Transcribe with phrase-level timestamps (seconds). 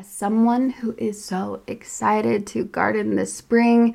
[0.00, 3.94] As someone who is so excited to garden this spring,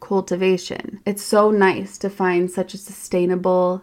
[0.00, 1.00] cultivation.
[1.06, 3.82] It's so nice to find such a sustainable,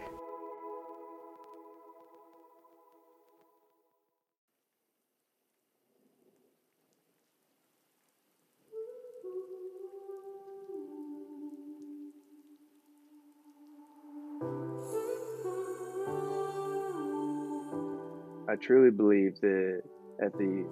[18.51, 19.81] I truly believe that
[20.21, 20.65] at the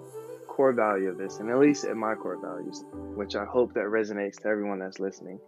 [0.50, 2.84] core value of this, and at least at my core values,
[3.16, 5.40] which I hope that resonates to everyone that's listening,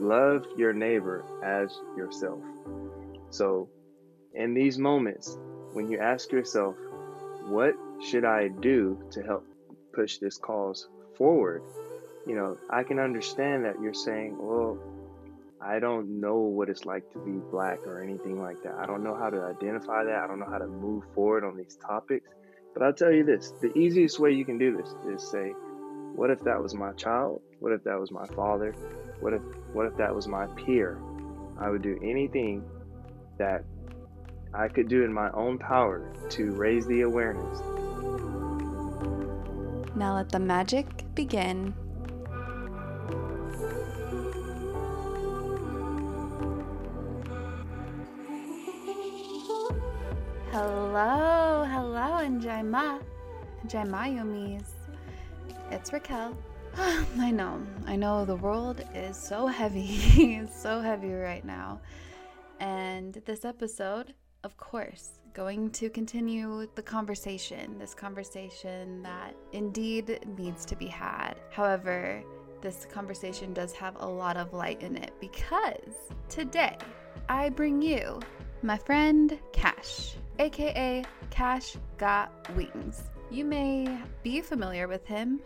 [0.00, 2.40] love your neighbor as yourself.
[3.30, 3.68] So,
[4.34, 5.38] in these moments,
[5.72, 6.74] when you ask yourself,
[7.46, 9.46] what should I do to help
[9.94, 11.62] push this cause forward?
[12.26, 14.78] You know, I can understand that you're saying, well,
[15.64, 18.74] I don't know what it's like to be black or anything like that.
[18.74, 20.16] I don't know how to identify that.
[20.16, 22.28] I don't know how to move forward on these topics.
[22.74, 25.50] But I'll tell you this the easiest way you can do this is say,
[26.14, 27.42] what if that was my child?
[27.60, 28.74] What if that was my father?
[29.20, 29.42] What if
[29.72, 30.98] what if that was my peer?
[31.58, 32.64] I would do anything
[33.38, 33.64] that
[34.52, 37.60] I could do in my own power to raise the awareness.
[39.94, 41.74] Now let the magic begin.
[50.52, 53.00] Hello, hello, Njima.
[53.64, 54.68] Njima Yumis.
[55.70, 56.36] It's Raquel.
[56.76, 61.80] I know, I know the world is so heavy, so heavy right now.
[62.60, 64.12] And this episode,
[64.44, 71.32] of course, going to continue the conversation, this conversation that indeed needs to be had.
[71.48, 72.22] However,
[72.60, 75.94] this conversation does have a lot of light in it because
[76.28, 76.76] today
[77.30, 78.20] I bring you
[78.62, 83.04] my friend Cash aka Cash Got Wings.
[83.30, 85.40] You may be familiar with him,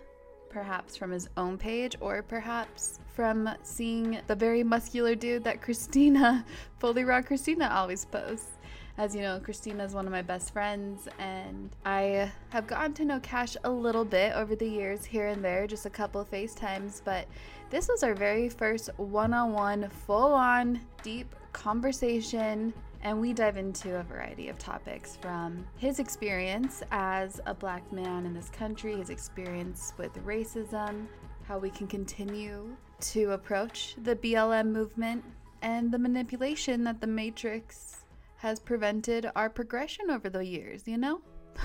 [0.50, 6.44] perhaps from his own page, or perhaps from seeing the very muscular dude that Kristina,
[6.78, 8.52] Fully Raw Kristina, always posts.
[8.98, 13.04] As you know, Kristina is one of my best friends, and I have gotten to
[13.04, 16.30] know Cash a little bit over the years, here and there, just a couple of
[16.30, 17.02] FaceTimes.
[17.04, 17.28] But
[17.68, 23.56] this was our very first one on one, full on, deep conversation and we dive
[23.56, 28.96] into a variety of topics from his experience as a black man in this country,
[28.96, 31.06] his experience with racism,
[31.46, 35.24] how we can continue to approach the BLM movement,
[35.62, 38.04] and the manipulation that the Matrix
[38.36, 41.20] has prevented our progression over the years, you know?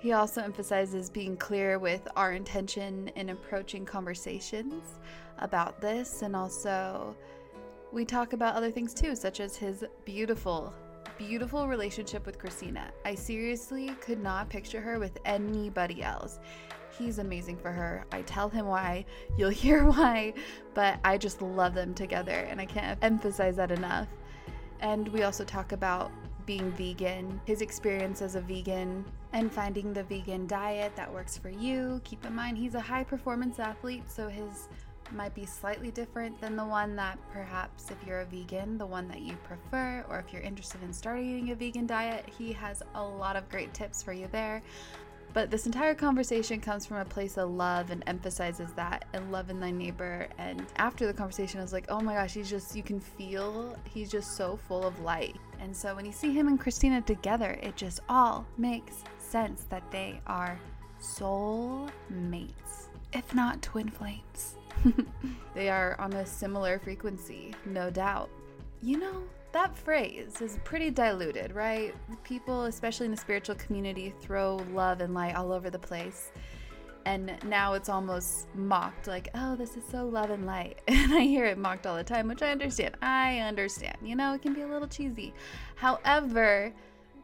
[0.00, 4.98] He also emphasizes being clear with our intention in approaching conversations
[5.38, 7.14] about this and also
[7.92, 10.72] we talk about other things too, such as his beautiful,
[11.18, 12.90] beautiful relationship with Kristina.
[13.04, 16.38] I seriously could not picture her with anybody else.
[16.96, 18.04] He's amazing for her.
[18.12, 19.06] I tell him why,
[19.36, 20.34] you'll hear why,
[20.74, 24.08] but I just love them together, and I can't emphasize that enough.
[24.80, 26.12] And we also talk about
[26.46, 31.50] being vegan, his experience as a vegan, and finding the vegan diet that works for
[31.50, 32.00] you.
[32.04, 34.68] Keep in mind, he's a high performance athlete, so his
[35.12, 39.08] might be slightly different than the one that perhaps if you're a vegan, the one
[39.08, 43.02] that you prefer, or if you're interested in starting a vegan diet, he has a
[43.02, 44.62] lot of great tips for you there.
[45.32, 49.48] But this entire conversation comes from a place of love and emphasizes that and love
[49.48, 50.26] in thy neighbor.
[50.38, 53.76] And after the conversation, I was like, oh my gosh, he's just, you can feel
[53.84, 55.36] he's just so full of light.
[55.60, 59.88] And so when you see him and Kristina together, it just all makes sense that
[59.92, 60.58] they are
[60.98, 64.56] soul mates, if not twin flames.
[65.54, 68.30] they are on a similar frequency, no doubt.
[68.82, 69.22] You know,
[69.52, 71.94] that phrase is pretty diluted, right?
[72.22, 76.30] People, especially in the spiritual community, throw love and light all over the place.
[77.06, 80.80] And now it's almost mocked, like, oh, this is so love and light.
[80.88, 82.96] And I hear it mocked all the time, which I understand.
[83.02, 83.96] I understand.
[84.02, 85.32] You know, it can be a little cheesy.
[85.76, 86.72] However,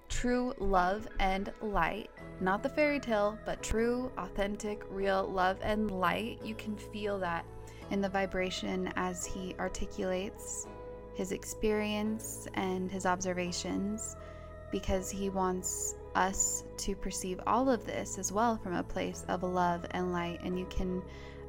[0.09, 6.38] true love and light, not the fairy tale, but true, authentic, real love and light,
[6.45, 7.45] you can feel that
[7.90, 10.66] in the vibration as he articulates
[11.14, 14.16] his experience and his observations
[14.71, 19.43] because he wants us to perceive all of this as well from a place of
[19.43, 20.40] love and light.
[20.43, 21.02] And you can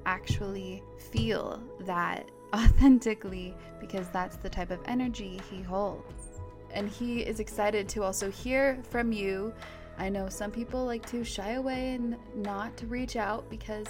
[0.06, 6.40] actually feel that authentically because that's the type of energy he holds.
[6.74, 9.54] And he is excited to also hear from you.
[9.98, 13.88] I know some people like to shy away and not to reach out because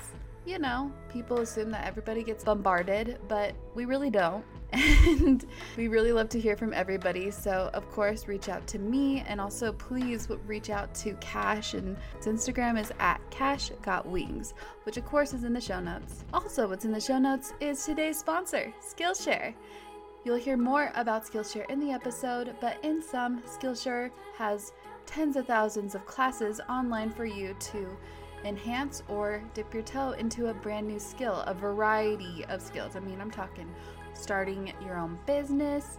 [0.47, 4.43] you know, people assume that everybody gets bombarded, but we really don't.
[4.73, 5.45] And
[5.77, 7.31] we really love to hear from everybody.
[7.31, 11.73] So, of course, reach out to me and also please reach out to Cash.
[11.73, 15.79] And his Instagram is at Cash Got Wings, which of course is in the show
[15.79, 16.25] notes.
[16.33, 19.53] Also, what's in the show notes is today's sponsor, Skillshare.
[20.25, 24.73] You'll hear more about Skillshare in the episode, but in sum, Skillshare has
[25.07, 27.97] tens of thousands of classes online for you to
[28.43, 32.95] enhance or dip your toe into a brand new skill, a variety of skills.
[32.95, 33.67] I mean, I'm talking
[34.13, 35.97] starting your own business,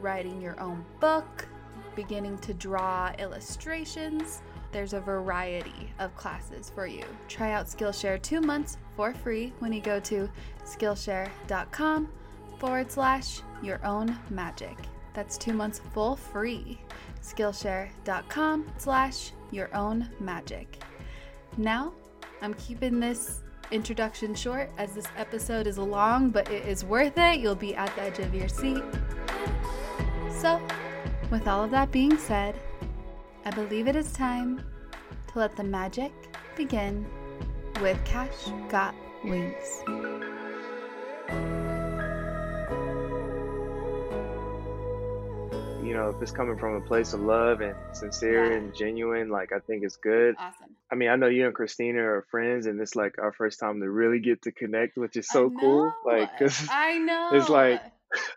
[0.00, 1.46] writing your own book,
[1.94, 4.40] beginning to draw illustrations,
[4.74, 7.04] there's a variety of classes for you.
[7.28, 10.28] Try out Skillshare two months for free when you go to
[10.64, 12.08] Skillshare.com
[12.58, 14.76] forward slash your own magic.
[15.12, 16.80] That's two months full free.
[17.24, 20.82] Skillshare.com slash your own magic.
[21.56, 21.94] Now,
[22.42, 23.40] I'm keeping this
[23.70, 27.40] introduction short as this episode is long, but it is worth it.
[27.40, 28.82] You'll be at the edge of your seat.
[30.30, 30.60] So,
[31.30, 32.54] with all of that being said,
[33.46, 34.62] I believe it is time
[35.32, 36.12] to let the magic
[36.56, 37.06] begin
[37.80, 39.82] with Cash Got Wings.
[45.94, 48.56] You know, if it's coming from a place of love and sincere Yeah.
[48.56, 50.34] and genuine, like I think it's good.
[50.36, 50.74] Awesome.
[50.90, 53.78] I mean, I know you and Kristina are friends, and it's like our first time
[53.78, 55.94] to really get to connect, which is so cool.
[56.04, 57.30] Like, cause I know.
[57.34, 57.80] it's like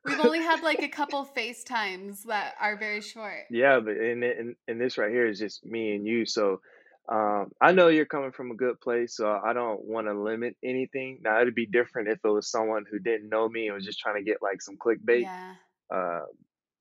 [0.05, 3.45] we've only had like a couple FaceTimes that are very short.
[3.49, 6.27] Yeah, but and and and this right here is just me and you.
[6.27, 6.61] So
[7.09, 10.55] um, I know you're coming from a good place, so I don't want to limit
[10.63, 11.21] anything.
[11.23, 13.97] Now it'd be different if it was someone who didn't know me and was just
[13.97, 15.23] trying to get like some clickbait.
[15.23, 15.55] Yeah.
[15.91, 16.19] Uh,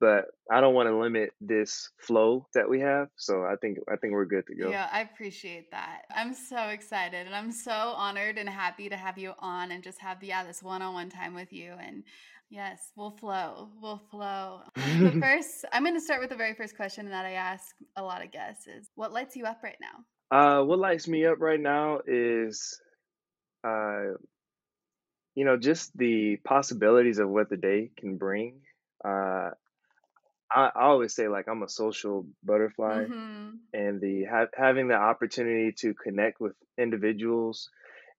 [0.01, 3.09] but I don't want to limit this flow that we have.
[3.17, 4.71] So I think I think we're good to go.
[4.71, 6.03] Yeah, I appreciate that.
[6.15, 10.01] I'm so excited and I'm so honored and happy to have you on and just
[10.01, 12.05] have yeah, this one-on-one time with you and
[12.51, 13.71] yes, we'll flow.
[13.81, 14.61] We'll flow.
[14.75, 18.03] But first, I'm going to start with the very first question that I ask a
[18.03, 20.05] lot of guests is what lights you up right now?
[20.31, 22.81] Uh, what lights me up right now is,
[23.65, 24.15] uh,
[25.35, 28.61] you know, just the possibilities of what the day can bring.
[29.05, 29.51] Uh,
[30.51, 33.59] I, I always say like I'm a social butterfly, Mhm.
[33.73, 37.71] and the ha- having the opportunity to connect with individuals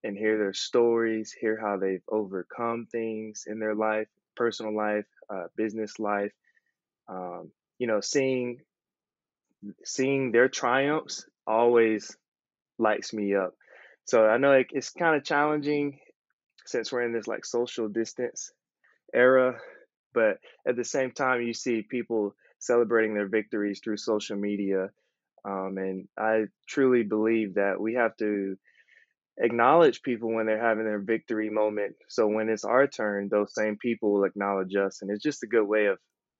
[0.04, 5.48] and hear their stories, hear how they've overcome things in their life, personal life, uh,
[5.56, 6.32] business life.
[7.08, 8.62] Um, you know, seeing
[9.84, 12.16] seeing their triumphs always
[12.78, 13.54] lights me up.
[14.06, 16.00] So I know it, it's kind of challenging
[16.66, 18.52] since we're in this like social distance
[19.14, 19.60] era,
[20.18, 24.88] but at the same time, you see people celebrating their victories through social media.
[25.44, 28.56] Um, and I truly believe that we have to
[29.40, 31.94] acknowledge people when they're having their victory moment.
[32.08, 35.02] So when it's our turn, those same people will acknowledge us.
[35.02, 35.98] And it's just a good way of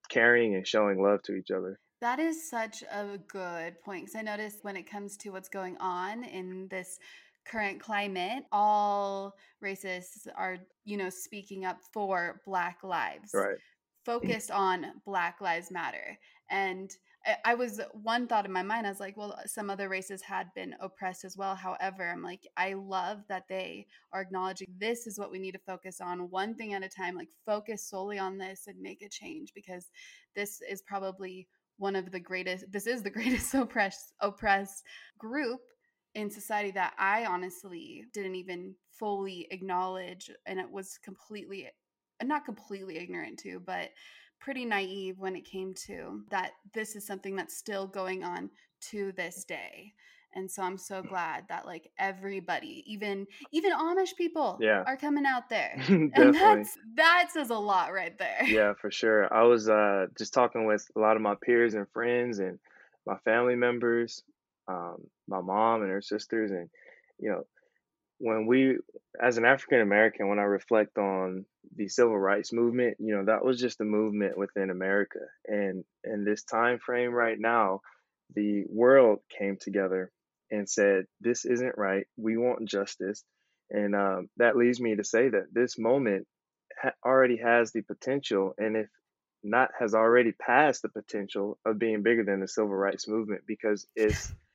[0.08, 1.78] carrying and showing love to each other.
[2.00, 5.76] That is such a good point because I noticed when it comes to what's going
[5.78, 6.99] on in this
[7.48, 13.58] current climate, all racists are, you know, speaking up for Black lives, Right.
[14.04, 16.18] focused on Black Lives Matter.
[16.50, 16.90] And
[17.26, 20.22] I, I was one thought in my mind, I was like, well, some other races
[20.22, 21.54] had been oppressed as well.
[21.54, 25.60] However, I'm like, I love that they are acknowledging this is what we need to
[25.66, 29.08] focus on, one thing at a time, like focus solely on this and make a
[29.08, 29.90] change because
[30.34, 34.84] this is probably one of the greatest this is the greatest oppressed oppressed
[35.16, 35.60] group
[36.14, 41.68] in society that I honestly didn't even fully acknowledge and it was completely
[42.22, 43.90] not completely ignorant to but
[44.40, 48.50] pretty naive when it came to that this is something that's still going on
[48.80, 49.92] to this day.
[50.34, 54.84] And so i'm so glad that like everybody even even amish people Yeah.
[54.86, 55.78] are coming out there.
[55.88, 58.42] And that's that says a lot right there.
[58.46, 59.32] Yeah, for sure.
[59.32, 62.58] I was uh, just talking with a lot of my peers and friends and
[63.06, 64.22] my family members,
[64.68, 64.96] um,
[65.28, 66.70] my mom and her sisters, and
[67.18, 67.44] you know,
[68.18, 68.78] when we,
[69.22, 71.44] as an African American, when I reflect on
[71.76, 76.25] the civil rights movement, you know, that was just a movement within America, and in
[76.25, 77.80] this time frame right now,
[78.34, 80.10] the world came together
[80.50, 82.06] and said, "This isn't right.
[82.16, 83.25] We want justice,"
[83.70, 86.26] and um, that leads me to say that this moment
[86.80, 88.88] ha- already has the potential, and if
[89.42, 93.87] not, has already passed the potential of being bigger than the civil rights movement because
[93.96, 94.32] it's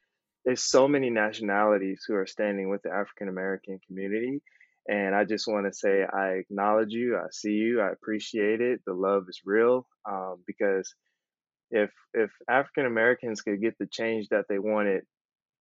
[0.45, 4.41] there's so many nationalities who are standing with the African American community.
[4.87, 8.81] And I just want to say I acknowledge you, I see you, I appreciate it.
[8.85, 10.93] The love is real um, because
[11.71, 15.03] if if African Americans could get the change that they wanted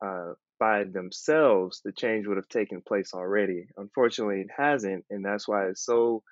[0.04, 3.66] uh, by themselves, the change would have taken place already.
[3.76, 6.22] Unfortunately, it hasn't, and that's why it's so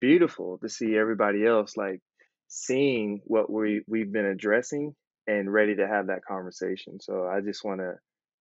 [0.00, 2.00] beautiful to see everybody else like
[2.48, 4.94] seeing what we we've been addressing
[5.26, 7.00] and ready to have that conversation.
[7.00, 7.94] So I just want to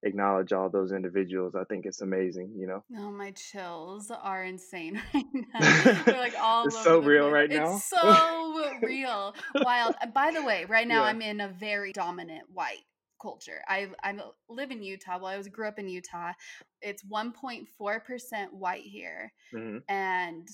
[0.03, 1.55] acknowledge all those individuals.
[1.55, 2.83] I think it's amazing, you know.
[2.97, 5.73] Oh, my chills are insane right now.
[6.07, 7.31] They're like all It's over so real place.
[7.31, 7.81] right now.
[7.81, 9.95] It's so real, wild.
[10.13, 11.05] By the way, right now Yeah.
[11.05, 12.83] I'm in a very dominant white
[13.21, 13.61] culture.
[13.67, 14.15] I I
[14.49, 15.17] live in Utah.
[15.19, 16.33] Well, I was grew up in Utah.
[16.81, 20.47] It's 1.4 percent white here, hmm and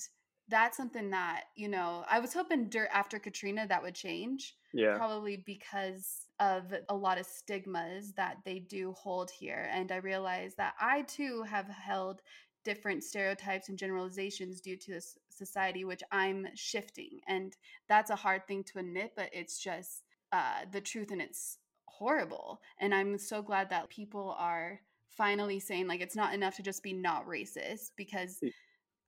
[0.48, 4.96] that's something that you know i was hoping after katrina that would change yeah.
[4.96, 10.54] probably because of a lot of stigmas that they do hold here and i realize
[10.56, 12.22] that i too have held
[12.64, 17.56] different stereotypes and generalizations due to this society which i'm shifting and
[17.88, 20.02] that's a hard thing to admit but it's just
[20.32, 25.88] uh, the truth and it's horrible and i'm so glad that people are finally saying
[25.88, 28.40] like it's not enough to just be not racist because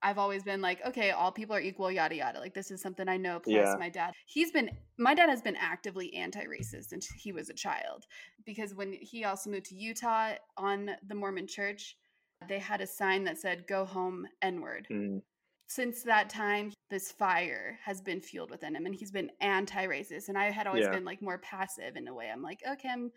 [0.03, 2.39] I've always been like, okay, all people are equal, yada yada.
[2.39, 3.39] Like this is something I know.
[3.39, 3.75] Plus, yeah.
[3.77, 8.05] my dad, he's been, my dad has been actively anti-racist since he was a child,
[8.45, 11.97] because when he also moved to Utah on the Mormon Church,
[12.47, 15.21] they had a sign that said "Go home, N-word." Mm.
[15.67, 20.27] Since that time, this fire has been fueled within him, and he's been anti-racist.
[20.27, 20.91] And I had always yeah.
[20.91, 22.29] been like more passive in a way.
[22.29, 23.09] I'm like, okay, I'm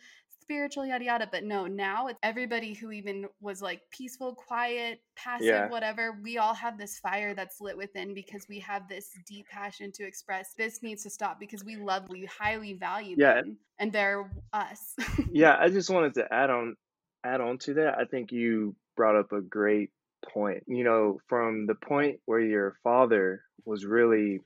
[0.44, 1.28] spiritual, yada yada.
[1.30, 5.68] But no, now it's everybody who even was like peaceful, quiet, passive, yeah.
[5.68, 6.18] whatever.
[6.22, 10.06] We all have this fire that's lit within because we have this deep passion to
[10.06, 10.54] express.
[10.56, 13.34] This needs to stop because we love, we highly value yeah.
[13.34, 14.94] them, and they're us.
[15.32, 16.76] yeah, I just wanted to add on
[17.24, 17.98] add on to that.
[17.98, 19.90] I think you brought up a great
[20.32, 20.64] point.
[20.66, 24.40] You know, from the point where your father was really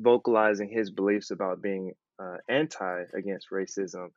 [0.00, 4.08] vocalizing his beliefs about being uh, anti against racism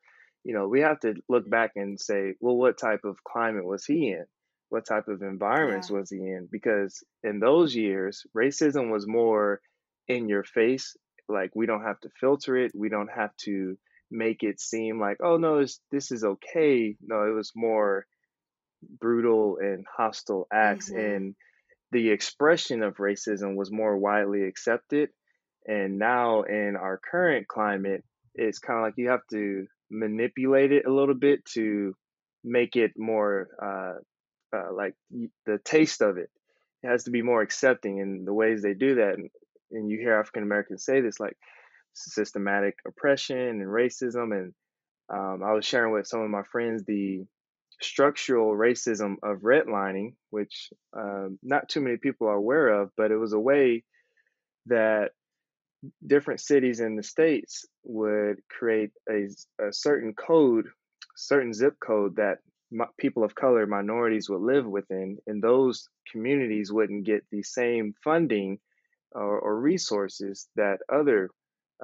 [0.44, 3.86] you know, we have to look back and say, well, what type of climate was
[3.86, 4.25] he in?
[4.70, 5.98] What type of environments yeah.
[5.98, 6.48] was he in?
[6.51, 9.62] Because in those years, racism was more
[10.08, 10.96] in your face.
[11.29, 12.72] Like we don't have to filter it.
[12.75, 13.77] We don't have to
[14.10, 16.96] make it seem like, oh no, this, this is okay.
[17.01, 18.06] No, it was more
[19.00, 20.89] brutal and hostile acts.
[20.89, 21.00] Mm-hmm.
[21.00, 21.36] And
[21.91, 25.10] the expression of racism was more widely accepted.
[25.65, 28.03] And now in our current climate,
[28.36, 31.96] it's kind of like you have to manipulate it a little bit to
[32.44, 34.94] make it more uh, uh, like
[35.46, 36.29] the taste of it.
[36.84, 39.15] It has to be more accepting in the ways they do that.
[39.15, 39.30] And,
[39.71, 41.38] and you hear African Americans say this like
[41.93, 44.32] systematic oppression and racism.
[44.32, 44.54] And
[45.10, 47.26] um, I was sharing with some of my friends the
[47.82, 53.17] structural racism of redlining, which um, not too many people are aware of, but it
[53.17, 53.84] was a way
[54.67, 55.12] that
[56.06, 59.28] different cities in the states would create a,
[59.63, 60.68] a certain code,
[61.16, 62.40] certain zip code that
[62.98, 68.60] people of color, minorities would live within, and those communities wouldn't get the same funding
[69.12, 71.30] or, or resources that other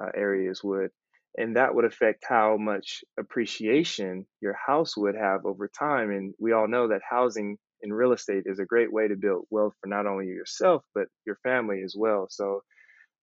[0.00, 0.90] uh, areas would.
[1.36, 6.10] And that would affect how much appreciation your house would have over time.
[6.10, 9.46] And we all know that housing and real estate is a great way to build
[9.50, 12.28] wealth for not only yourself, but your family as well.
[12.30, 12.60] So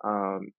[0.03, 0.51] um,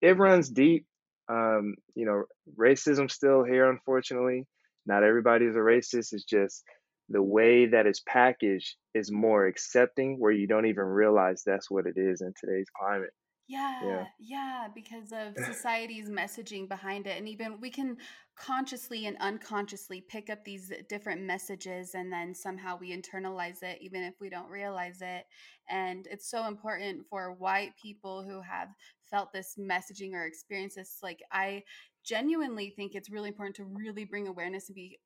[0.00, 0.86] it runs deep.
[1.28, 2.24] Um, you know,
[2.58, 4.46] racism still here, unfortunately.
[4.86, 6.12] Not everybody's a racist.
[6.12, 6.62] It's just
[7.08, 11.86] the way that it's packaged is more accepting, where you don't even realize that's what
[11.86, 13.10] it is in today's climate.
[13.48, 17.16] Yeah, yeah, yeah, because of society's messaging behind it.
[17.16, 17.96] And even we can
[18.36, 24.02] consciously and unconsciously pick up these different messages and then somehow we internalize it, even
[24.02, 25.26] if we don't realize it.
[25.70, 28.68] And it's so important for white people who have
[29.10, 30.98] felt this messaging or experienced this.
[31.02, 31.62] Like, I
[32.04, 34.98] genuinely think it's really important to really bring awareness and be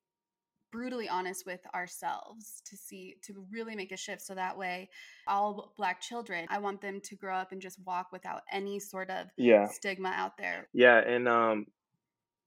[0.70, 4.88] brutally honest with ourselves to see to really make a shift so that way
[5.26, 9.10] all black children i want them to grow up and just walk without any sort
[9.10, 11.66] of yeah stigma out there yeah and um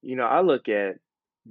[0.02, 0.96] you know i look at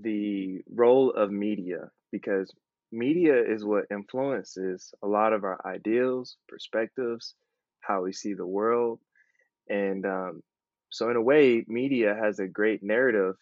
[0.01, 2.51] the role of media because
[2.91, 7.35] media is what influences a lot of our ideals perspectives
[7.81, 8.99] how we see the world
[9.69, 10.43] and um,
[10.89, 13.36] so in a way media has a great narrative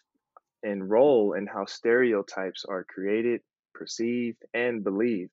[0.62, 3.40] and role in how stereotypes are created,
[3.74, 5.32] perceived, and believed.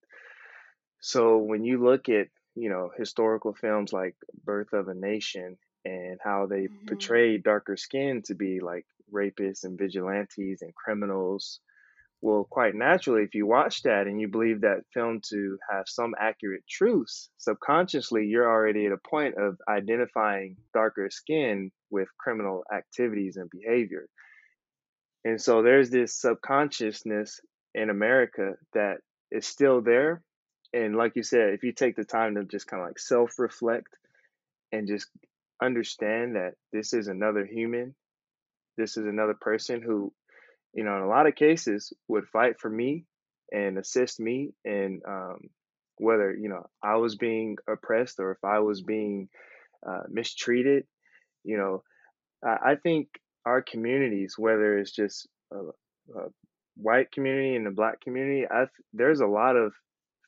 [1.01, 6.19] So when you look at, you know, historical films like Birth of a Nation and
[6.23, 6.87] how they mm-hmm.
[6.87, 11.59] portray darker skin to be like rapists and vigilantes and criminals,
[12.21, 16.13] well, quite naturally, if you watch that and you believe that film to have some
[16.19, 23.37] accurate truths, subconsciously you're already at a point of identifying darker skin with criminal activities
[23.37, 24.07] and behavior.
[25.23, 27.39] And so there's this subconsciousness
[27.73, 28.97] in America that
[29.31, 30.21] is still there.
[30.73, 33.39] And like you said, if you take the time to just kind of like self
[33.39, 33.95] reflect
[34.71, 35.07] and just
[35.61, 37.95] understand that this is another human,
[38.77, 40.13] this is another person who,
[40.73, 43.05] you know, in a lot of cases would fight for me
[43.51, 45.49] and assist me in um,
[45.97, 49.29] whether, you know, I was being oppressed or if I was being
[49.87, 50.85] uh, mistreated,
[51.43, 51.83] you know,
[52.43, 53.07] I, I think
[53.45, 55.57] our communities, whether it's just a,
[56.17, 56.27] a
[56.75, 59.73] white community and a black community, i there's a lot of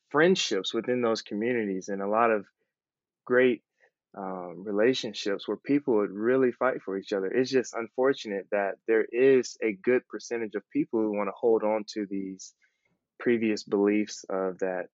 [0.09, 2.45] friendships within those communities and a lot of
[3.25, 3.61] great
[4.17, 7.27] um, relationships where people would really fight for each other.
[7.27, 11.63] It's just unfortunate that there is a good percentage of people who want to hold
[11.63, 12.53] on to these
[13.19, 14.87] previous beliefs of that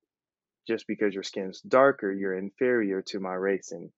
[0.68, 3.90] just because your skin's darker, you're inferior to my race and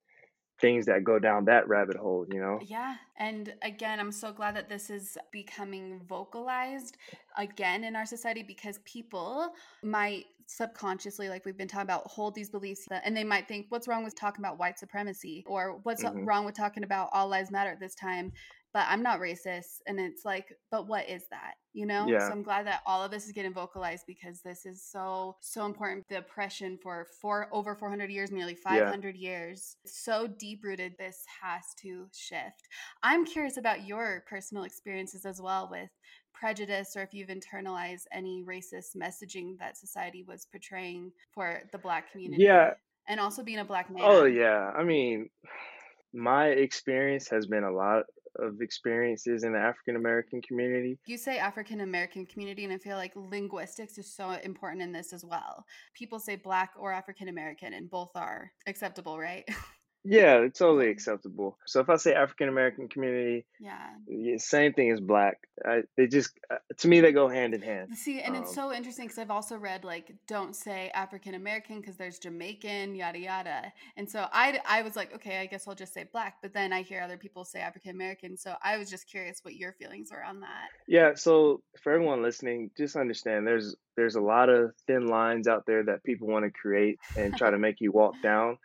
[0.61, 2.59] things that go down that rabbit hole, you know?
[2.61, 2.95] Yeah.
[3.17, 6.97] And again, I'm so glad that this is becoming vocalized
[7.37, 12.49] again in our society because people might subconsciously, like we've been talking about, hold these
[12.49, 15.43] beliefs and they might think, what's wrong with talking about white supremacy?
[15.47, 16.25] Or what's mm-hmm.
[16.25, 18.31] wrong with talking about all lives matter at this time?
[18.73, 19.81] But I'm not racist.
[19.85, 21.55] And it's like, but what is that?
[21.73, 22.07] You know?
[22.07, 22.19] Yeah.
[22.19, 25.65] So I'm glad that all of this is getting vocalized because this is so, so
[25.65, 26.05] important.
[26.09, 29.29] The oppression for four over 400 years, nearly 500 yeah.
[29.29, 32.67] years, so deep rooted, this has to shift.
[33.03, 35.89] I'm curious about your personal experiences as well with
[36.33, 42.11] prejudice or if you've internalized any racist messaging that society was portraying for the black
[42.11, 42.43] community.
[42.43, 42.71] Yeah.
[43.07, 44.03] And also being a black oh, man.
[44.05, 44.71] Oh, yeah.
[44.75, 45.29] I mean,
[46.13, 48.03] my experience has been a lot
[48.39, 50.99] of experiences in the African American community.
[51.05, 55.13] You say African American community, and I feel like linguistics is so important in this
[55.13, 55.65] as well.
[55.93, 59.47] People say black or African American, and both are acceptable, right?
[60.03, 61.57] Yeah, it's totally acceptable.
[61.67, 65.37] So if I say African American community, yeah, same thing as black.
[65.63, 67.95] I, they just uh, to me they go hand in hand.
[67.95, 71.79] See, and um, it's so interesting because I've also read like don't say African American
[71.79, 73.73] because there's Jamaican, yada yada.
[73.95, 76.37] And so I I was like, okay, I guess I'll just say black.
[76.41, 79.55] But then I hear other people say African American, so I was just curious what
[79.55, 80.69] your feelings were on that.
[80.87, 81.13] Yeah.
[81.15, 85.83] So for everyone listening, just understand there's there's a lot of thin lines out there
[85.83, 88.57] that people want to create and try to make you walk down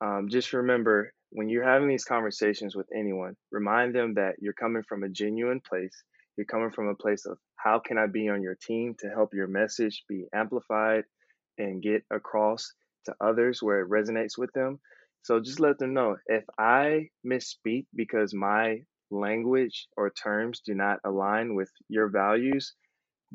[0.00, 4.82] um, just remember when you're having these conversations with anyone, remind them that you're coming
[4.88, 6.04] from a genuine place.
[6.36, 9.34] You're coming from a place of how can I be on your team to help
[9.34, 11.04] your message be amplified
[11.58, 12.72] and get across
[13.06, 14.80] to others where it resonates with them.
[15.22, 21.00] So just let them know if I misspeak because my language or terms do not
[21.04, 22.74] align with your values,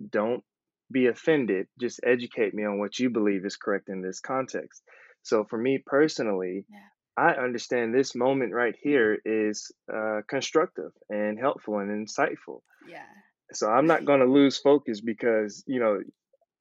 [0.10, 0.44] don't
[0.92, 1.68] be offended.
[1.80, 4.84] Just educate me on what you believe is correct in this context.
[5.24, 6.80] So for me personally, yeah.
[7.18, 12.62] I understand this moment right here is uh, constructive and helpful and insightful.
[12.88, 13.04] Yeah.
[13.52, 16.00] So I'm not going to lose focus because, you know,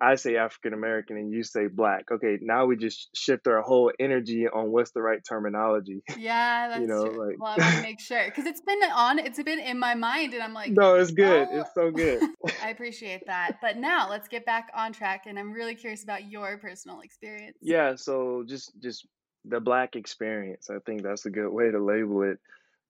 [0.00, 2.10] I say African American and you say black.
[2.10, 6.02] Okay, now we just shift our whole energy on what's the right terminology.
[6.16, 7.28] Yeah, that's you know, true.
[7.28, 9.94] Like, well, I want to make sure because it's been on, it's been in my
[9.94, 11.48] mind, and I'm like, no, it's good.
[11.50, 11.60] Oh.
[11.60, 12.22] It's so good.
[12.62, 13.58] I appreciate that.
[13.60, 17.58] But now let's get back on track, and I'm really curious about your personal experience.
[17.60, 19.06] Yeah, so just just
[19.44, 20.70] the black experience.
[20.70, 22.38] I think that's a good way to label it.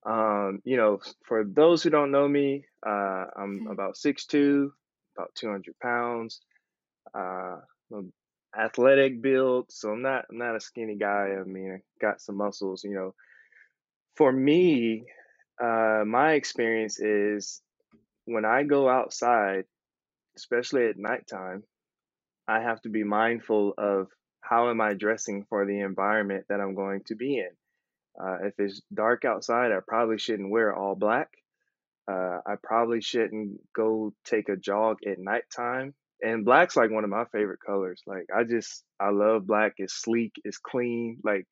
[0.05, 3.67] Um, you know, for those who don't know me, uh, I'm mm-hmm.
[3.69, 4.73] about six two,
[5.17, 6.41] about 200 pounds
[7.15, 7.57] uh,
[8.57, 11.37] athletic build, so I'm not I'm not a skinny guy.
[11.39, 12.85] I mean, I got some muscles.
[12.85, 13.15] You know,
[14.17, 15.05] for me,
[15.63, 17.63] uh, my experience is
[18.25, 19.65] when I go outside,
[20.37, 21.65] especially at nighttime,
[22.47, 24.09] I have to be mindful of
[24.41, 27.51] how am I dressing for the environment that I'm going to be in.
[28.21, 31.29] Uh, if it's dark outside, I probably shouldn't wear all black.
[32.11, 37.11] Uh, I probably shouldn't go take a jog at nighttime and black's like one of
[37.11, 38.03] my favorite colors.
[38.07, 39.75] Like I just I love black.
[39.79, 41.19] It's sleek, it's clean.
[41.25, 41.47] Like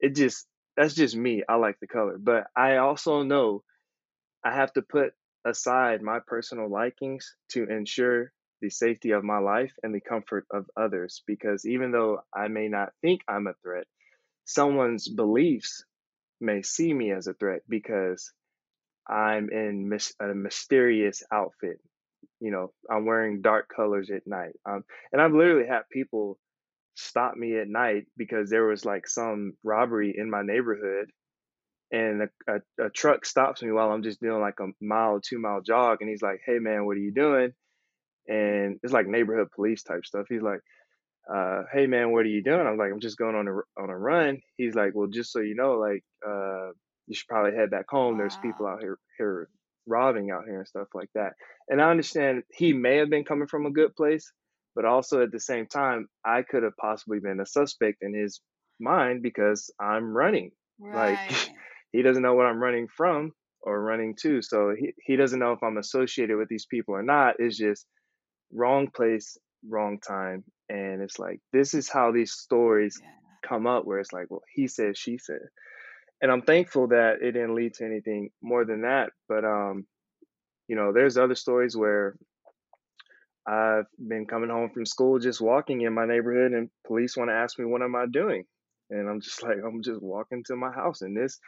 [0.00, 1.42] it just that's just me.
[1.48, 2.18] I like the color.
[2.18, 3.62] But I also know
[4.44, 5.12] I have to put
[5.44, 10.66] aside my personal likings to ensure the safety of my life and the comfort of
[10.76, 13.86] others because even though I may not think I'm a threat,
[14.44, 15.84] someone's beliefs
[16.40, 18.32] may see me as a threat because
[19.08, 19.90] I'm in
[20.20, 21.80] a mysterious outfit
[22.40, 24.54] you know, I'm wearing dark colors at night.
[24.68, 26.38] Um, and I've literally had people
[26.94, 31.10] stop me at night because there was like some robbery in my neighborhood
[31.90, 35.38] and a, a, a, truck stops me while I'm just doing like a mile, two
[35.38, 35.98] mile jog.
[36.00, 37.52] And he's like, Hey man, what are you doing?
[38.26, 40.26] And it's like neighborhood police type stuff.
[40.28, 40.60] He's like,
[41.32, 42.66] uh, Hey man, what are you doing?
[42.66, 44.40] I'm like, I'm just going on a, on a run.
[44.56, 46.70] He's like, well, just so you know, like, uh,
[47.06, 48.14] you should probably head back home.
[48.14, 48.18] Wow.
[48.18, 49.48] There's people out here, here
[49.88, 51.32] robbing out here and stuff like that.
[51.68, 54.30] And I understand he may have been coming from a good place,
[54.74, 58.40] but also at the same time, I could have possibly been a suspect in his
[58.80, 60.52] mind because I'm running.
[60.78, 61.18] Right.
[61.18, 61.50] Like
[61.92, 64.42] he doesn't know what I'm running from or running to.
[64.42, 67.36] So he, he doesn't know if I'm associated with these people or not.
[67.38, 67.86] It's just
[68.52, 69.36] wrong place,
[69.68, 70.44] wrong time.
[70.68, 73.08] And it's like, this is how these stories yeah.
[73.48, 75.40] come up where it's like, well, he said, she said
[76.20, 79.10] and I'm thankful that it didn't lead to anything more than that.
[79.28, 79.86] But um,
[80.66, 82.16] you know, there's other stories where
[83.46, 87.34] I've been coming home from school just walking in my neighborhood and police want to
[87.34, 88.44] ask me what am I doing?
[88.90, 91.02] And I'm just like, I'm just walking to my house.
[91.02, 91.38] And this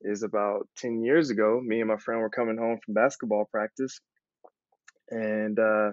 [0.00, 1.60] is about 10 years ago.
[1.62, 4.00] Me and my friend were coming home from basketball practice.
[5.10, 5.90] And uh,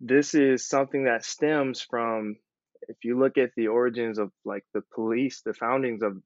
[0.00, 2.36] this is something that stems from,
[2.88, 6.16] if you look at the origins of like the police, the foundings of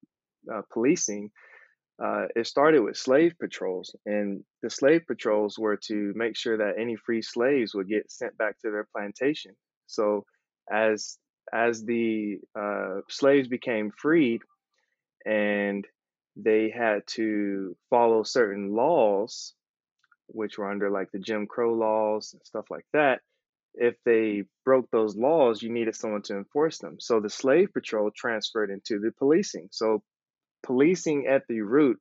[0.53, 1.31] uh, policing,
[2.03, 6.79] uh, it started with slave patrols, and the slave patrols were to make sure that
[6.79, 9.53] any free slaves would get sent back to their plantation.
[9.87, 10.25] So,
[10.71, 11.19] as
[11.53, 14.43] as the uh, slaves became freed,
[15.25, 15.87] and
[16.37, 19.55] they had to follow certain laws,
[20.27, 23.21] which were under like the Jim Crow laws and stuff like that.
[23.75, 26.97] If they broke those laws, you needed someone to enforce them.
[26.99, 29.69] So the slave patrol transferred into the policing.
[29.71, 30.03] So
[30.63, 31.99] policing at the root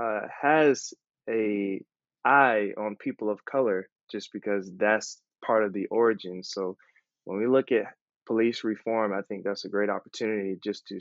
[0.00, 0.94] uh, has
[1.28, 1.80] a
[2.24, 6.42] eye on people of color just because that's part of the origin.
[6.42, 6.76] So
[7.24, 7.94] when we look at
[8.26, 11.00] police reform, I think that's a great opportunity just to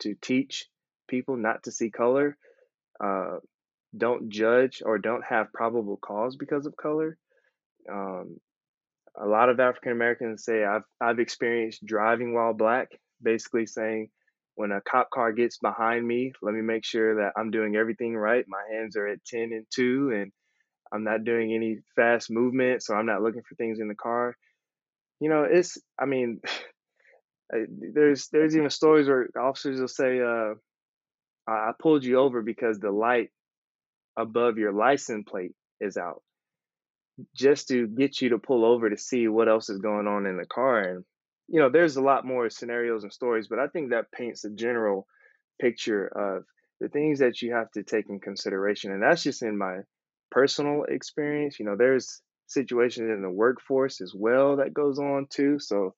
[0.00, 0.66] to teach
[1.08, 2.36] people not to see color,
[3.02, 3.38] uh,
[3.96, 7.16] don't judge or don't have probable cause because of color.
[7.90, 8.38] Um,
[9.20, 12.88] a lot of African Americans say I've I've experienced driving while black,
[13.22, 14.10] basically saying
[14.58, 18.16] when a cop car gets behind me, let me make sure that I'm doing everything
[18.16, 18.44] right.
[18.48, 20.32] My hands are at 10 and 2 and
[20.92, 24.36] I'm not doing any fast movement, so I'm not looking for things in the car.
[25.20, 26.40] You know, it's I mean,
[27.94, 30.54] there's there's even stories where officers will say uh
[31.46, 33.30] I pulled you over because the light
[34.16, 36.22] above your license plate is out
[37.36, 40.36] just to get you to pull over to see what else is going on in
[40.36, 41.04] the car and
[41.48, 44.50] you know, there's a lot more scenarios and stories, but I think that paints a
[44.50, 45.06] general
[45.60, 46.44] picture of
[46.80, 48.92] the things that you have to take in consideration.
[48.92, 49.78] And that's just in my
[50.30, 51.58] personal experience.
[51.58, 55.58] You know, there's situations in the workforce as well that goes on too.
[55.58, 55.94] So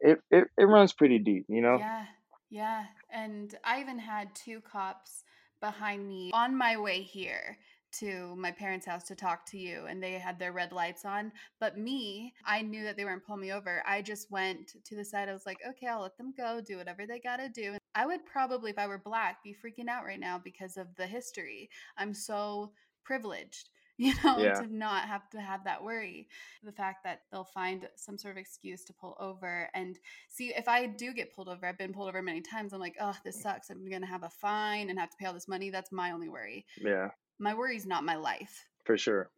[0.00, 1.78] it, it, it runs pretty deep, you know?
[1.78, 2.04] Yeah.
[2.50, 2.84] Yeah.
[3.10, 5.24] And I even had two cops
[5.60, 7.56] behind me on my way here
[8.00, 11.32] to my parents' house to talk to you and they had their red lights on.
[11.60, 13.82] But me, I knew that they weren't pulling me over.
[13.86, 15.28] I just went to the side.
[15.28, 17.72] I was like, okay, I'll let them go, do whatever they got to do.
[17.72, 20.94] And I would probably, if I were black, be freaking out right now because of
[20.96, 21.70] the history.
[21.96, 22.72] I'm so
[23.04, 24.60] privileged you know, yeah.
[24.60, 26.28] to not have to have that worry.
[26.62, 29.70] The fact that they'll find some sort of excuse to pull over.
[29.72, 32.74] And see, if I do get pulled over, I've been pulled over many times.
[32.74, 33.42] I'm like, oh, this mm.
[33.44, 33.70] sucks.
[33.70, 35.70] I'm going to have a fine and have to pay all this money.
[35.70, 36.66] That's my only worry.
[36.78, 38.64] Yeah my worry's not my life.
[38.84, 39.30] For sure.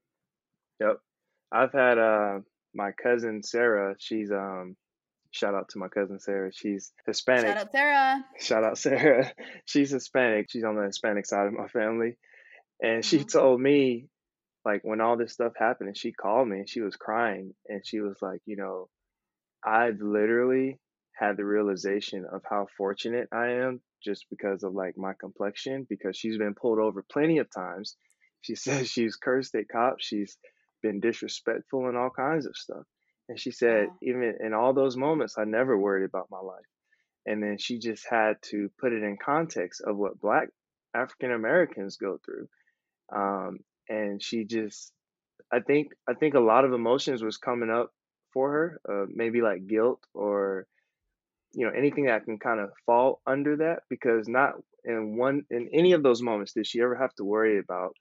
[0.80, 0.98] Yep.
[1.52, 2.38] I've had uh
[2.74, 4.76] my cousin Sarah, she's um
[5.30, 6.50] shout out to my cousin Sarah.
[6.52, 7.46] She's Hispanic.
[7.46, 8.24] Shout out Sarah.
[8.40, 9.32] Shout out Sarah.
[9.64, 10.46] She's Hispanic.
[10.50, 12.16] She's on the Hispanic side of my family.
[12.80, 13.38] And she mm-hmm.
[13.38, 14.06] told me
[14.64, 17.82] like when all this stuff happened and she called me and she was crying and
[17.84, 18.88] she was like, you know,
[19.64, 20.78] I've literally
[21.18, 26.16] had the realization of how fortunate I am just because of like my complexion because
[26.16, 27.96] she's been pulled over plenty of times.
[28.40, 30.37] She says she's cursed at cops, she's
[30.82, 32.84] been disrespectful and all kinds of stuff.
[33.28, 33.96] And she said, wow.
[34.02, 36.64] even in all those moments, I never worried about my life.
[37.26, 40.48] And then she just had to put it in context of what Black
[40.94, 42.48] African Americans go through.
[43.14, 43.58] Um,
[43.88, 44.92] and she just,
[45.52, 47.92] I think, I think a lot of emotions was coming up
[48.32, 50.66] for her, uh, maybe like guilt or
[51.59, 54.53] you know anything that can kind of fall under that because not
[54.85, 57.97] in one in any of those moments did she ever have to worry about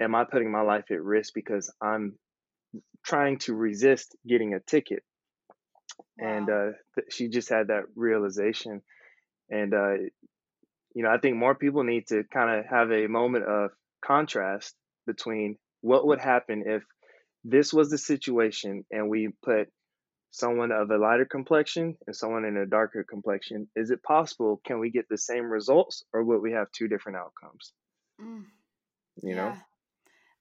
[0.00, 2.14] am i putting my life at risk because i'm
[3.04, 5.02] trying to resist getting a ticket
[6.18, 6.28] wow.
[6.28, 8.80] and uh, th- she just had that realization
[9.50, 9.92] and uh,
[10.94, 13.70] you know i think more people need to kind of have a moment of
[14.02, 14.74] contrast
[15.06, 16.82] between what would happen if
[17.44, 19.68] this was the situation and we put
[20.30, 24.60] someone of a lighter complexion and someone in a darker complexion, is it possible?
[24.64, 27.72] Can we get the same results or would we have two different outcomes?
[28.20, 28.44] Mm.
[29.22, 29.34] You yeah.
[29.34, 29.54] know?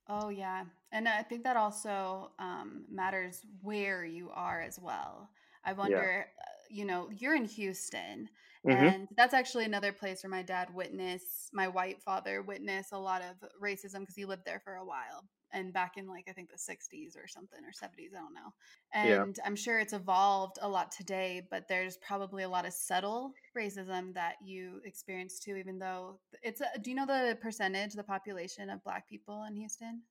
[0.10, 0.64] Oh, yeah.
[0.92, 5.30] And I think that also um, matters where you are as well.
[5.66, 6.44] I wonder, yeah.
[6.44, 8.30] Uh, you know, you're in Houston.
[8.66, 8.86] Mm-hmm.
[8.86, 13.22] And that's actually another place where my dad witnessed, my white father witnessed a lot
[13.22, 15.24] of racism because he lived there for a while
[15.54, 18.54] and back in like I think the 60s or something or 70s, I don't know.
[18.94, 19.44] And yeah.
[19.46, 24.14] I'm sure it's evolved a lot today, but there's probably a lot of subtle racism
[24.14, 28.70] that you experience too even though it's a, do you know the percentage the population
[28.70, 30.02] of black people in Houston?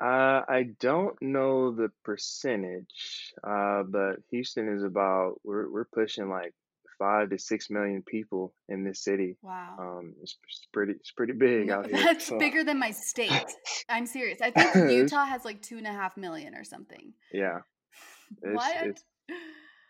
[0.00, 6.54] Uh, I don't know the percentage, uh, but Houston is about we're we're pushing like
[6.98, 9.36] five to six million people in this city.
[9.42, 9.76] Wow.
[9.78, 11.96] Um, it's, it's pretty, it's pretty big no, out here.
[11.96, 12.38] That's so.
[12.38, 13.46] bigger than my state.
[13.88, 14.40] I'm serious.
[14.40, 17.12] I think Utah has like two and a half million or something.
[17.32, 17.58] Yeah.
[18.42, 18.86] It's, what?
[18.86, 19.04] It's,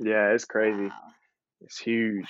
[0.00, 0.84] yeah, it's crazy.
[0.84, 1.12] Wow.
[1.60, 2.28] It's huge.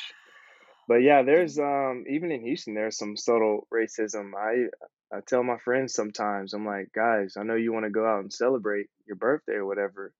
[0.88, 4.30] but yeah, there's um even in Houston there's some subtle racism.
[4.34, 4.68] I
[5.14, 8.20] I tell my friends sometimes, I'm like, guys, I know you want to go out
[8.20, 10.12] and celebrate your birthday or whatever,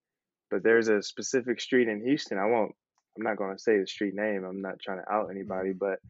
[0.51, 2.39] but there's a specific street in Houston.
[2.39, 2.75] I won't
[3.19, 4.45] I'm not gonna say the street name.
[4.45, 5.75] I'm not trying to out anybody, Mhm.
[5.75, 6.01] but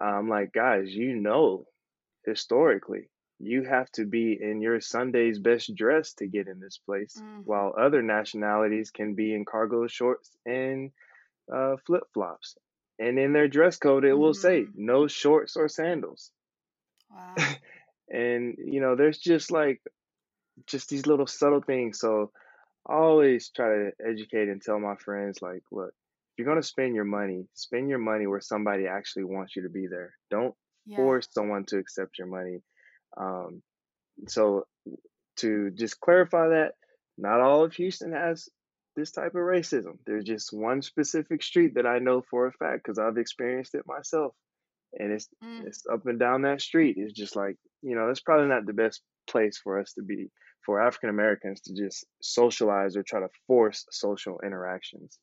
[0.00, 1.66] I'm like, guys, you know
[2.24, 7.22] historically you have to be in your Sunday's best dress to get in this place,
[7.22, 7.44] Mhm.
[7.44, 10.92] while other nationalities can be in cargo shorts and
[11.52, 12.56] uh, flip flops.
[12.98, 14.74] And in their dress code, it will say Mhm.
[14.74, 16.32] no shorts or sandals.
[17.10, 17.58] Wow.
[18.10, 19.80] And, you know, there's just like,
[20.66, 21.98] just these little subtle things.
[22.00, 22.32] So
[22.88, 25.94] I always try to educate and tell my friends, like, look,
[26.38, 29.68] you're going to spend your money, spend your money where somebody actually wants you to
[29.70, 30.14] be there.
[30.30, 30.54] Don't
[30.86, 30.96] Yeah.
[30.96, 32.62] force someone to accept your money.
[33.16, 33.62] Um,
[34.28, 34.66] so
[35.36, 36.74] to just clarify that,
[37.18, 38.48] not all of Houston has
[38.96, 39.98] this type of racism.
[40.06, 43.86] There's just one specific street that I know for a fact because I've experienced it
[43.86, 44.34] myself.
[44.98, 45.66] And it's Mm.
[45.66, 46.96] it's up and down that street.
[46.98, 50.30] It's just like, you know, that's probably not the best place for us to be
[50.64, 55.18] for African Americans to just socialize or try to force social interactions.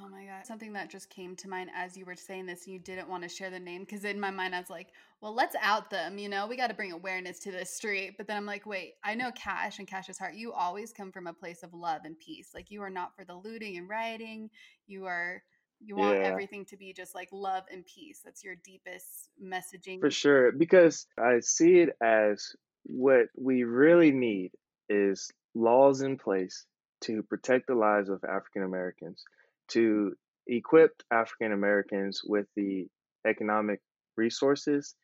[0.00, 0.46] Oh my God.
[0.46, 3.24] Something that just came to mind as you were saying this and you didn't want
[3.24, 4.88] to share the name because in my mind I was like,
[5.20, 6.18] well, let's out them.
[6.18, 8.14] You know, we got to bring awareness to this street.
[8.16, 10.34] But then I'm like, wait, I know Cash and Cash's heart.
[10.34, 12.50] You always come from a place of love and peace.
[12.54, 14.50] Like you are not for the looting and rioting.
[14.86, 15.42] You are,
[15.80, 18.20] you want Yeah, everything to be just like love and peace.
[18.24, 20.00] That's your deepest messaging.
[20.00, 20.52] for sure.
[20.52, 24.52] Because I see it as what we really need
[24.88, 26.66] is laws in place
[27.02, 29.22] to protect the lives of African Americans,
[29.68, 30.14] to
[30.46, 32.86] equip African Americans with the
[33.26, 33.80] economic
[34.16, 34.94] resources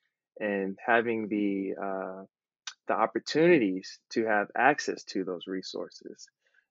[0.41, 2.23] and having the uh,
[2.87, 6.27] the opportunities to have access to those resources.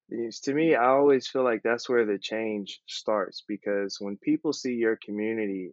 [0.10, 4.54] It's, to me, I always feel like that's where the change starts because when people
[4.54, 5.72] see your community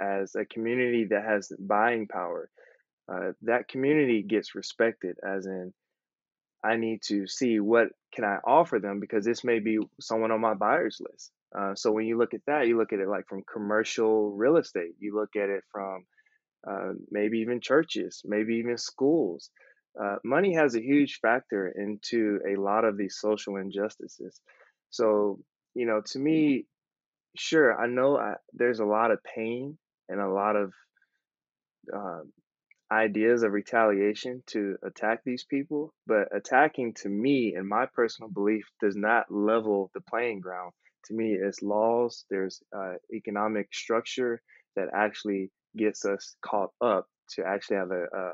[0.00, 2.48] as a community that has buying power,
[3.12, 5.16] uh, that community gets respected.
[5.26, 5.74] As in,
[6.62, 10.40] I need to see what can I offer them because this may be someone on
[10.40, 11.30] my buyer's list.
[11.56, 14.56] Uh, so when you look at that, you look at it like from commercial real
[14.56, 14.94] estate.
[14.98, 16.04] You look at it from
[16.68, 19.50] uh, maybe even churches, maybe even schools.
[20.00, 24.40] Uh, money has a huge factor into a lot of these social injustices.
[24.90, 25.40] So,
[25.74, 26.66] you know, to me,
[27.36, 30.72] sure, I know I, there's a lot of pain and a lot of
[31.94, 32.20] uh,
[32.92, 38.64] ideas of retaliation to attack these people, but attacking to me, in my personal belief,
[38.80, 40.72] does not level the playing ground.
[41.06, 44.42] To me, it's laws, there's uh, economic structure
[44.76, 48.32] that actually gets us caught up to actually have a, a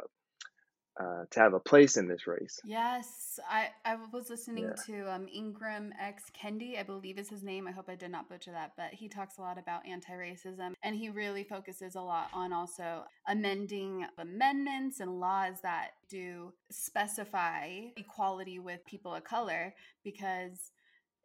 [0.98, 2.58] uh, to have a place in this race.
[2.64, 7.42] Yes, I, I was listening Yeah, to um, Ibram X Kendi, I believe is his
[7.42, 7.68] name.
[7.68, 10.72] I hope I did not butcher that, but he talks a lot about anti racism
[10.82, 17.68] and he really focuses a lot on also amending amendments and laws that do specify
[17.96, 20.70] equality with people of color because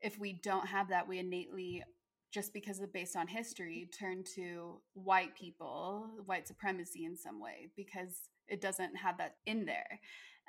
[0.02, 1.84] if we don't have that, we innately
[2.32, 7.68] just because of based on history turn to white people white supremacy in some way
[7.76, 10.00] because it doesn't have that in there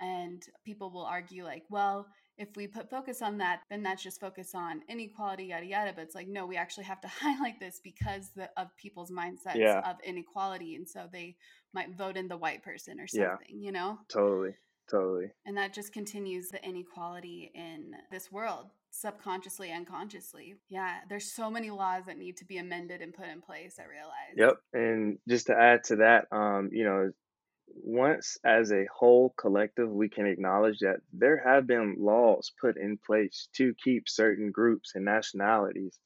[0.00, 2.06] and people will argue like well
[2.38, 6.02] if we put focus on that then that's just focus on inequality yada yada but
[6.02, 9.80] it's like no we actually have to highlight this because the, of people's mindsets yeah,
[9.88, 11.36] of inequality and so they
[11.74, 14.54] might vote in the white person or yeah, something you know totally,
[14.90, 15.26] totally.
[15.46, 20.56] and that just continues the inequality in this world, subconsciously and consciously.
[20.68, 23.84] Yeah, there's so many laws that need to be amended and put in place, I
[23.84, 24.36] realize.
[24.36, 24.56] Yep.
[24.74, 27.10] And just to add to that, um, you know,
[27.68, 32.98] once as a whole collective, we can acknowledge that there have been laws put in
[32.98, 35.98] place to keep certain groups and nationalities,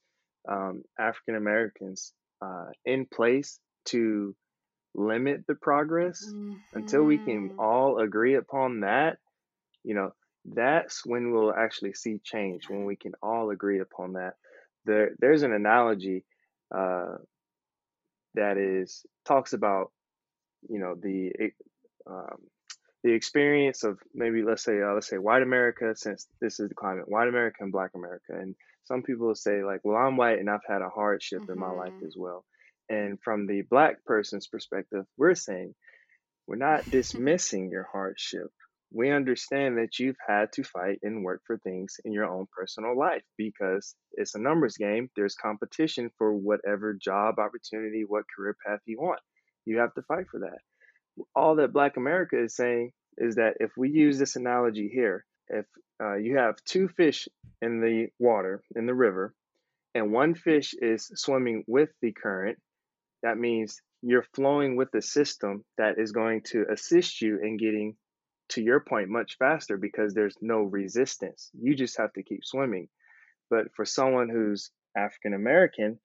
[0.47, 4.35] um, African Americans, uh, in place to
[4.95, 6.33] limit the progress
[6.73, 9.17] until we can hmm all agree upon that,
[9.83, 10.11] you know,
[10.45, 14.35] that's when we'll actually see change, when we can all agree upon that.
[14.85, 16.25] There, there's an analogy
[16.75, 17.15] uh,
[18.35, 19.91] that is talks about,
[20.69, 21.31] you know, the
[22.09, 22.37] um,
[23.03, 26.75] the experience of maybe let's say uh, let's say white America since this is the
[26.75, 28.55] climate, white America and Black America, and
[28.85, 31.93] some people say like, well, I'm white and I've had a hardship in my life
[31.93, 32.45] hmm as well.
[32.89, 35.73] And from the Black person's perspective, we're saying
[36.47, 38.47] we're not dismissing your hardship.
[38.91, 42.97] We understand that you've had to fight and work for things in your own personal
[42.97, 45.09] life because it's a numbers game.
[45.15, 49.19] There's competition for whatever job opportunity, what career path you want.
[49.67, 50.59] You have to fight for that
[51.35, 55.65] all that Black America is saying is that if we use this analogy here, if
[56.01, 57.27] uh, you have two fish
[57.61, 59.33] in the water, in the river,
[59.95, 62.57] and one fish is swimming with the current,
[63.23, 67.95] that means you're flowing with the system that is going to assist you in getting
[68.49, 71.49] to your point much faster because there's no resistance.
[71.59, 72.87] You just have to keep swimming.
[73.49, 75.99] But for someone who's African American,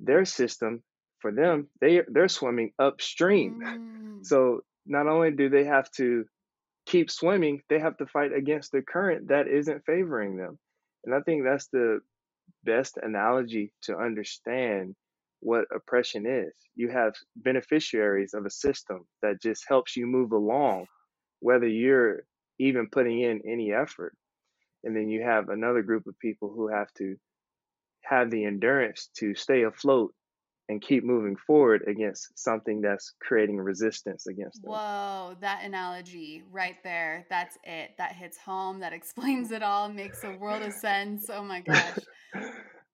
[0.00, 0.82] their system
[1.24, 3.62] for them they they're swimming upstream.
[3.64, 4.26] Mm.
[4.26, 6.26] So not only do they have to
[6.84, 10.58] keep swimming, they have to fight against the current that isn't favoring them.
[11.02, 12.00] And I think that's the
[12.62, 14.96] best analogy to understand
[15.40, 16.52] what oppression is.
[16.76, 20.88] You have beneficiaries of a system that just helps you move along,
[21.40, 22.24] whether you're
[22.58, 24.14] even putting in any effort.
[24.82, 27.16] And then you have another group of people who have to
[28.02, 30.12] have the endurance to stay afloat
[30.68, 34.72] and keep moving forward against something that's creating resistance against them.
[34.72, 37.26] Whoa, that analogy right there.
[37.28, 37.90] That's it.
[37.98, 38.80] That hits home.
[38.80, 39.88] That explains it all.
[39.88, 41.28] Makes a world of sense.
[41.30, 41.98] Oh my gosh.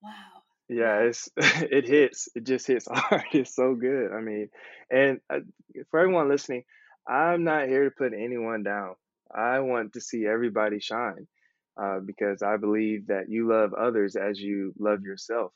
[0.03, 0.43] Wow.
[0.71, 2.29] Yeah, it's it hits.
[2.35, 3.25] It just hits hard.
[3.33, 4.13] It's so good.
[4.13, 4.49] I mean,
[4.91, 5.41] and uh,
[5.91, 6.63] for everyone listening,
[7.07, 8.95] I'm not here to put anyone down.
[9.35, 11.27] I want to see everybody shine
[11.81, 15.53] uh, because I believe that you love others as you love yourself.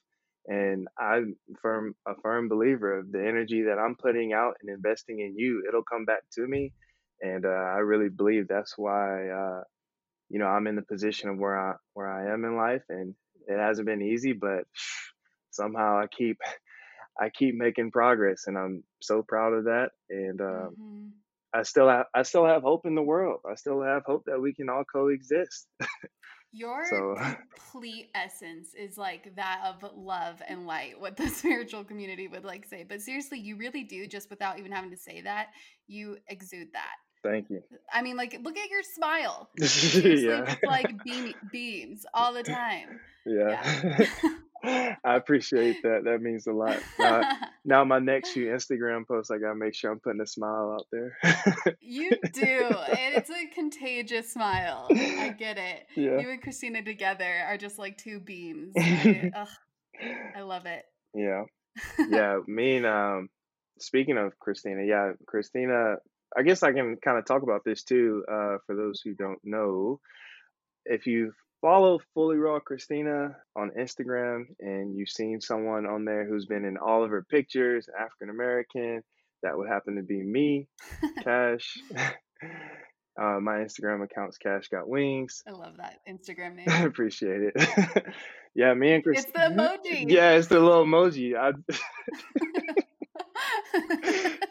[0.47, 5.21] And I'm firm a firm believer of the energy that I'm putting out and investing
[5.21, 6.73] in you, it'll come back to me.
[7.21, 9.63] And uh, I really believe that's why uh,
[10.29, 13.15] you know I'm in the position of where I where I am in life, and
[13.47, 14.65] it hasn't been easy, but
[15.51, 16.39] somehow I keep
[17.21, 19.91] I keep making progress, and I'm so proud of that.
[20.11, 21.09] And um, hmm
[21.55, 23.41] I still have I still have hope in the world.
[23.51, 25.69] I still have hope that we can all coexist.
[26.55, 27.17] Your So
[27.73, 32.65] complete essence is like that of love and light, what the spiritual community would like
[32.65, 32.85] say.
[32.89, 35.49] But seriously, you really do, just without even having to say that,
[35.89, 36.95] you exude that.
[37.25, 37.61] thank you.
[37.93, 39.51] I mean, like, look at your smile.
[39.61, 43.01] Yeah, it's like beam beams all the time.
[43.27, 43.61] Yeah.
[43.99, 44.29] yeah.
[44.65, 46.05] I appreciate that.
[46.05, 46.79] That means a lot.
[46.99, 47.23] Now,
[47.65, 50.87] now my next few Instagram posts, I gotta make sure I'm putting a smile out
[50.91, 51.17] there.
[51.81, 52.43] You do.
[52.43, 54.87] And it's a contagious smile.
[54.91, 55.87] I get it.
[55.97, 56.19] yeah.
[56.19, 58.73] You and Kristina together are just like two beams.
[58.77, 59.49] I, ugh,
[60.37, 60.85] I love it.
[61.15, 61.45] yeah.
[62.09, 62.39] Yeah.
[62.47, 63.29] Me and um
[63.79, 65.97] speaking of Kristina, yeah, Kristina
[66.37, 69.39] I guess I can kind of talk about this too, uh, for those who don't
[69.45, 70.01] know.
[70.85, 71.33] If you
[71.65, 76.77] follow Fully Raw Kristina on Instagram and you've seen someone on there who's been in
[76.77, 79.03] all of her pictures, African American,
[79.43, 80.69] that would happen to be me,
[81.25, 81.79] Cash.
[83.17, 85.45] Uh, my Instagram account's Cash Got Wings.
[85.47, 86.67] I love that Instagram name.
[86.69, 88.07] I appreciate it.
[88.57, 89.19] yeah, me and Kristina.
[89.19, 90.11] It's the emoji.
[90.11, 91.37] Yeah, it's the little emoji.
[91.37, 91.53] I,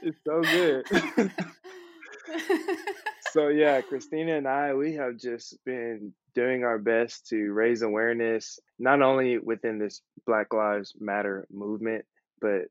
[0.01, 0.85] it's so good.
[3.33, 8.59] So yeah, Kristina and I, we have just been doing our best to raise awareness,
[8.77, 12.05] not only within this Black Lives Matter movement,
[12.39, 12.65] but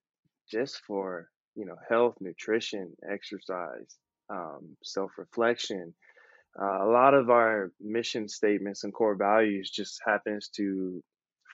[0.49, 3.97] just for you know health, nutrition, exercise,
[4.31, 5.95] um, self-reflection.
[6.57, 11.03] Uh, a lot of our mission statements and core values just happens to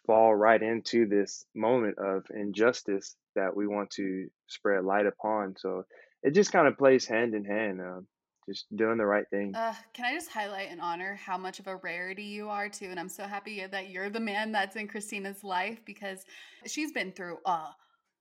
[0.07, 5.55] fall right into this moment of injustice that we want to spread light upon.
[5.57, 5.85] So
[6.23, 8.07] it just kind of plays hand in hand, um,
[8.49, 9.55] just doing the right thing.
[9.55, 12.87] Uh, can I just highlight and honor how much of a rarity you are too?
[12.87, 16.25] And I'm so happy that you're the man that's in Kristina's life because
[16.67, 17.69] she's been through a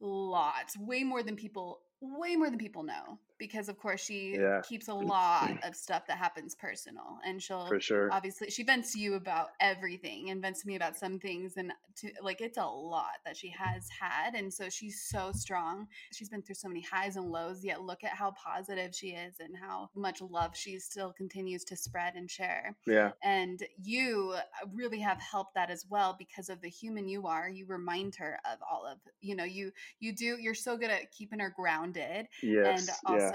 [0.01, 3.17] lot, way more than people, way more than people know.
[3.38, 7.67] Because of course she Yeah, keeps a lot of stuff that happens personal, and she'll
[7.67, 8.09] for sure.
[8.09, 11.71] obviously she vents to you about everything and vents to me about some things and
[11.95, 15.88] to like it's a lot that she has had and so she's so strong.
[16.11, 19.35] She's been through so many highs and lows yet look at how positive she is
[19.39, 24.41] and how much love she still continues to spread and share Yeah, and you uh,
[24.73, 27.49] really have helped that as well because of the human you are.
[27.49, 31.11] You remind her of all of you know you you do you're so good at
[31.11, 32.27] keeping her grounded
[32.63, 33.26] and yes, also yeah,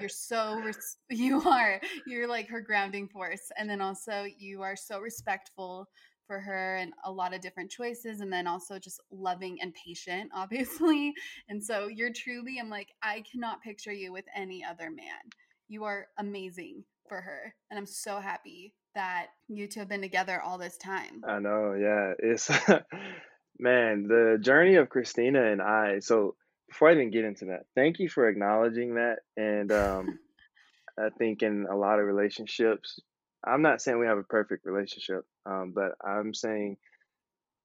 [0.00, 4.76] you're so res- you are you're like her grounding force and then also you are
[4.76, 5.88] so respectful
[6.26, 10.30] for her and a lot of different choices and then also just loving and patient
[10.34, 11.12] obviously
[11.48, 15.20] and so you're truly i'm like i cannot picture you with any other man
[15.68, 20.40] you are amazing for her and i'm so happy that you two have been together
[20.40, 21.74] all this time I know.
[21.74, 22.50] Yeah, it's
[23.58, 25.98] man, the journey of Kristina and I.
[26.00, 26.36] So
[26.68, 29.18] before I even get into that, thank you for acknowledging that.
[29.36, 30.18] And um,
[30.98, 33.00] I think in a lot of relationships,
[33.44, 36.76] I'm not saying we have a perfect relationship, um, but I'm saying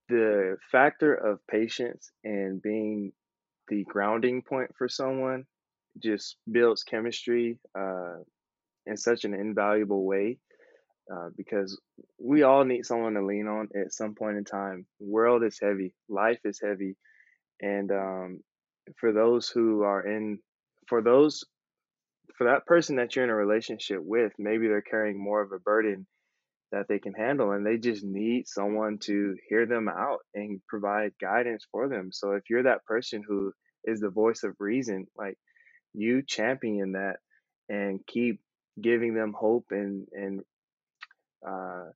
[0.10, 3.12] the factor of patience and being
[3.70, 5.46] the grounding point for someone
[6.02, 8.18] just builds chemistry uh,
[8.86, 10.38] in such an invaluable way
[11.12, 11.80] uh, because
[12.20, 14.86] we all need someone to lean on at some point in time.
[15.00, 16.96] The world is heavy, life is heavy,
[17.62, 18.40] and um,
[18.98, 20.40] for those who are in
[20.88, 21.44] for those
[22.38, 25.60] for that person that you're in a relationship with, maybe they're carrying more of a
[25.60, 26.08] burden
[26.72, 31.12] that they can handle and they just need someone to hear them out and provide
[31.22, 32.12] guidance for them.
[32.12, 33.54] So if you're that person who
[33.86, 35.38] is the voice of reason, like
[35.94, 37.18] you champion that
[37.70, 38.42] and keep
[38.82, 40.42] giving them hope and and
[41.48, 41.92] uh,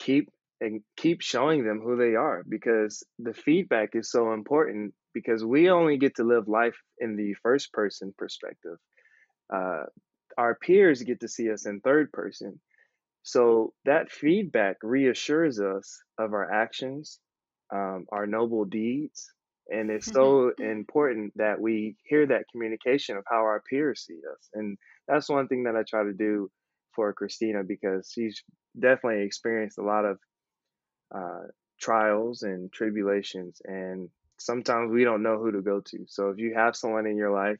[0.00, 0.30] keep
[0.62, 5.68] and keep showing them who they are because the feedback is so important because we
[5.68, 8.76] only get to live life in the first person perspective.
[9.52, 9.82] Uh,
[10.38, 12.60] our peers get to see us in third person.
[13.24, 17.18] So that feedback reassures us of our actions,
[17.74, 19.28] um, our noble deeds.
[19.68, 24.48] And it's so important that we hear that communication of how our peers see us.
[24.54, 26.50] And that's one thing that I try to do
[26.94, 28.42] for Kristina because she's
[28.78, 30.18] definitely experienced a lot of
[31.14, 31.46] uh,
[31.80, 33.60] trials and tribulations.
[33.64, 34.08] And
[34.38, 36.04] sometimes we don't know who to go to.
[36.08, 37.58] So if you have someone in your life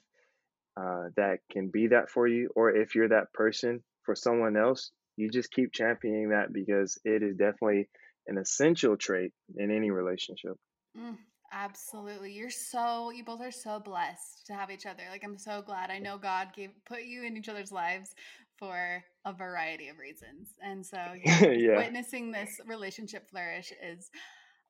[0.76, 4.90] uh, that can be that for you, or if you're that person for someone else,
[5.16, 7.88] you just keep championing that because it is definitely
[8.26, 10.56] an essential trait in any relationship.
[10.98, 11.16] Mm,
[11.52, 12.32] absolutely.
[12.32, 15.02] You're so you both are so blessed to have each other.
[15.10, 15.90] Like I'm so glad.
[15.90, 18.14] I know God gave put you in each other's lives
[18.62, 20.54] for a variety of reasons.
[20.62, 21.76] And so yeah, yeah.
[21.76, 24.08] witnessing this relationship flourish is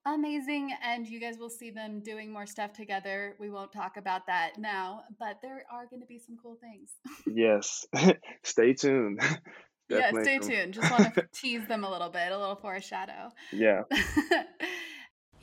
[0.06, 3.36] amazing and you guys will see them doing more stuff together.
[3.38, 6.92] We won't talk about that now but there are going to be some cool things.
[7.26, 7.84] Yes.
[8.42, 9.20] Stay tuned.
[9.88, 10.72] Yeah stay tuned.
[10.72, 13.30] Just want to tease them a little bit a little foreshadow.
[13.52, 13.82] Yeah.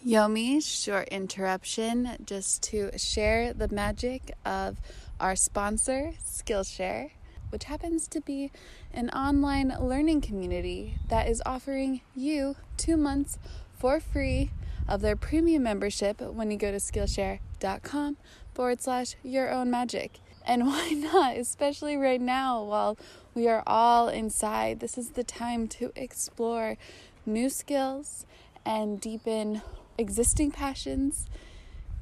[0.03, 4.77] Yomi short interruption just to share the magic of
[5.19, 7.11] our sponsor skillshare
[7.49, 8.51] which happens to be
[8.93, 13.37] an online learning community that is offering you two months
[13.77, 14.51] for free
[14.87, 18.17] of their premium membership when you go to Skillshare.com
[18.53, 20.19] forward slash your own magic.
[20.45, 22.97] And why not, especially right now while
[23.33, 24.79] we are all inside?
[24.79, 26.77] This is the time to explore
[27.25, 28.25] new skills
[28.65, 29.61] and deepen
[29.97, 31.27] existing passions,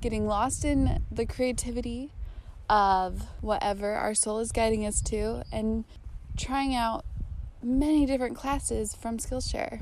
[0.02, 2.12] getting lost in the creativity
[2.70, 5.86] of whatever our soul is guiding us to, and
[6.38, 7.06] trying out
[7.64, 9.82] many different classes from Skillshare.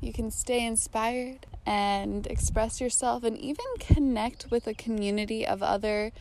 [0.00, 6.12] You can stay inspired and express yourself and even connect with a community of other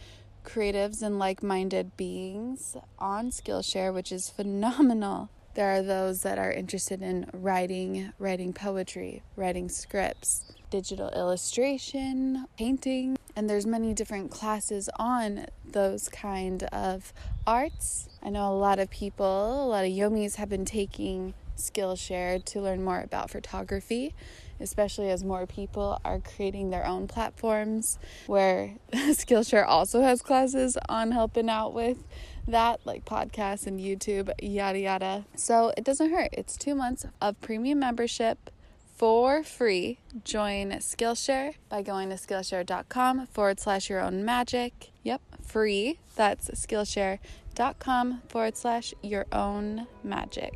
[0.43, 5.29] creatives and like minded beings on Skillshare, which is phenomenal.
[5.53, 13.17] There are those that are interested in writing, writing poetry, writing scripts, digital illustration, painting,
[13.37, 17.13] and there's many different classes on those kind of
[17.45, 18.09] arts.
[18.23, 22.61] I know a lot of people, a lot of yomis have been taking Skillshare to
[22.61, 24.15] learn more about photography,
[24.59, 31.11] especially as more people are creating their own platforms where Skillshare also has classes on
[31.11, 32.03] helping out with
[32.47, 35.25] that, like podcasts and YouTube, yada yada.
[35.35, 36.29] So it doesn't hurt.
[36.33, 38.49] It's two months of premium membership
[38.97, 39.99] for free.
[40.25, 44.89] Join Skillshare by going to Skillshare.com forward slash your own magic.
[45.03, 45.99] Yep, free.
[46.15, 50.53] That's Skillshare.com forward slash your own magic.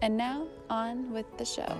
[0.00, 1.76] And now on with the show.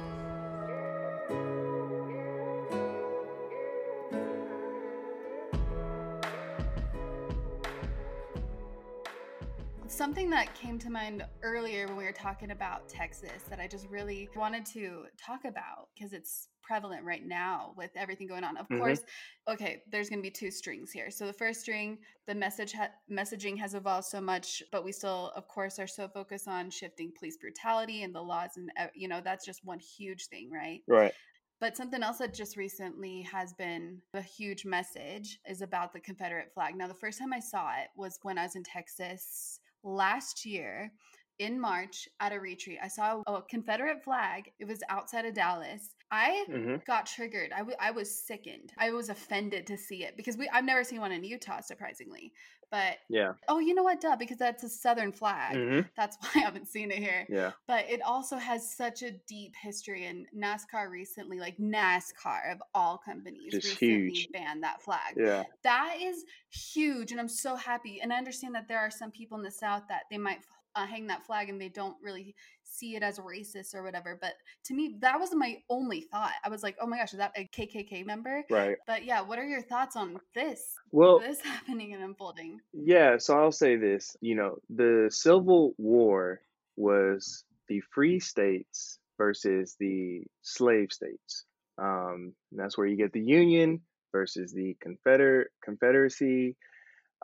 [9.93, 13.87] Something that came to mind earlier when we were talking about Texas that I just
[13.91, 18.57] really wanted to talk about because it's prevalent right now with everything going on.
[18.57, 18.79] Of mm-hmm.
[18.79, 19.03] course,
[19.49, 21.11] okay, there's going to be two strings here.
[21.11, 25.31] So the first string, the message ha- messaging has evolved so much, but we still,
[25.37, 29.21] of course, are so focused on shifting police brutality and the laws, and you know
[29.23, 30.81] that's just one huge thing, right?
[30.89, 31.13] Right.
[31.61, 36.51] But something else that just recently has been a huge message is about the Confederate
[36.55, 36.77] flag.
[36.77, 40.93] Now, the first time I saw it was when I was in Texas last year
[41.39, 42.79] in March at a retreat.
[42.83, 44.51] I saw a Confederate flag.
[44.59, 45.91] It was outside of Dallas.
[46.11, 46.77] I mm-hmm.
[46.87, 47.53] got triggered.
[47.53, 48.73] I, w- I was sickened.
[48.79, 52.33] I was offended to see it because we I've never seen one in Utah, surprisingly.
[52.73, 53.35] But yeah.
[53.49, 54.01] Oh, you know what?
[54.01, 55.57] Duh, because that's a Southern flag.
[55.57, 55.81] Mm-hmm.
[55.95, 57.27] That's why I haven't seen it here.
[57.29, 57.53] Yeah.
[57.69, 62.97] But it also has such a deep history, and NASCAR recently, like NASCAR of all
[62.97, 64.29] companies, Just recently huge.
[64.33, 65.15] banned that flag.
[65.17, 65.45] Yeah.
[65.63, 68.01] That is huge, and I'm so happy.
[68.01, 70.39] And I understand that there are some people in the South that they might
[70.75, 72.35] uh, hang that flag and they don't really
[72.73, 74.19] see it as racist or whatever.
[74.21, 76.33] But to me, that was my only thought.
[76.45, 78.45] I was like, oh my gosh, is that a KKK member?
[78.51, 78.77] Right.
[78.87, 80.75] But yeah, what are your thoughts on this?
[80.91, 82.61] Well, this happening and unfolding.
[82.73, 84.17] Yeah, so I'll say this.
[84.21, 86.41] You know, the Civil War
[86.77, 91.45] was the free states versus the slave states.
[91.79, 93.81] Um, that's where you get the Union
[94.13, 96.57] versus the Confeder- Confederacy.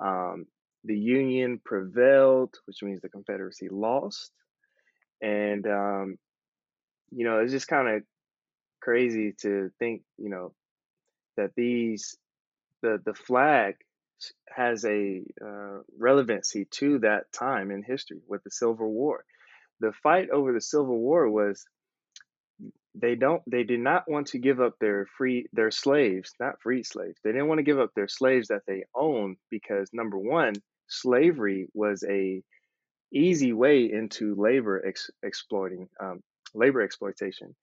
[0.00, 0.46] Um,
[0.84, 4.32] the Union prevailed, which means the Confederacy lost.
[5.20, 6.16] And, um,
[7.10, 8.02] you know, it's just kind of
[8.80, 10.52] crazy to think, you know,
[11.36, 12.16] that these,
[12.82, 13.76] the, the flag
[14.54, 19.24] has a uh, relevancy to that time in history with the Civil War.
[19.80, 21.64] The fight over the Civil War was
[22.94, 26.82] they don't they did not want to give up their free their slaves not free
[26.82, 30.54] slaves they didn't want to give up their slaves that they owned because number one
[30.88, 32.42] slavery was a
[33.12, 36.20] easy way into labor ex- exploiting um,
[36.54, 37.54] labor exploitation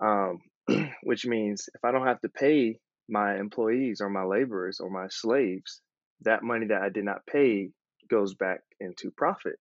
[0.00, 0.40] um,
[1.02, 2.78] which means if i don't have to pay
[3.08, 5.80] my employees or my laborers or my slaves
[6.22, 7.70] that money that i did not pay
[8.08, 9.56] goes back into profit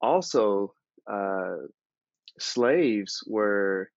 [0.00, 0.72] also
[1.10, 1.56] uh,
[2.38, 3.90] slaves were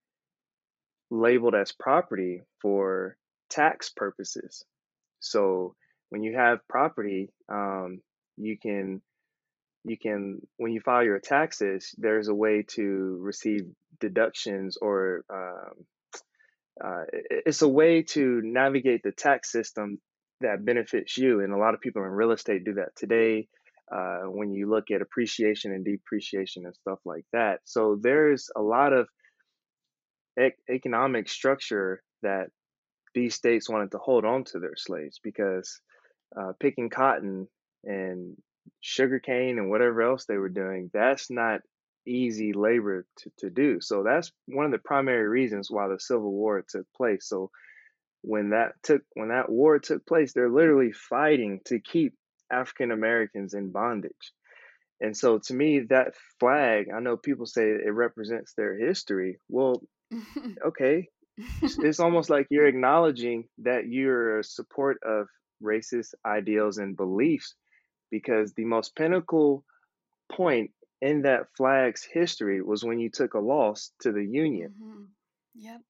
[1.10, 3.18] labeled as property for
[3.50, 4.64] tax purposes.
[5.20, 5.76] So
[6.10, 8.02] when you have property, um,
[8.38, 9.02] you can
[9.84, 13.62] you can when you file your taxes, there's a way to receive
[14.00, 15.86] deductions or um,
[16.84, 20.00] uh, it's a way to navigate the tax system
[20.42, 21.42] that benefits you.
[21.42, 23.48] And a lot of people in real estate do that today.
[23.92, 27.60] Uh, when you look at appreciation and depreciation and stuff like that.
[27.64, 29.08] So there's a lot of
[30.70, 32.50] economic structure that
[33.16, 35.82] these states wanted to hold on to their slaves because
[36.40, 37.48] uh, picking cotton
[37.84, 38.38] and
[38.82, 41.62] sugarcane and whatever else they were doing, that's not
[42.06, 43.80] easy labor to, to do.
[43.82, 47.28] So that's one of the primary reasons why the Civil War took place.
[47.28, 47.52] So
[48.22, 52.14] when that took when that war took place, they're literally fighting to keep
[52.52, 54.34] African Americans in bondage.
[55.02, 59.38] And so to me, that flag, I know people say it represents their history.
[59.48, 59.82] Well,
[60.66, 61.08] okay.
[61.62, 65.28] It's almost like you're acknowledging that you're a support of
[65.64, 67.56] racist ideals and beliefs
[68.12, 69.64] because the most pinnacle
[70.32, 74.74] point in that flag's history was when you took a loss to the Union.
[74.82, 75.04] Mm-hmm.
[75.56, 75.82] Yep.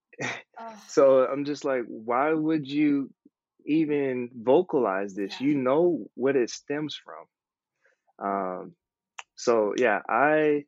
[0.87, 3.09] so I'm just like, why would you
[3.65, 5.39] even vocalize this?
[5.39, 5.47] Yeah.
[5.47, 8.27] You know what it stems from.
[8.27, 8.75] Um,
[9.35, 10.65] so yeah, I,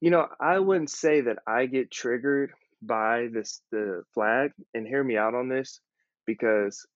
[0.00, 2.52] you know, I wouldn't say that I get triggered
[2.82, 5.80] by this the flag, and hear me out on this,
[6.26, 6.86] because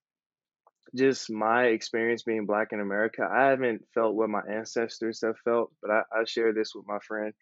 [0.94, 5.72] just my experience being black in America, I haven't felt what my ancestors have felt,
[5.80, 7.32] but I, I share this with my friend.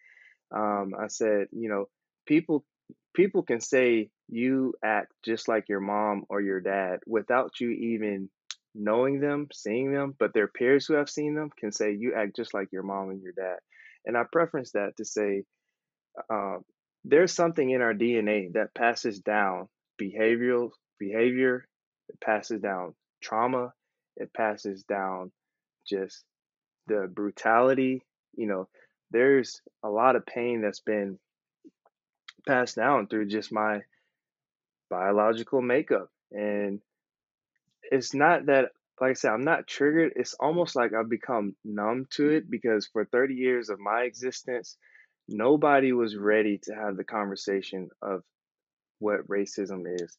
[0.55, 1.85] Um, I said, you know,
[2.25, 2.65] people
[3.13, 8.29] people can say you act just like your mom or your dad without you even
[8.73, 12.35] knowing them, seeing them, but their peers who have seen them can say you act
[12.37, 13.57] just like your mom and your dad.
[14.05, 15.43] And I preference that to say
[16.31, 16.57] uh,
[17.03, 19.67] there's something in our DNA that passes down
[20.01, 21.65] behavioral behavior,
[22.09, 23.73] it passes down trauma,
[24.17, 25.31] it passes down
[25.87, 26.23] just
[26.87, 28.03] the brutality.
[28.35, 28.67] You know,
[29.11, 31.19] there's a lot of pain that's been
[32.47, 33.81] passed down through just my
[34.89, 36.09] biological makeup.
[36.31, 36.81] And
[37.83, 38.69] it's not that,
[38.99, 40.13] like I said, I'm not triggered.
[40.15, 44.77] It's almost like I've become numb to it because for 30 years of my existence,
[45.27, 48.21] nobody was ready to have the conversation of
[48.99, 50.17] what racism is.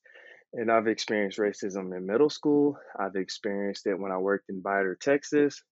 [0.55, 2.79] And I've experienced racism in middle school.
[2.99, 5.63] I've experienced it when I worked in Vidor, Texas.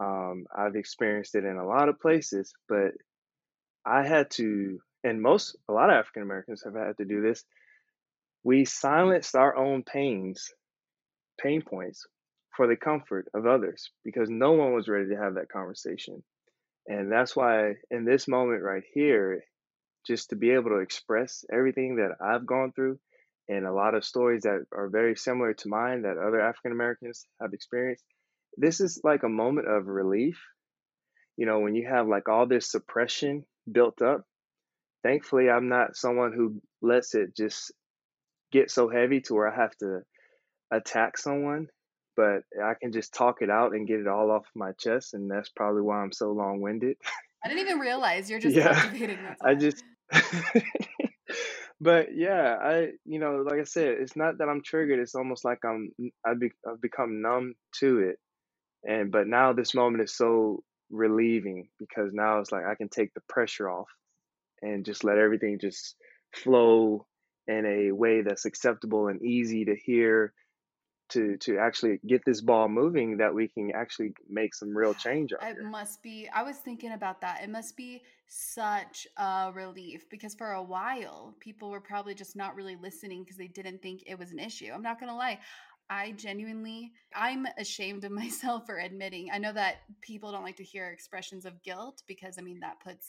[0.00, 2.92] Um, I've experienced it in a lot of places, but
[3.86, 7.44] I had to, and most, a lot of African Americans have had to do this.
[8.44, 10.50] We silenced our own pains,
[11.40, 12.06] pain points
[12.54, 16.22] for the comfort of others because no one was ready to have that conversation.
[16.86, 19.44] And that's why in this moment right here,
[20.06, 22.98] just to be able to express everything that I've gone through
[23.48, 27.24] and a lot of stories that are very similar to mine that other African Americans
[27.40, 28.04] have experienced,
[28.56, 30.38] this is like a moment of relief.
[31.36, 34.24] You know, when you have like all this suppression built up,
[35.02, 37.72] thankfully, I'm not someone who lets it just
[38.50, 40.00] get so heavy to where I have to
[40.70, 41.68] attack someone
[42.18, 45.30] but I can just talk it out and get it all off my chest, and
[45.30, 46.96] that's probably why I'm so long winded.
[47.44, 48.90] I didn't even realize you're just yeah.
[49.40, 49.84] I just,
[51.80, 54.98] but yeah, I you know, like I said, it's not that I'm triggered.
[55.00, 55.92] It's almost like I'm
[56.26, 58.18] I've, be, I've become numb to it,
[58.88, 63.14] and but now this moment is so relieving because now it's like I can take
[63.14, 63.88] the pressure off
[64.62, 65.96] and just let everything just
[66.34, 67.06] flow
[67.46, 70.32] in a way that's acceptable and easy to hear
[71.10, 75.32] to to actually get this ball moving that we can actually make some real change
[75.32, 75.62] It here.
[75.68, 77.42] must be, I was thinking about that.
[77.42, 82.54] It must be such a relief because for a while, people were probably just not
[82.54, 84.70] really listening because they didn't think it was an issue.
[84.72, 85.38] I'm not to lie.
[85.90, 89.30] I genuinely, I'm ashamed of myself for admitting.
[89.32, 92.80] I know that people don't like to hear expressions of guilt because, I mean, that
[92.80, 93.06] puts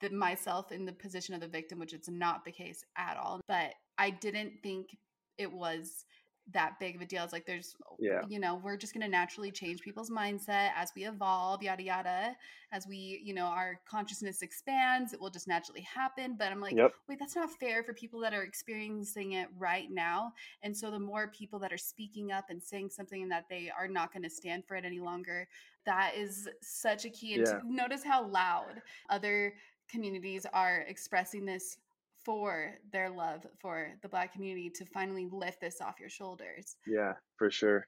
[0.00, 3.40] the, myself in the position of the victim, which it's not the case at all.
[3.48, 4.96] But I didn't think
[5.38, 6.04] it was
[6.52, 7.24] that big of a deal.
[7.24, 8.22] It's like there's, Yeah.
[8.28, 12.36] you know, we're just going to naturally change people's mindset as we evolve, yada yada.
[12.72, 16.36] As we, you know, our consciousness expands, it will just naturally happen.
[16.38, 16.92] But I'm like, Yep.
[17.08, 20.32] wait, that's not fair for people that are experiencing it right now.
[20.62, 23.88] And so the more people that are speaking up and saying something that they are
[23.88, 25.48] not going to stand for it any longer,
[25.84, 27.34] that is such a key.
[27.34, 27.60] And Yeah.
[27.64, 29.54] notice how loud other
[29.88, 31.78] communities are expressing this
[32.26, 36.76] for their love for the black community to finally lift this off your shoulders.
[36.84, 37.86] Yeah, for sure.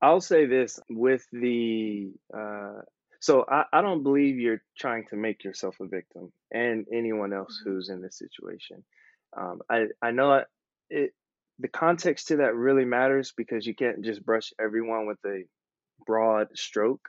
[0.00, 2.80] I'll say this with the uh,
[3.20, 7.60] so I, I don't believe you're trying to make yourself a victim and anyone else
[7.60, 7.64] Mhm.
[7.64, 8.82] who's in this situation.
[9.36, 10.46] Um, I I know it,
[10.88, 11.14] it
[11.58, 15.44] the context to that really matters because you can't just brush everyone with a
[16.06, 17.08] broad stroke.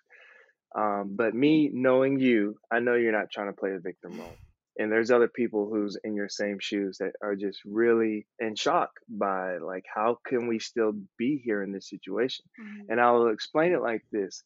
[0.75, 4.37] Um, but me knowing you, I know you're not trying to play a victim role.
[4.79, 8.91] And there's other people who's in your same shoes that are just really in shock
[9.09, 12.45] by like how can we still be here in this situation?
[12.59, 12.85] Mhm.
[12.89, 14.43] And I'll explain it like this.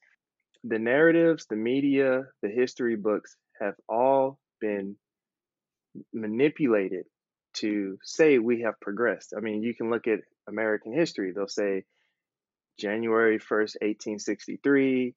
[0.63, 4.95] The narratives, the media, the history books have all been
[6.13, 7.05] manipulated
[7.53, 9.33] to say we have progressed.
[9.35, 11.33] I mean, you can look at American history.
[11.33, 11.83] They'll say
[12.79, 15.15] January 1st, 1863,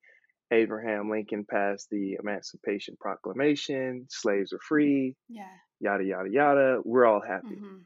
[0.54, 5.48] Abraham Lincoln passed the Emancipation Proclamation, slaves are free, Yeah.
[5.80, 6.80] yada, yada, yada.
[6.84, 7.56] We're all happy.
[7.56, 7.78] hmm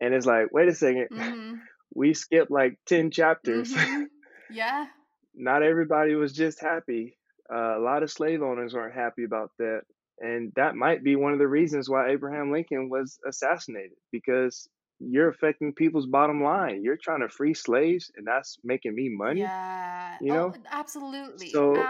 [0.00, 1.54] And it's like, wait a second, hmm
[1.94, 3.72] we skipped like 10 chapters.
[3.74, 4.04] hmm
[4.50, 4.86] Yeah.
[5.34, 7.16] Not everybody was just happy.
[7.52, 9.82] Uh, a lot of slave owners weren't happy about that.
[10.18, 14.66] And that might be one of the reasons why Abraham Lincoln was assassinated because
[15.00, 16.82] you're affecting people's bottom line.
[16.82, 19.52] You're trying to free slaves, and that's making me money.
[19.52, 20.18] Yeah.
[20.20, 20.56] You Oh, know?
[20.70, 21.62] absolutely.
[21.62, 21.88] So,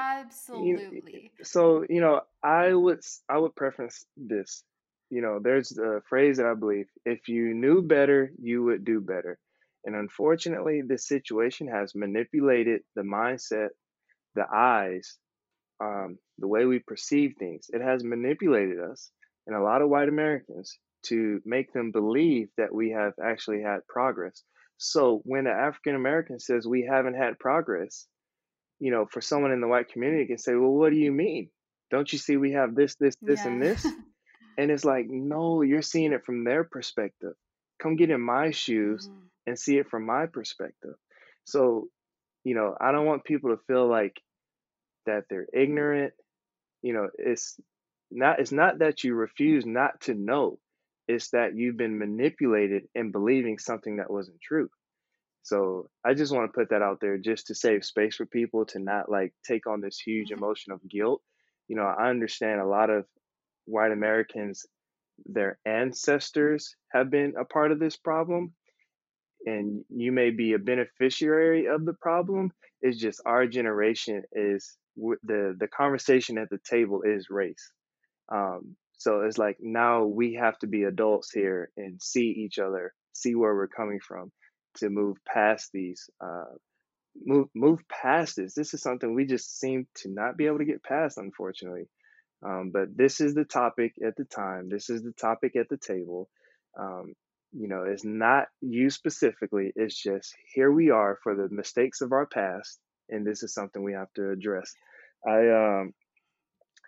[0.53, 1.33] you, absolutely.
[1.43, 4.65] so you know, I would I would preference this.
[5.11, 9.01] You know, there's a phrase that I believe: if you knew better, you would do
[9.01, 9.39] better.
[9.85, 13.69] And unfortunately, this situation has manipulated the mindset,
[14.35, 15.19] the eyes,
[15.83, 17.67] um, the way we perceive things.
[17.73, 19.11] It has manipulated us
[19.47, 20.79] and a lot of white Americans
[21.09, 24.43] to make them believe that we have actually had progress.
[24.79, 28.07] So when an African American says we haven't had progress,
[28.79, 31.51] you know, for someone in the white community can say, well, what do you mean?
[31.91, 33.85] Don't you see we have this, this, this, and this?
[34.59, 37.35] And it's like, no, you're seeing it from their perspective.
[37.79, 39.29] Come get in my shoes Mhm.
[39.47, 40.95] and see it from my perspective.
[41.45, 41.89] So,
[42.45, 44.21] you know, I don't want people to feel like
[45.07, 46.15] that they're ignorant.
[46.83, 47.59] You know, it's
[48.11, 50.59] not it's not that you refuse not to know.
[51.09, 54.71] It's that you've been manipulated in believing something that wasn't true.
[55.43, 58.67] So I just want to put that out there just to save space for people
[58.67, 60.33] to not like take on this huge Mhm.
[60.33, 61.23] emotion of guilt.
[61.69, 63.07] You know, I understand a lot of
[63.67, 64.67] white Americans,
[65.27, 68.55] their ancestors have been a part of this problem,
[69.45, 72.53] and you may be a beneficiary of the problem.
[72.81, 77.73] It's just our generation is the the conversation at the table is race.
[78.33, 82.94] Um, so it's like now we have to be adults here and see each other,
[83.12, 84.32] see where we're coming from,
[84.76, 86.55] to move past these, uh,
[87.24, 88.55] move move past this.
[88.55, 91.88] This is something we just seem to not be able to get past, unfortunately.
[92.44, 94.68] Um, but this is the topic at the time.
[94.68, 96.28] This is the topic at the table.
[96.78, 97.14] Um,
[97.53, 99.72] you know, it's not you specifically.
[99.76, 102.78] It's just here we are for the mistakes of our past,
[103.09, 104.74] and this is something we have to address.
[105.26, 105.92] I um,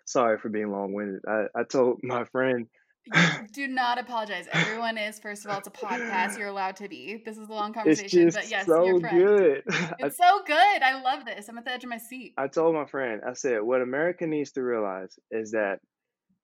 [0.09, 1.21] sorry for being long winded.
[1.27, 2.67] I, I told my friend.
[3.53, 4.47] Do not apologize.
[4.51, 6.37] Everyone is, first of all, it's a podcast.
[6.37, 7.21] You're allowed to be.
[7.25, 9.63] This is a long It's conversation, but yes, so good.
[9.69, 10.83] I, It's so good.
[10.83, 11.47] I love this.
[11.47, 12.33] I'm at the edge of my seat.
[12.37, 15.79] I told my friend, I said, what America needs to realize is that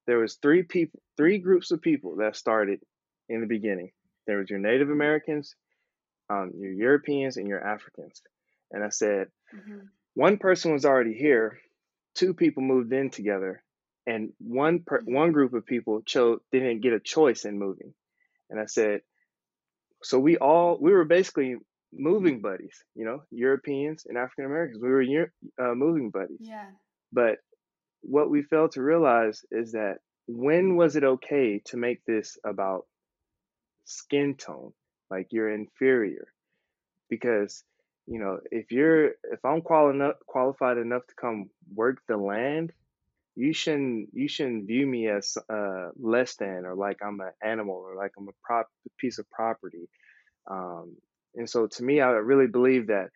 [0.08, 2.80] there was three people, three groups of people that started
[3.30, 3.92] in the beginning.
[4.28, 5.56] There was your Native Americans,
[6.30, 8.22] um, your Europeans, and your Africans.
[8.72, 9.86] And I said, hmm
[10.16, 11.60] one person was already here,
[12.16, 13.64] two people moved in together,
[14.08, 17.94] and one per, hmm one group of people chose didn't get a choice in moving.
[18.50, 19.02] And I said,
[20.04, 21.58] so we all we were basically
[21.94, 24.82] moving buddies, you know, Europeans and African Americans.
[24.82, 26.40] We were uh, moving buddies.
[26.40, 26.68] Yeah.
[27.12, 27.38] But
[28.02, 29.98] what we failed to realize is that
[30.28, 32.86] when was it okay to make this about
[33.86, 34.74] skin tone,
[35.10, 36.28] like you're inferior?
[37.10, 37.64] Because
[38.08, 42.72] you know, if you're if I'm quali- qualified enough to come work the land,
[43.36, 47.76] you shouldn't you shouldn't view me as uh, less than or like I'm an animal
[47.76, 49.90] or like I'm a prop piece of property.
[50.50, 50.96] Um,
[51.36, 53.10] and so to me, I really believe that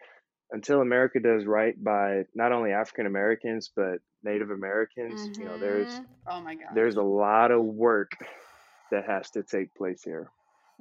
[0.51, 5.41] until America does right by not only African Americans but Native Americans, mm-hmm.
[5.41, 6.03] you know, there's mm-hmm.
[6.27, 8.11] oh my god, there's a lot of work
[8.91, 10.31] that has to take place here.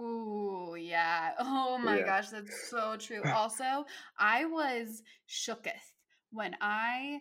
[0.00, 1.32] Ooh, yeah.
[1.40, 2.06] Oh my yeah.
[2.06, 3.22] gosh, that's so true.
[3.34, 3.84] Also,
[4.18, 5.92] I was shooketh
[6.30, 7.20] when I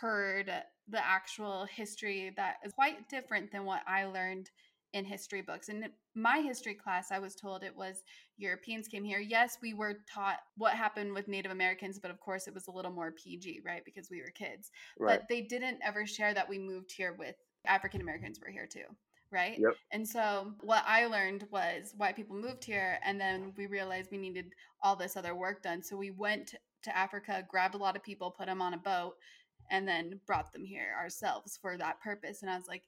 [0.00, 0.52] heard
[0.88, 4.50] the actual history that is quite different than what I learned
[4.92, 5.68] in history books.
[5.68, 5.84] In
[6.14, 8.02] my history class, I was told it was
[8.36, 9.20] Europeans came here.
[9.20, 12.72] Yes, we were taught what happened with Native Americans, but of course it was a
[12.72, 13.82] little more PG, right?
[13.84, 14.70] Because we were kids.
[14.98, 15.18] Right.
[15.20, 17.36] But they didn't ever share that we moved here with
[17.66, 18.84] African Americans were here too.
[19.32, 19.58] Right.
[19.58, 19.76] Yep.
[19.92, 24.18] And so what I learned was white people moved here and then we realized we
[24.18, 24.52] needed
[24.82, 25.82] all this other work done.
[25.82, 29.14] So we went to Africa, grabbed a lot of people, put them on a boat,
[29.70, 32.42] and then brought them here ourselves for that purpose.
[32.42, 32.82] And I was like,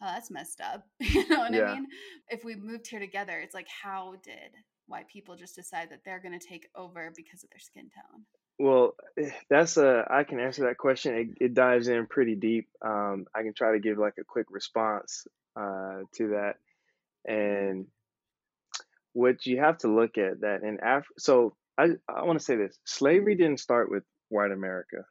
[0.00, 0.86] oh, that's messed up.
[1.00, 1.64] you know what yeah.
[1.64, 1.86] I mean?
[2.28, 4.54] If we moved here together, it's like, how did
[4.86, 8.24] white people just decide that they're going to take over because of their skin tone?
[8.58, 10.06] Well, eh, that's a.
[10.10, 11.14] I can answer that question.
[11.14, 12.68] It, it dives in pretty deep.
[12.82, 15.26] Um, I can try to give like a quick response
[15.56, 16.54] uh, to that,
[17.24, 17.86] and
[19.12, 21.06] what you have to look at that in Af.
[21.18, 25.04] So I I want to say this: slavery didn't start with white America.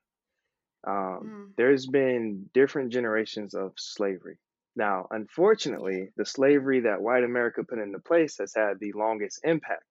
[0.87, 1.55] Um, mm.
[1.57, 4.37] There's been different generations of slavery.
[4.75, 9.83] Now, unfortunately, the slavery that white America put into place has had the longest impact.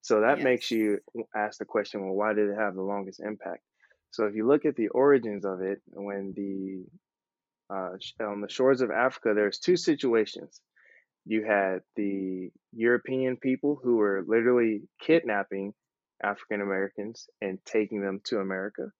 [0.00, 0.44] So that yes.
[0.44, 1.00] makes you
[1.36, 3.62] ask the question, well, why did it have the longest impact?
[4.12, 6.84] So if you look at the origins of it, when the
[7.72, 7.90] uh,
[8.24, 10.60] on the shores of Africa, there's two situations.
[11.24, 15.74] You had the European people who were literally kidnapping
[16.22, 18.90] African Americans and taking them to America,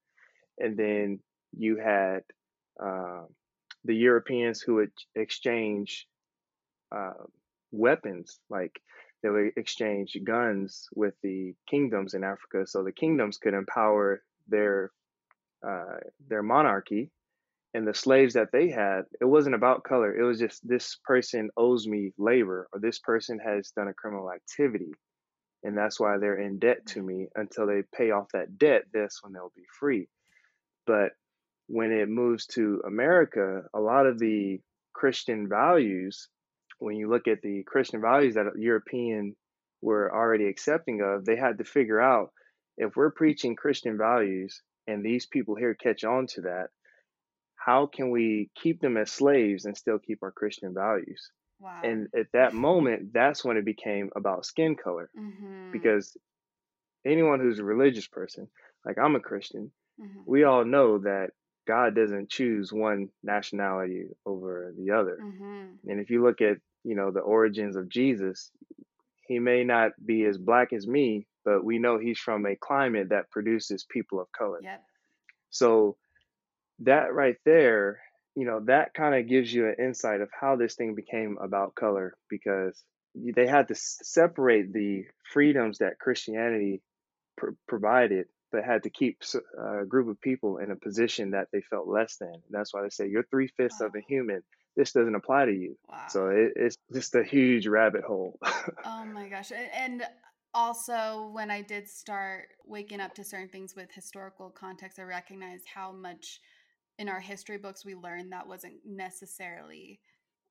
[0.59, 1.21] and then
[1.53, 2.21] you had
[2.83, 3.23] uh,
[3.85, 6.07] the Europeans who would exchange
[6.95, 7.25] uh,
[7.73, 8.81] weapons, like
[9.23, 14.91] they would exchange guns with the kingdoms in Africa, so the kingdoms could empower their
[15.67, 15.99] uh,
[16.29, 17.11] their monarchy.
[17.73, 20.17] And the slaves that they had, it wasn't about color.
[20.19, 24.31] It was just this person owes me labor, or this person has done a criminal
[24.33, 24.93] activity,
[25.63, 27.29] and that's why they're in debt to me.
[27.37, 30.09] Until they pay off that debt, that's when they'll be free.
[30.87, 31.13] But
[31.69, 34.61] when it moves to America, a lot of the
[34.93, 36.29] Christian values,
[36.81, 39.37] when you look at the Christian values that European
[39.81, 42.33] were already accepting of, they had to figure out
[42.77, 46.71] if we're preaching Christian values and these people here catch on to that,
[47.61, 51.31] how can we keep them as slaves and still keep our Christian values?
[51.59, 51.81] Wow.
[51.85, 55.11] And at that moment, that's when it became about skin color.
[55.19, 55.71] Mm-hmm.
[55.71, 56.17] Because
[57.05, 58.49] anyone who's a religious person,
[58.87, 60.21] like I'm a Christian, mm-hmm.
[60.25, 61.33] we all know that
[61.69, 65.19] God doesn't choose one nationality over the other.
[65.23, 65.91] Mm-hmm.
[65.91, 68.51] And if you look at, you know, the origins of Jesus,
[69.29, 73.11] he may not be as black as me, but we know he's from a climate
[73.11, 74.61] that produces people of color.
[74.63, 74.83] Yep.
[75.51, 75.99] So
[76.81, 78.01] that right there,
[78.35, 81.75] you know, that kind of gives you an insight of how this thing became about
[81.75, 82.83] color because
[83.15, 86.81] they had to separate the freedoms that Christianity
[87.37, 89.23] pr- provided but had to keep
[89.59, 92.33] a group of people in a position that they felt less than.
[92.33, 93.87] And that's why they say you're three fifths wow.
[93.87, 94.43] of a human.
[94.77, 95.77] This doesn't apply to you.
[95.89, 96.07] Wow.
[96.09, 98.39] So it, it's just a huge rabbit hole.
[98.85, 99.53] oh my gosh.
[99.75, 100.03] And
[100.53, 105.67] also, when I did start waking up to certain things with historical context, I recognized
[105.73, 106.41] how much
[107.01, 109.99] in our history books we learned that wasn't necessarily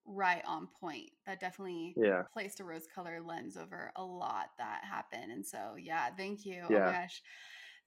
[0.05, 1.11] right on point.
[1.27, 2.23] That definitely yeah.
[2.33, 5.31] placed a rose color lens over a lot that happened.
[5.31, 6.63] And so, yeah, thank you.
[6.63, 6.77] Oh yeah.
[6.77, 7.21] Oh my gosh.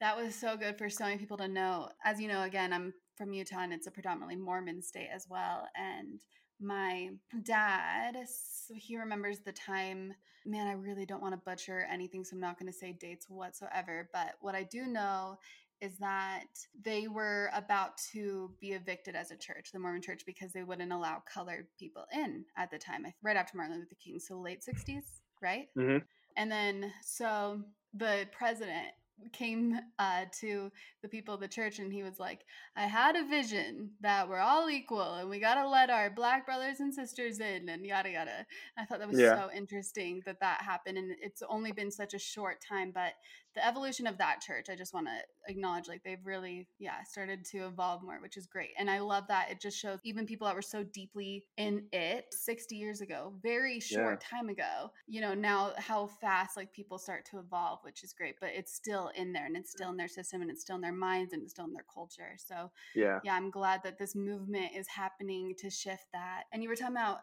[0.00, 1.88] That was so good for so many people to know.
[2.04, 5.66] As you know, again, I'm from Utah and it's a predominantly Mormon state as well.
[5.76, 6.20] And
[6.60, 7.10] my
[7.42, 10.14] dad, so he remembers the time.
[10.44, 13.26] Man, I really don't want to butcher anything, so I'm not going to say dates
[13.28, 14.08] whatsoever.
[14.12, 15.38] But what I do know
[15.82, 16.46] is that
[16.84, 20.92] they were about to be evicted as a church, the Mormon church, because they wouldn't
[20.92, 25.02] allow colored people in at the time, right after Martin Luther King, so late 60s,
[25.42, 25.68] right?
[25.76, 25.98] Mm-hmm.
[26.36, 27.60] And then, so
[27.94, 28.94] the president
[29.32, 30.70] came uh, to
[31.02, 32.44] the people of the church and he was like,
[32.76, 36.46] I had a vision that we're all equal and we got to let our black
[36.46, 38.46] brothers and sisters in and yada yada.
[38.76, 39.36] I thought that was yeah.
[39.36, 40.98] so interesting that that happened.
[40.98, 43.12] And it's only been such a short time, but
[43.54, 47.44] the evolution of that church, I just want to acknowledge like they've really, yeah, started
[47.46, 48.70] to evolve more, which is great.
[48.78, 52.26] And I love that it just shows even people that were so deeply in it
[52.30, 54.38] 60 years ago, very short yeah.
[54.38, 58.36] time ago, you know, now how fast like people start to evolve, which is great,
[58.40, 60.82] but it's still in there and it's still in their system and it's still in
[60.82, 62.36] their minds and it's still in their culture.
[62.36, 66.44] So, yeah, yeah, I'm glad that this movement is happening to shift that.
[66.52, 67.20] And you were talking about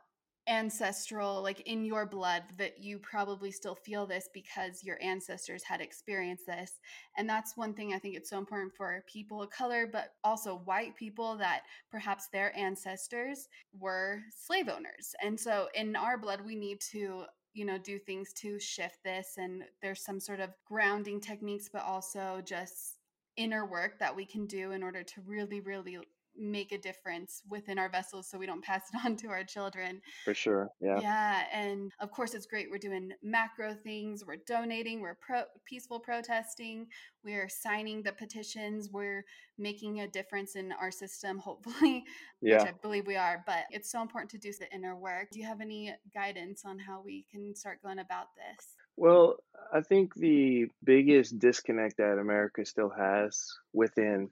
[0.49, 5.79] ancestral like in your blood that you probably still feel this because your ancestors had
[5.79, 6.79] experienced this.
[7.17, 10.61] And that's one thing i think it's so important for people of color but also
[10.65, 13.47] white people that perhaps their ancestors
[13.79, 15.15] were slave owners.
[15.23, 19.35] And so in our blood we need to you know do things to shift this
[19.37, 22.97] and there's some sort of grounding techniques but also just
[23.37, 25.97] inner work that we can do in order to really really
[26.39, 30.01] make a difference within our vessels so we don't pass it on to our children.
[30.25, 30.69] For sure.
[30.79, 30.99] Yeah.
[31.01, 31.43] Yeah.
[31.53, 32.69] And of course, it's great.
[32.71, 36.87] We're doing macro things, we're donating, we're pro- peaceful protesting,
[37.23, 39.25] we're signing the petitions, we're
[39.57, 42.03] making a difference in our system, hopefully,
[42.41, 42.59] yeah.
[42.59, 43.43] which I believe we are.
[43.45, 45.29] But it's so important to do the inner work.
[45.31, 48.65] Do you have any guidance on how we can start going about this?
[48.97, 49.37] Well,
[49.73, 54.29] I think the biggest disconnect that America still has within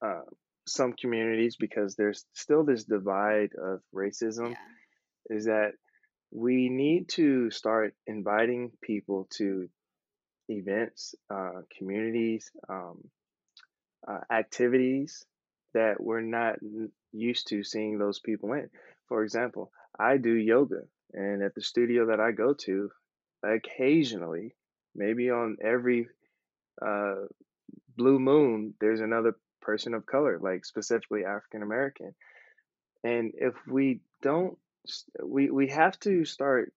[0.00, 0.20] uh,
[0.66, 5.36] some communities because there's still this divide of racism yeah.
[5.36, 5.72] is that
[6.32, 9.68] we need to start inviting people to
[10.48, 13.08] events, uh, communities, um,
[14.06, 15.24] uh, activities
[15.74, 16.56] that we're not
[17.12, 18.68] used to seeing those people in.
[19.08, 22.90] For example, I do yoga, and at the studio that I go to,
[23.44, 24.54] occasionally,
[24.94, 26.08] maybe on every
[26.84, 27.26] uh,
[27.96, 29.36] blue moon, there's another
[29.66, 32.14] person of color, like specifically African American.
[33.04, 34.56] And if we don't,
[35.22, 36.72] we, we have to start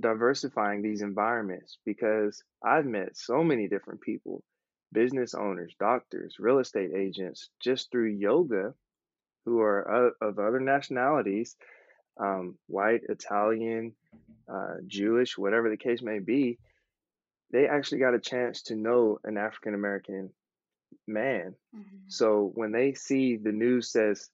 [0.00, 4.42] diversifying these environments because I've met so many different people
[4.92, 8.74] business owners, doctors, real estate agents just through yoga
[9.44, 11.56] who are of other nationalities
[12.18, 13.94] um, white, Italian,
[14.52, 16.58] uh, Jewish, whatever the case may be.
[17.50, 20.30] They actually got a chance to know an African American
[21.06, 21.54] man.
[21.74, 22.08] Mm-hmm.
[22.08, 24.28] So when they see the news says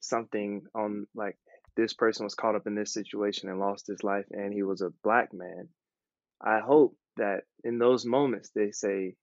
[0.00, 1.36] something on like
[1.76, 4.80] this person was caught up in this situation and lost his life and he was
[4.80, 5.68] a black man,
[6.40, 9.14] I hope that in those moments they say,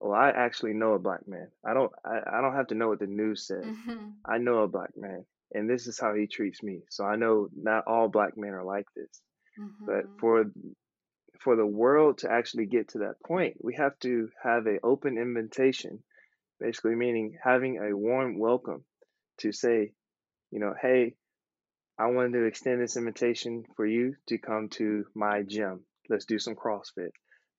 [0.00, 1.48] "Oh, I actually know a black man.
[1.64, 3.64] I don't I, I don't have to know what the news says.
[3.64, 4.08] Mm-hmm.
[4.24, 5.24] I know a black man
[5.54, 6.80] and this is how he treats me.
[6.90, 9.20] So I know not all black men are like this.
[9.60, 9.86] Mm-hmm.
[9.86, 10.44] But for
[11.40, 15.18] for the world to actually get to that point, we have to have an open
[15.18, 16.02] invitation
[16.62, 18.84] basically meaning having a warm welcome
[19.38, 19.92] to say,
[20.50, 21.14] you know, hey,
[21.98, 25.80] I wanted to extend this invitation for you to come to my gym.
[26.08, 27.10] Let's do some CrossFit.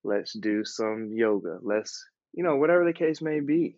[0.02, 1.58] Let's do some yoga.
[1.62, 3.76] Let's, you know, whatever the case may be.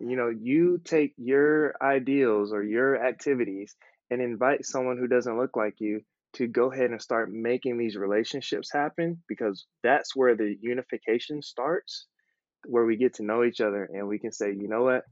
[0.00, 3.76] You know, you take your ideals or your activities
[4.10, 6.00] and invite someone who doesn't look like you
[6.34, 12.06] to go ahead and start making these relationships happen because that's where the unification starts
[12.68, 15.02] where we get to know each other and we can say, you know what,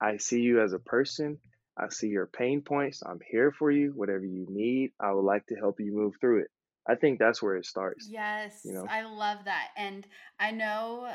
[0.00, 1.38] I see you as a person.
[1.78, 3.02] I see your pain points.
[3.06, 3.92] I'm here for you.
[3.94, 6.48] Whatever you need, I would like to help you move through it.
[6.88, 8.08] I think that's where it starts.
[8.10, 8.60] Yes.
[8.64, 8.86] You know?
[8.90, 9.68] I love that.
[9.76, 10.06] And
[10.38, 11.08] I know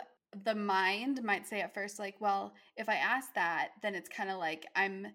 [0.45, 4.29] the mind might say at first, like, well, if I ask that, then it's kind
[4.29, 5.07] of like I'm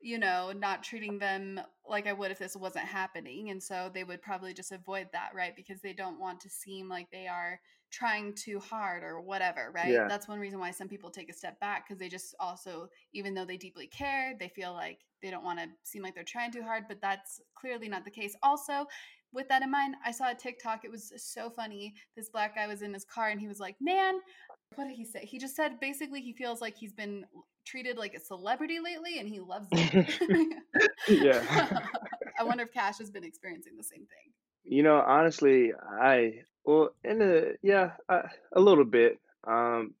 [0.00, 3.50] you know, not treating them like I would if this wasn't happening.
[3.50, 5.54] And so they would probably just avoid that, right?
[5.56, 7.60] Because they don't want to seem like they are
[7.90, 9.92] trying too hard or whatever, right?
[9.92, 10.06] Yeah.
[10.08, 13.34] That's one reason why some people take a step back because they just also, even
[13.34, 16.52] though they deeply care, they feel like they don't want to seem like they're trying
[16.52, 18.36] too hard, but that's clearly not the case.
[18.42, 18.86] Also,
[19.32, 20.84] with that in mind, I saw a TikTok.
[20.84, 21.94] It was so funny.
[22.16, 24.20] This black guy was in his car and he was like, Man,
[24.74, 25.24] what did he say?
[25.24, 27.24] He just said basically he feels like he's been
[27.66, 30.52] treated like a celebrity lately and he loves it.
[31.08, 31.80] yeah.
[32.38, 34.32] I wonder if Cash has been experiencing the same thing.
[34.64, 39.18] You know, honestly, I well, in a yeah, I, a little bit.
[39.46, 39.94] Um,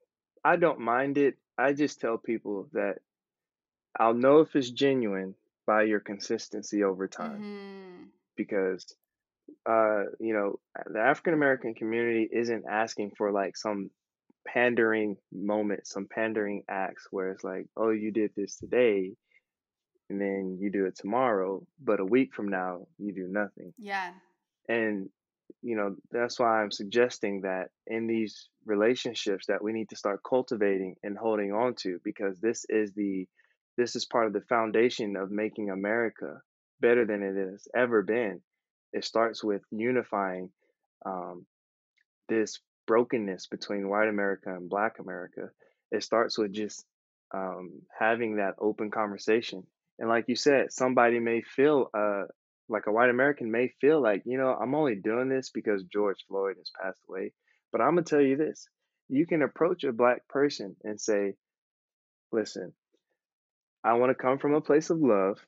[0.44, 1.38] I don't mind it.
[1.56, 2.96] I just tell people that
[3.98, 5.34] I'll know if it's genuine
[5.66, 8.04] by your consistency over time, mm-hmm.
[8.36, 8.94] because
[9.64, 10.60] uh, you know,
[10.92, 13.90] the African American community isn't asking for like some
[14.46, 19.12] pandering moment, some pandering acts where it's like, oh, you did this today,
[20.10, 23.72] and then you do it tomorrow, but a week from now, you do nothing.
[23.78, 24.10] Yeah.
[24.68, 25.08] And,
[25.62, 30.20] you know, that's why I'm suggesting that in these relationships that we need to start
[30.28, 33.26] cultivating and holding on to because this is the
[33.76, 36.40] this is part of the foundation of making America
[36.80, 38.40] better than it has ever been.
[38.92, 40.50] It starts with unifying
[41.06, 41.46] um,
[42.28, 45.50] this brokenness between white America and black America.
[45.92, 46.84] It starts with just
[47.32, 49.64] um, having that open conversation.
[49.98, 52.24] And like you said, somebody may feel uh,
[52.68, 56.24] like a white American may feel like, you know, I'm only doing this because George
[56.28, 57.32] Floyd has passed away.
[57.72, 58.68] But I'm going to tell you this
[59.08, 61.34] you can approach a black person and say,
[62.30, 62.72] listen,
[63.82, 65.38] I want to come from a place of love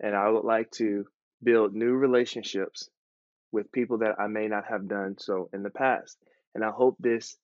[0.00, 1.06] and I would like to
[1.42, 2.88] build new relationships
[3.52, 6.18] with people that I may not have done so in the past.
[6.54, 7.36] And I hope this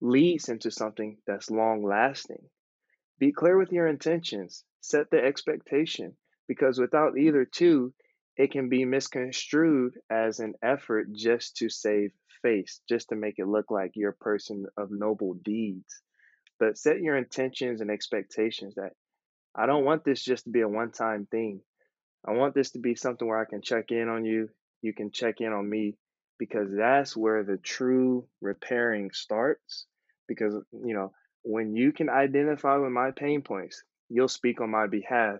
[0.00, 2.42] leads into something that's long lasting.
[3.18, 6.16] Be clear with your intentions, set the expectation,
[6.46, 7.92] because without either two,
[8.38, 13.48] it can be misconstrued as an effort just to save face, just to make it
[13.48, 16.00] look like you're a person of noble deeds.
[16.60, 18.92] But set your intentions and expectations that
[19.56, 21.60] I don't want this just to be a one time thing.
[22.26, 24.48] I want this to be something where I can check in on you,
[24.82, 25.96] you can check in on me,
[26.38, 29.86] because that's where the true repairing starts.
[30.28, 31.12] Because, you know,
[31.42, 35.38] when you can identify with my pain points, you'll speak on my behalf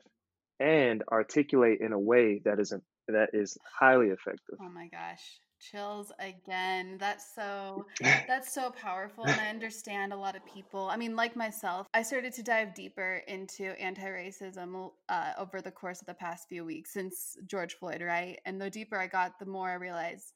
[0.61, 2.73] and articulate in a way that is
[3.09, 4.57] that is highly effective.
[4.61, 7.85] Oh my gosh chills again that's so
[8.27, 12.03] that's so powerful and i understand a lot of people i mean like myself i
[12.03, 16.93] started to dive deeper into anti-racism uh, over the course of the past few weeks
[16.93, 20.33] since george floyd right and the deeper i got the more i realized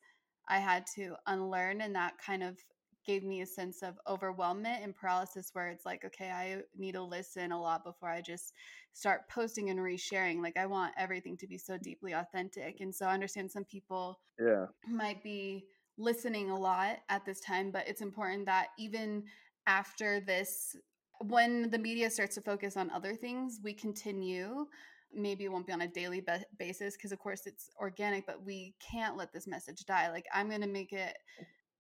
[0.49, 2.57] i had to unlearn and that kind of
[3.05, 7.03] gave me a sense of overwhelmment and paralysis where it's like okay i need to
[7.03, 8.53] listen a lot before i just
[8.93, 12.81] start posting and resharing like i want everything to be so deeply authentic.
[12.81, 14.67] And so i understand some people yeah.
[14.89, 15.65] might be
[15.99, 19.25] listening a lot at this time but it's important that even
[19.67, 20.77] after this
[21.21, 24.67] when the media starts to focus on other things we continue
[25.15, 28.45] maybe it won't be on a daily be- basis because of course it's organic but
[28.45, 31.17] we can't let this message die like i'm going to make it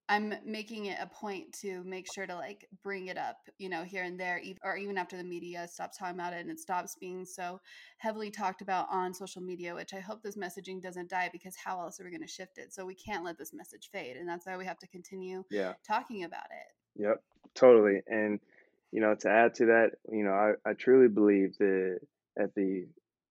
[0.08, 3.82] I'm making it a point to make sure to like bring it up, you know,
[3.82, 6.96] here and there, or even after the media stops talking about it and it stops
[7.00, 7.60] being so
[7.98, 11.80] heavily talked about on social media, which I hope this messaging doesn't die because how
[11.80, 12.74] else are we going to shift it?
[12.74, 14.16] So we can't let this message fade.
[14.16, 15.74] And that's why we have to continue yeah.
[15.86, 17.02] talking about it.
[17.02, 17.22] Yep,
[17.54, 18.00] totally.
[18.06, 18.40] And,
[18.90, 22.00] you know, to add to that, you know, I, I truly believe that
[22.38, 22.86] at the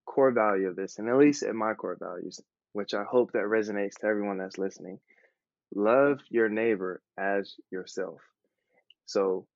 [0.05, 2.39] core value of this, and at least at my core values,
[2.71, 4.99] which I hope that resonates to everyone that's listening
[5.73, 8.19] Love your neighbor as yourself.
[9.05, 9.47] So,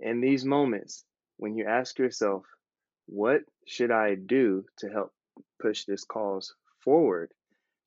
[0.00, 1.04] in these moments,
[1.36, 2.44] when you ask yourself,
[3.06, 5.12] what should I do to help
[5.60, 6.54] push this cause
[6.84, 7.32] forward?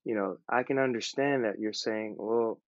[0.03, 2.59] You know, I can understand that you're saying, well,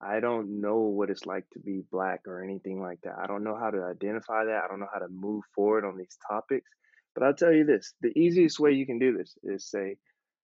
[0.00, 3.16] I don't know what it's like to be black or anything like that.
[3.22, 4.62] I don't know how to identify that.
[4.64, 6.70] I don't know how to move forward on these topics.
[7.14, 9.96] But I'll tell you this the easiest way you can do this is say,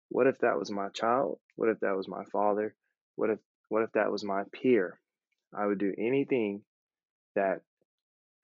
[0.08, 1.38] what if that was my child?
[1.56, 2.74] What if that was my father?
[3.16, 3.38] What if
[3.72, 5.00] what if that was my peer?
[5.56, 6.60] I would do anything
[7.34, 7.62] that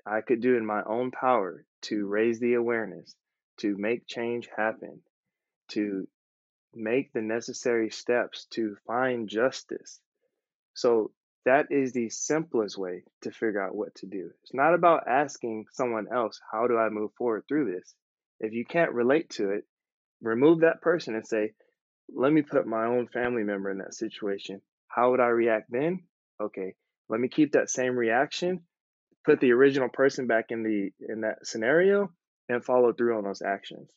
[0.06, 3.14] I could do in my own power to raise the awareness,
[3.58, 5.02] to make change happen,
[5.68, 6.08] to
[6.74, 10.00] make the necessary steps to find justice.
[10.72, 11.10] So
[11.44, 14.30] that is the simplest way to figure out what to do.
[14.42, 17.94] It's not about asking someone else, how do I move forward through this?
[18.40, 19.64] If you can't relate to it,
[20.22, 21.52] remove that person and say,
[22.08, 24.62] let me put my own family member in that situation.
[24.88, 26.00] How would I react then?
[26.40, 26.74] Okay,
[27.08, 28.60] let me keep that same reaction,
[29.24, 32.10] put the original person back in the in that scenario
[32.48, 33.90] and follow through on those actions.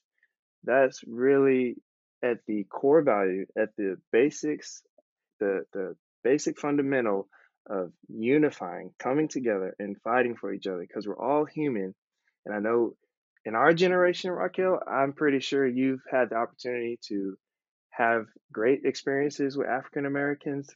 [0.63, 1.77] That's really
[2.23, 4.83] at the core value, at the basics,
[5.39, 7.27] the the basic fundamental
[7.69, 11.93] of unifying, coming together and fighting for each other because we're all human.
[12.45, 12.95] And I know
[13.45, 17.37] in our generation, Raquel, I'm pretty sure you've had the opportunity to
[17.91, 20.69] have great experiences with African Americans,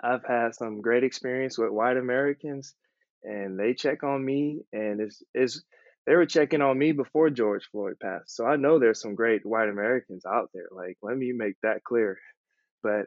[0.00, 2.74] I've had some great experience with white Americans,
[3.22, 5.62] and they check on me, and it's it's
[6.06, 8.34] they were checking on me before George Floyd passed.
[8.34, 10.66] So I know there's some great white Americans out there.
[10.70, 12.18] Like, let me make that clear.
[12.82, 13.06] But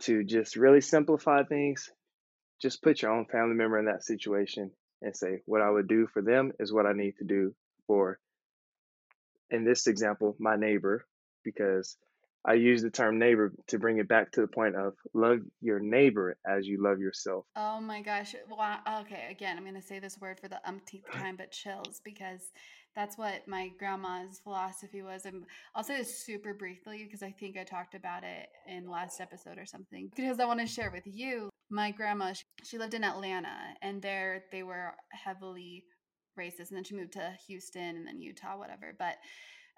[0.00, 1.90] to just really simplify things,
[2.60, 6.08] just put your own family member in that situation and say, what I would do
[6.12, 7.54] for them is what I need to do
[7.86, 8.18] for,
[9.50, 11.06] in this example, my neighbor,
[11.44, 11.96] because
[12.48, 15.80] I use the term neighbor to bring it back to the point of love your
[15.80, 17.44] neighbor as you love yourself.
[17.54, 18.34] Oh my gosh.
[18.48, 19.28] Well, okay.
[19.30, 22.40] Again, I'm going to say this word for the umpteenth time, but chills because
[22.96, 25.26] that's what my grandma's philosophy was.
[25.26, 25.44] And
[25.74, 29.58] I'll say this super briefly because I think I talked about it in last episode
[29.58, 30.10] or something.
[30.16, 32.32] Because I want to share with you, my grandma,
[32.64, 35.84] she lived in Atlanta and there they were heavily
[36.40, 36.70] racist.
[36.70, 38.94] And then she moved to Houston and then Utah, whatever.
[38.98, 39.16] But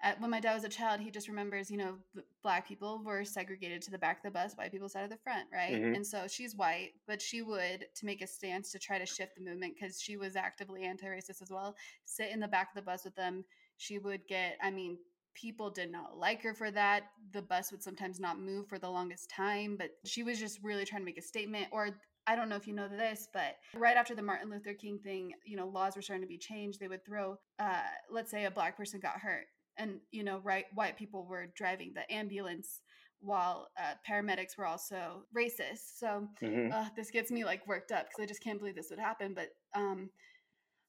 [0.03, 1.95] at, when my dad was a child, he just remembers, you know,
[2.41, 5.17] black people were segregated to the back of the bus, white people sat at the
[5.17, 5.73] front, right?
[5.73, 5.95] Mm-hmm.
[5.95, 9.35] And so she's white, but she would, to make a stance to try to shift
[9.35, 11.75] the movement, because she was actively anti racist as well,
[12.05, 13.45] sit in the back of the bus with them.
[13.77, 14.97] She would get, I mean,
[15.33, 17.03] people did not like her for that.
[17.31, 20.85] The bus would sometimes not move for the longest time, but she was just really
[20.85, 21.67] trying to make a statement.
[21.71, 21.89] Or
[22.27, 25.33] I don't know if you know this, but right after the Martin Luther King thing,
[25.45, 26.79] you know, laws were starting to be changed.
[26.79, 29.45] They would throw, uh, let's say a black person got hurt
[29.77, 32.81] and you know right white people were driving the ambulance
[33.19, 36.71] while uh, paramedics were also racist so mm-hmm.
[36.71, 39.33] uh, this gets me like worked up because i just can't believe this would happen
[39.33, 40.09] but um,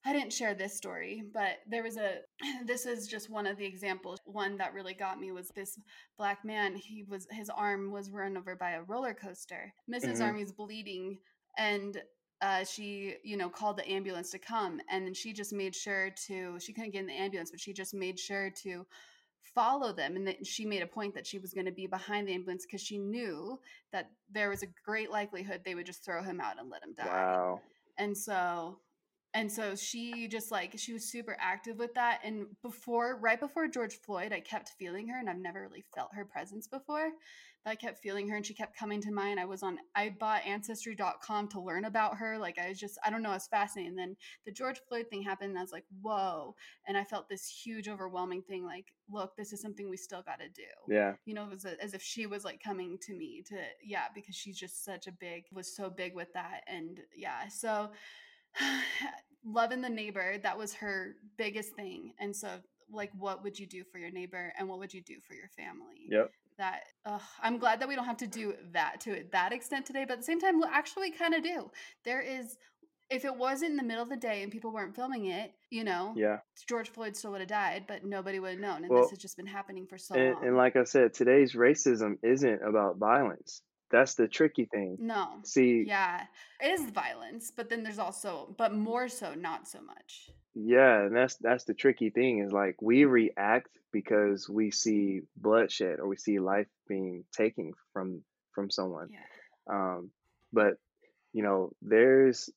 [0.06, 2.16] i didn't share this story but there was a
[2.66, 5.78] this is just one of the examples one that really got me was this
[6.16, 10.22] black man he was his arm was run over by a roller coaster mrs mm-hmm.
[10.22, 11.18] army's bleeding
[11.58, 11.98] and
[12.42, 16.10] uh, she, you know, called the ambulance to come, and then she just made sure
[16.26, 16.58] to.
[16.58, 18.84] She couldn't get in the ambulance, but she just made sure to
[19.54, 22.28] follow them, and that she made a point that she was going to be behind
[22.28, 23.58] the ambulance because she knew
[23.92, 26.94] that there was a great likelihood they would just throw him out and let him
[26.94, 27.06] die.
[27.06, 27.60] Wow.
[27.96, 28.78] And so
[29.34, 33.66] and so she just like she was super active with that and before right before
[33.66, 37.10] george floyd i kept feeling her and i've never really felt her presence before
[37.66, 40.44] i kept feeling her and she kept coming to mind i was on i bought
[40.46, 42.38] ancestry.com to learn about her.
[42.38, 43.90] Like i was just i don't know I was fascinating.
[43.90, 46.54] And then the george floyd thing happened and i was like whoa.
[46.86, 50.40] And i felt this huge overwhelming thing like look this is something we still got
[50.40, 50.94] to do.
[50.94, 51.14] Yeah.
[51.24, 54.06] You know it was a, as if she was like coming to me to yeah
[54.14, 56.62] because she's just such a big was so big with that.
[56.66, 57.90] And yeah so
[59.44, 62.12] loving the neighbor that was her biggest thing.
[62.18, 62.48] And so
[62.90, 65.48] like what would you do for your neighbor and what would you do for your
[65.48, 66.06] family?
[66.10, 66.82] Yep that
[67.42, 70.18] i'm glad that we don't have to do that to that extent today but at
[70.18, 71.70] the same time we actually kind of do
[72.04, 72.56] there is
[73.12, 75.84] if it wasn't in the middle of the day and people weren't filming it, you
[75.84, 78.84] know, yeah, George Floyd still would have died, but nobody would have known.
[78.84, 80.46] And well, this has just been happening for so and, long.
[80.46, 83.60] And like I said, today's racism isn't about violence.
[83.90, 84.96] That's the tricky thing.
[84.98, 85.40] No.
[85.44, 85.84] See.
[85.86, 86.22] Yeah,
[86.60, 90.30] it is violence, but then there's also, but more so, not so much.
[90.54, 95.98] Yeah, and that's that's the tricky thing is like we react because we see bloodshed
[95.98, 98.22] or we see life being taken from
[98.54, 99.08] from someone.
[99.10, 99.74] Yeah.
[99.74, 100.10] Um,
[100.52, 100.74] but
[101.32, 102.50] you know, there's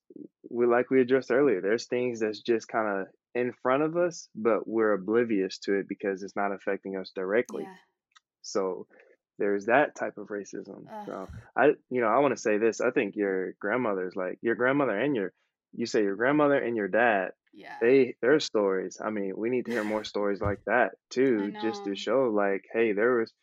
[0.49, 1.61] we like we addressed earlier.
[1.61, 5.87] There's things that's just kind of in front of us, but we're oblivious to it
[5.87, 7.63] because it's not affecting us directly.
[7.63, 7.75] Yeah.
[8.41, 8.87] So
[9.37, 10.85] there's that type of racism.
[10.91, 11.05] Ugh.
[11.05, 12.79] So I, you know, I want to say this.
[12.81, 15.33] I think your grandmother's like your grandmother and your,
[15.73, 17.31] you say your grandmother and your dad.
[17.55, 17.79] Yeah.
[17.81, 18.99] They their stories.
[19.03, 22.65] I mean, we need to hear more stories like that too, just to show like,
[22.73, 23.33] hey, there was,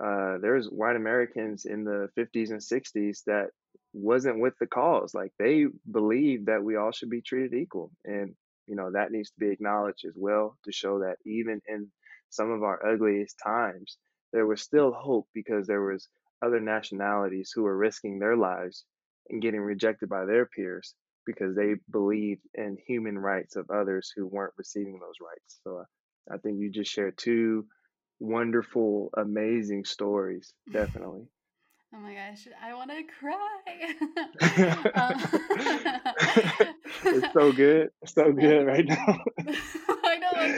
[0.00, 3.50] uh, there's white Americans in the 50s and 60s that
[3.92, 5.14] wasn't with the cause.
[5.14, 8.36] Like they believed that we all should be treated equal, and
[8.66, 11.90] you know that needs to be acknowledged as well to show that even in
[12.30, 13.98] some of our ugliest times
[14.32, 16.08] there was still hope because there was
[16.42, 18.84] other nationalities who were risking their lives
[19.30, 20.94] and getting rejected by their peers
[21.28, 25.60] because they believed in human rights of others who weren't receiving those rights.
[25.62, 27.66] So uh, I think you just shared two
[28.18, 31.26] wonderful, amazing stories, definitely.
[31.94, 33.94] Oh my gosh, I want to cry.
[37.14, 37.88] it's so good.
[38.02, 39.24] It's so good right now.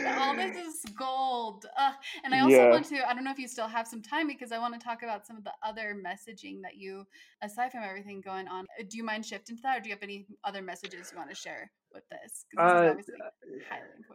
[0.05, 1.67] Like, all this is gold.
[1.79, 1.93] Uh,
[2.25, 2.71] and I also yeah.
[2.71, 4.81] want to, I don't know if you still have some time because I want to
[4.81, 7.05] talk about some of the other messaging that you,
[7.43, 9.95] aside from everything going on, uh, do you mind shifting to that or do you
[9.95, 11.71] have any other messages you want to share?
[11.93, 12.45] With this?
[12.57, 12.95] Uh,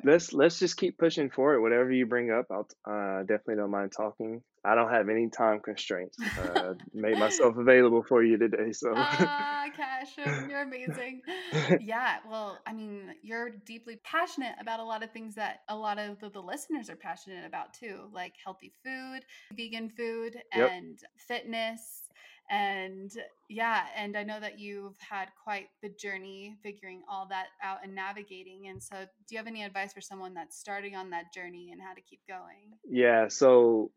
[0.04, 1.62] let's let's just keep pushing forward.
[1.62, 4.42] Whatever you bring up, I'll uh, definitely don't mind talking.
[4.64, 6.18] I don't have any time constraints.
[6.20, 8.72] Uh, made myself available for you today.
[8.72, 10.18] So ah, Cash,
[10.50, 11.22] you're amazing.
[11.82, 16.00] yeah, well, I mean, you're deeply passionate about a lot of things that a lot
[16.00, 19.22] of the, the listeners are passionate about too, like healthy food,
[19.56, 21.12] vegan food, and yep.
[21.28, 22.05] fitness
[22.50, 23.12] and
[23.50, 27.96] yeah and i know that you've had quite the journey figuring all that out and
[27.96, 28.96] navigating and so
[29.28, 32.02] do you have any advice for someone that's starting on that journey and how to
[32.02, 32.74] keep going?
[32.88, 33.92] Yeah so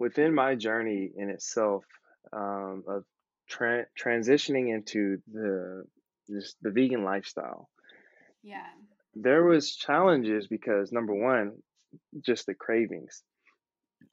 [0.00, 1.84] within my journey in itself
[2.32, 3.04] um, of
[3.48, 5.84] tra- transitioning into the
[6.28, 7.68] just the vegan lifestyle
[8.42, 8.66] yeah.
[9.14, 11.52] there was challenges because number one
[12.20, 13.22] just the cravings.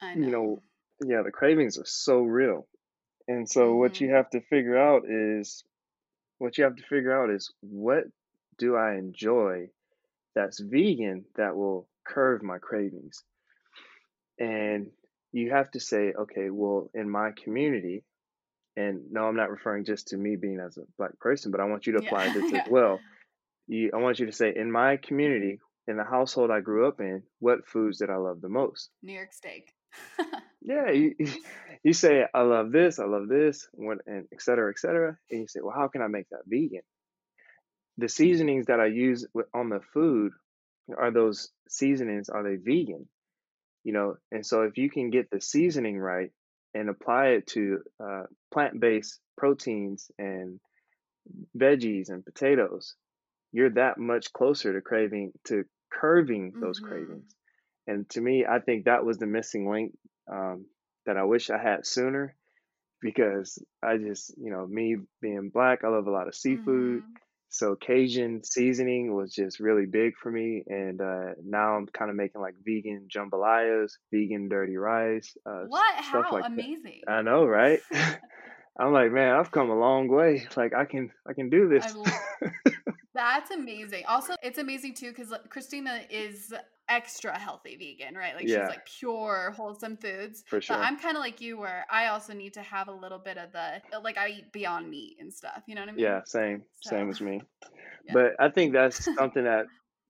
[0.00, 0.26] I know.
[0.26, 0.62] you know.
[1.04, 2.66] yeah the cravings are so real
[3.28, 4.16] and so what you mm-hmm.
[4.16, 5.64] have to figure out is
[6.38, 8.04] what you have to figure out is what
[8.58, 9.68] do I enjoy
[10.34, 13.22] that's vegan that will curve my cravings.
[14.38, 14.88] And
[15.32, 18.04] you have to say, okay, well, in my community,
[18.76, 21.64] and no, I'm not referring just to me being as a black person, but I
[21.64, 22.32] want you to apply yeah.
[22.32, 23.00] this as well.
[23.68, 27.00] You, I want you to say, in my community, in the household I grew up
[27.00, 28.90] in, what foods did I love the most?
[29.02, 29.72] New York steak.
[30.62, 31.14] Yeah, you,
[31.82, 35.40] you say I love this, I love this, when, and et cetera, et cetera, and
[35.40, 36.82] you say, well, how can I make that vegan?
[37.98, 40.32] The seasonings that I use with, on the food
[40.96, 43.08] are those seasonings are they vegan?
[43.84, 46.30] You know, and so if you can get the seasoning right
[46.74, 50.60] and apply it to uh, plant-based proteins and
[51.56, 52.94] veggies and potatoes,
[53.52, 57.34] you're that much closer to craving to curving those hmm cravings.
[57.86, 59.92] And to me, I think that was the missing link
[60.30, 60.66] um,
[61.06, 62.36] that I wish I had sooner
[63.00, 67.02] because I just, you know, me being black, I love a lot of seafood.
[67.02, 67.14] hmm
[67.48, 70.64] So Cajun seasoning was just really big for me.
[70.66, 75.94] And uh, now I'm kind of making like vegan jambalayas, vegan dirty rice, uh, What?
[76.00, 76.46] stuff How like that.
[76.46, 77.02] amazing.
[77.08, 77.80] I know, right?
[78.78, 80.46] I'm like, man, I've come a long way.
[80.56, 81.84] Like I can, I can do this.
[81.94, 82.06] l-
[83.14, 84.04] that's amazing.
[84.06, 86.52] Also, it's amazing too because Kristina is
[86.88, 88.34] extra healthy vegan, right?
[88.34, 90.44] Like she's like pure wholesome foods.
[90.46, 90.76] for But sure.
[90.76, 93.52] I'm kind of like you where I also need to have a little bit of
[93.52, 95.62] the like I eat beyond meat and stuff.
[95.66, 96.04] You know what I mean?
[96.04, 97.42] Yeah, same, same as me.
[98.06, 98.12] yeah.
[98.12, 99.66] But I think that's something that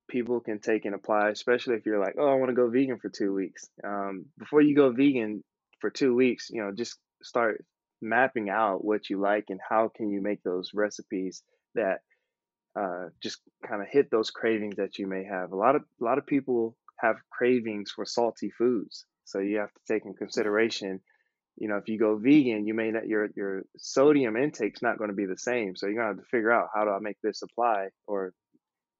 [0.08, 2.98] people can take and apply, especially if you're like, oh, I want to go vegan
[2.98, 3.68] for two weeks.
[3.84, 5.42] Um, before you go vegan
[5.80, 7.64] for two weeks, you know, just start
[8.00, 11.42] mapping out what you like and how can you make those recipes
[11.74, 12.00] that
[12.78, 15.52] uh, just kind of hit those cravings that you may have.
[15.52, 19.72] A lot of a lot of people have cravings for salty foods, so you have
[19.72, 21.00] to take in consideration.
[21.56, 25.10] You know, if you go vegan, you may not your your sodium intake's not going
[25.10, 27.20] to be the same, so you're gonna have to figure out how do I make
[27.22, 28.32] this apply or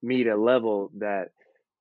[0.03, 1.28] meet a level that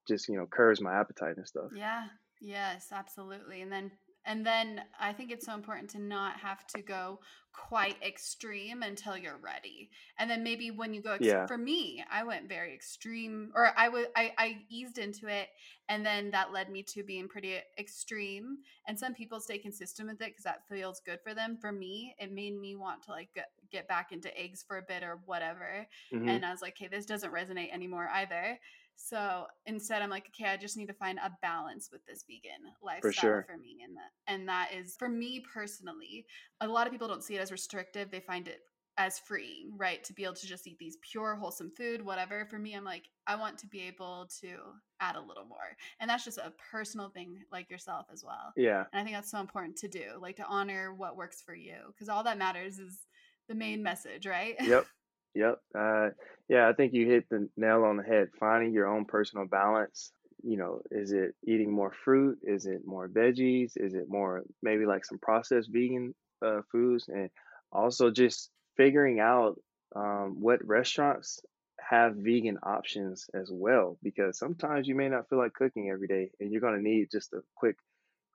[0.08, 1.72] just you know curbs my appetite and stuff.
[1.76, 2.06] Yeah.
[2.42, 3.62] Yes, absolutely.
[3.62, 3.92] And then
[4.26, 7.20] and then I think it's so important to not have to go
[7.54, 9.90] quite extreme until you're ready.
[10.18, 13.78] And then maybe when you go ex- Yeah, for me, I went very extreme or
[13.78, 15.50] I was I I eased into it
[15.90, 18.60] and then that led me to being pretty extreme.
[18.86, 21.58] And some people stay consistent with it because that feels good for them.
[21.58, 25.04] For me, it made me want to like get, back into eggs for a bit
[25.04, 25.88] or whatever.
[26.12, 28.60] hmm And I was like, okay, this doesn't resonate anymore either.
[29.04, 32.72] So instead, I'm like, okay, I just need to find a balance with this vegan
[32.80, 33.46] for lifestyle sure.
[33.48, 36.26] for me, and that and that is for me personally.
[36.62, 38.60] A lot of people don't see it as restrictive; they find it
[38.98, 40.04] as freeing, right?
[40.04, 42.46] To be able to just eat these pure, wholesome food, whatever.
[42.46, 44.58] For me, I'm like, I want to be able to
[45.00, 48.54] add a little more, and that's just a personal thing, like yourself as well.
[48.56, 51.56] Yeah, And I think that's so important to do, like to honor what works for
[51.56, 53.00] you, because all that matters is
[53.48, 54.56] the main message, right?
[54.62, 54.86] yep,
[55.34, 55.60] yep.
[55.78, 56.10] Uh,
[56.50, 58.30] yeah, I think you hit the nail on the head.
[58.40, 60.12] Finding your own personal balance.
[60.44, 62.40] You know, is it eating more fruit?
[62.44, 63.74] Is it more veggies?
[63.76, 67.08] Is it more maybe like some processed vegan uh, foods?
[67.08, 67.30] And
[67.72, 69.60] also just figuring out
[69.96, 71.42] um, what restaurants
[71.80, 76.32] have vegan options as well, because sometimes you may not feel like cooking every day,
[76.40, 77.76] and you're gonna need just a quick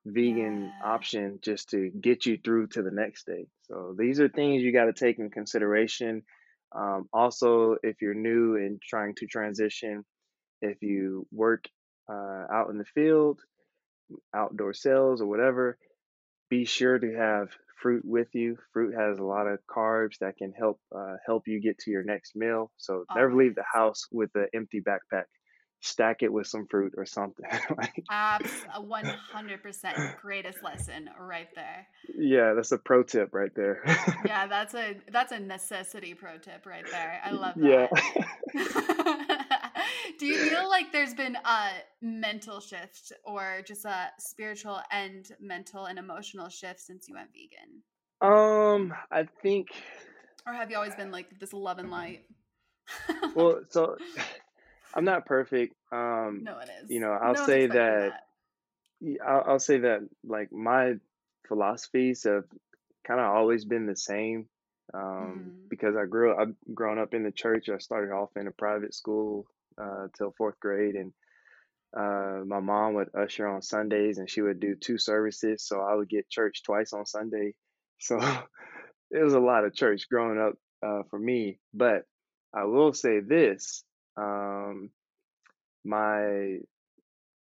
[0.05, 0.93] vegan yeah.
[0.93, 3.47] option just to get you through to the next day.
[3.62, 6.23] So these are things you got to take in consideration.
[6.74, 10.05] Um, also, if you're new and trying to transition,
[10.60, 11.64] if you work
[12.10, 13.40] uh, out in the field,
[14.34, 15.78] outdoor sales or whatever,
[16.48, 17.48] be sure to have
[17.80, 18.56] fruit with you.
[18.72, 22.05] Fruit has a lot of carbs that can help uh, help you get to your
[22.05, 22.70] next meal.
[22.76, 25.24] So never leave the house with an empty backpack.
[25.86, 27.46] Stack it with some fruit or something.
[27.76, 31.86] like, Abs a 100% greatest lesson right there.
[32.18, 33.82] yeah, that's a pro tip right there.
[34.24, 37.20] Yeah, that's a that's a necessity pro tip right there.
[37.24, 37.88] I love that.
[38.54, 39.42] yeah.
[40.18, 41.68] Do you feel like there's been a
[42.02, 47.82] mental shift or just a spiritual and mental and emotional shift since you went vegan?
[48.22, 49.68] um, I think.
[50.46, 52.22] Or have you always been like this love and light?
[53.34, 53.96] Well, so
[54.97, 55.74] I'm not perfect.
[55.93, 56.90] Um, no, it is.
[56.90, 58.12] you know, I'll No say that.
[59.02, 59.20] that.
[59.27, 60.94] I'll, I'll say that like my
[61.47, 62.44] philosophies have
[63.06, 64.48] kind of always been the same.
[64.94, 67.68] Um, hmm because I grew up, I've grown up in the church.
[67.68, 69.47] I started off in a private school
[69.77, 71.12] uh, till fourth grade, and
[71.97, 75.94] uh, my mom would usher on Sundays, and she would do two services, so I
[75.97, 77.55] would get church twice on Sunday.
[77.98, 78.20] So
[79.10, 80.55] it was a lot of church growing up
[80.86, 81.59] uh, for me.
[81.74, 82.05] But
[82.55, 83.82] I will say this:
[84.16, 84.90] um,
[85.84, 86.59] my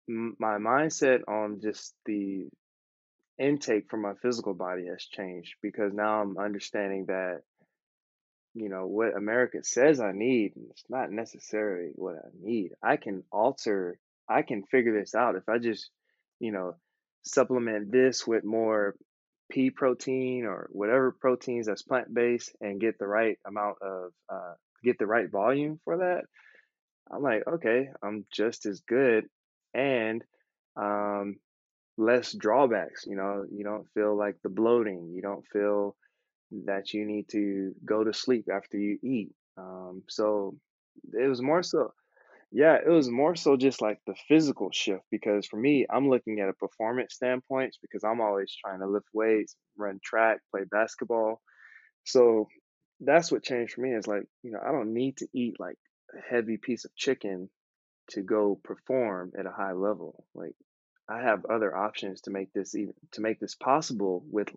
[0.09, 2.49] my mindset on just the
[3.39, 7.41] intake from my physical body has changed because now I'm understanding that
[8.55, 12.73] you know what America says I need it's not necessarily what I need.
[12.83, 13.99] I can alter,
[14.29, 15.91] I can figure this out if I just
[16.41, 16.75] you know
[17.23, 18.97] supplement this with more
[19.51, 24.55] pea protein or whatever proteins that's plant based and get the right amount of uh,
[24.85, 26.23] get the right volume for that.
[27.13, 29.27] I'm like, okay, I'm just as good
[29.75, 30.23] and
[30.77, 31.37] um,
[31.97, 33.05] less drawbacks.
[33.07, 35.13] You know, you don't feel like the bloating.
[35.15, 35.97] You don't feel
[36.67, 39.31] that you need to go to sleep after you eat.
[39.57, 40.57] Um, so
[41.13, 41.93] it was more so,
[42.53, 46.41] yeah, it was more so just like the physical shift because for me, I'm looking
[46.41, 51.41] at a performance standpoint because I'm always trying to lift weights, run track, play basketball.
[52.05, 52.49] So
[53.01, 55.79] that's what changed for me is like, you know, I don't need to eat like
[56.29, 57.49] heavy piece of chicken
[58.11, 60.25] to go perform at a high level.
[60.35, 60.55] Like
[61.09, 64.49] I have other options to make this even to make this possible with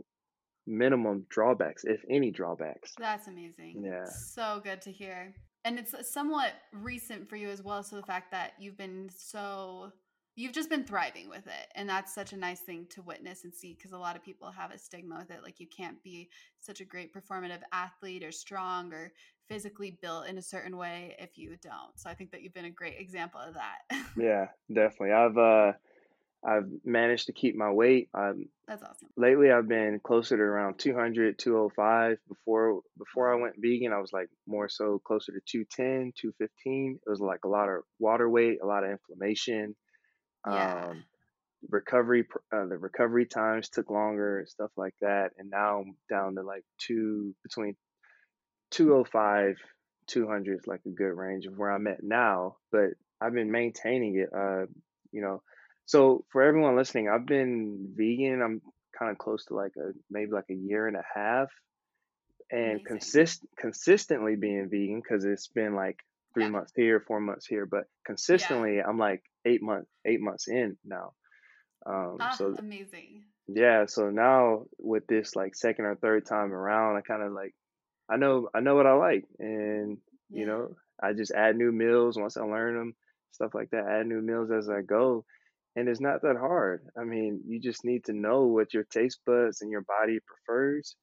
[0.66, 2.94] minimum drawbacks, if any drawbacks.
[2.98, 3.84] That's amazing.
[3.86, 4.06] Yeah.
[4.06, 5.34] So good to hear.
[5.66, 7.84] And it's uh, somewhat recent for you as well.
[7.84, 9.94] So the fact that you've been so
[10.36, 13.54] you've just been thriving with it and that's such a nice thing to witness and
[13.54, 16.28] see because a lot of people have a stigma with it like you can't be
[16.60, 19.12] such a great performative athlete or strong or
[19.54, 22.66] physically built in a certain way if you don't so i think that you've been
[22.66, 24.06] a great example of that.
[24.18, 25.74] Yeah definitely i've uh
[26.44, 29.10] i've managed to keep my weight um that's awesome.
[29.16, 34.12] lately i've been closer to around 200 205 before before i went vegan i was
[34.12, 38.58] like more so closer to 210 215 it was like a lot of water weight
[38.64, 39.76] a lot of inflammation
[40.48, 40.88] yeah.
[40.90, 41.04] um,
[41.70, 46.42] recovery uh, the recovery times took longer stuff like that and now i'm down to
[46.42, 47.76] like two between
[48.74, 49.56] 205
[50.08, 52.90] 200 is like a good range of where i'm at now but
[53.22, 54.66] i've been maintaining it uh
[55.12, 55.41] you know
[55.86, 58.62] so for everyone listening i've been vegan i'm
[58.98, 61.48] kind of close to like a maybe like a year and a half
[62.52, 62.86] and Amazing.
[62.88, 65.98] consist consistently being vegan because it's been like
[66.34, 66.50] three Yeah.
[66.50, 71.14] months here, four months here, but consistently I'm like eight months eight months in now.
[71.86, 73.24] Um, Ah, so amazing.
[73.48, 77.54] yeah, so now with this like second or third time around, I kind of like
[78.10, 79.98] I know I know what I like, and
[80.30, 82.96] you know I just add new meals once I learn them,
[83.32, 83.88] stuff like that.
[83.88, 85.26] Add new meals as I go,
[85.76, 86.86] and it's not that hard.
[87.00, 90.96] I mean, you just need to know what your taste buds and your body prefers.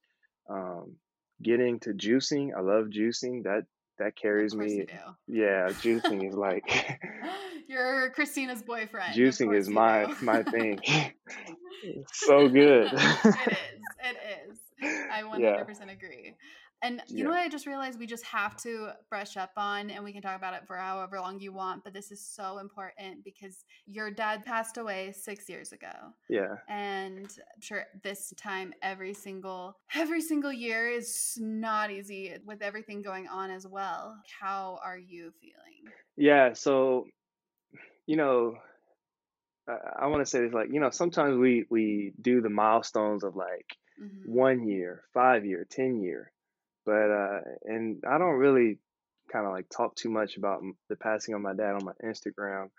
[0.49, 0.95] Um,
[1.41, 3.43] getting to juicing, I love juicing.
[3.43, 3.65] That
[3.99, 4.85] that carries me.
[5.27, 6.97] Yeah, juicing is like
[7.67, 9.13] You're Kristina's boyfriend.
[9.13, 10.79] Juicing is my my thing.
[12.13, 12.93] So good.
[12.93, 13.81] it is.
[14.03, 14.17] It
[14.51, 14.57] is.
[15.11, 16.35] I 100% agree.
[16.83, 20.03] And you know what I just realized we just have to brush up on, and
[20.03, 23.23] we can talk about it for however long you want, but this is so important
[23.23, 25.93] because your dad passed away six years ago.
[26.29, 26.55] yeah.
[26.67, 33.01] And I'm sure this time every single every single year is not easy with everything
[33.01, 34.17] going on as well.
[34.39, 35.93] How are you feeling?
[36.17, 37.05] Yeah, so
[38.07, 38.57] you know,
[39.67, 43.23] I, I want to say this like, you know, sometimes we we do the milestones
[43.23, 46.31] of like hmm one year, five year, ten year,
[46.85, 48.79] but uh, and I don't really
[49.31, 52.69] kind of like talk too much about the passing of my dad on my Instagram,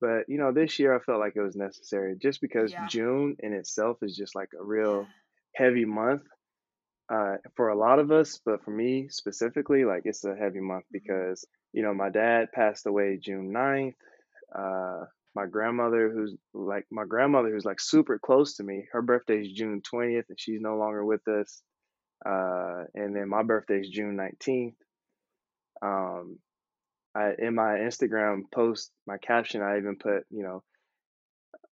[0.00, 2.86] but you know, this year I felt like it was necessary just because Yeah.
[2.86, 5.08] June in itself is just like a real
[5.54, 6.22] heavy month
[7.12, 10.84] uh, for a lot of us, but for me specifically, like it's a heavy month
[10.90, 13.94] hmm because you know my dad passed away June 9th.
[14.54, 19.40] Uh, my grandmother, who's like my grandmother, who's like super close to me, her birthday
[19.40, 21.62] is June 20th, and she's no longer with us.
[22.24, 24.74] Uh, and then my birthday is June 19th.
[25.82, 26.38] Um,
[27.14, 30.62] I in my Instagram post, my caption, I even put, you know,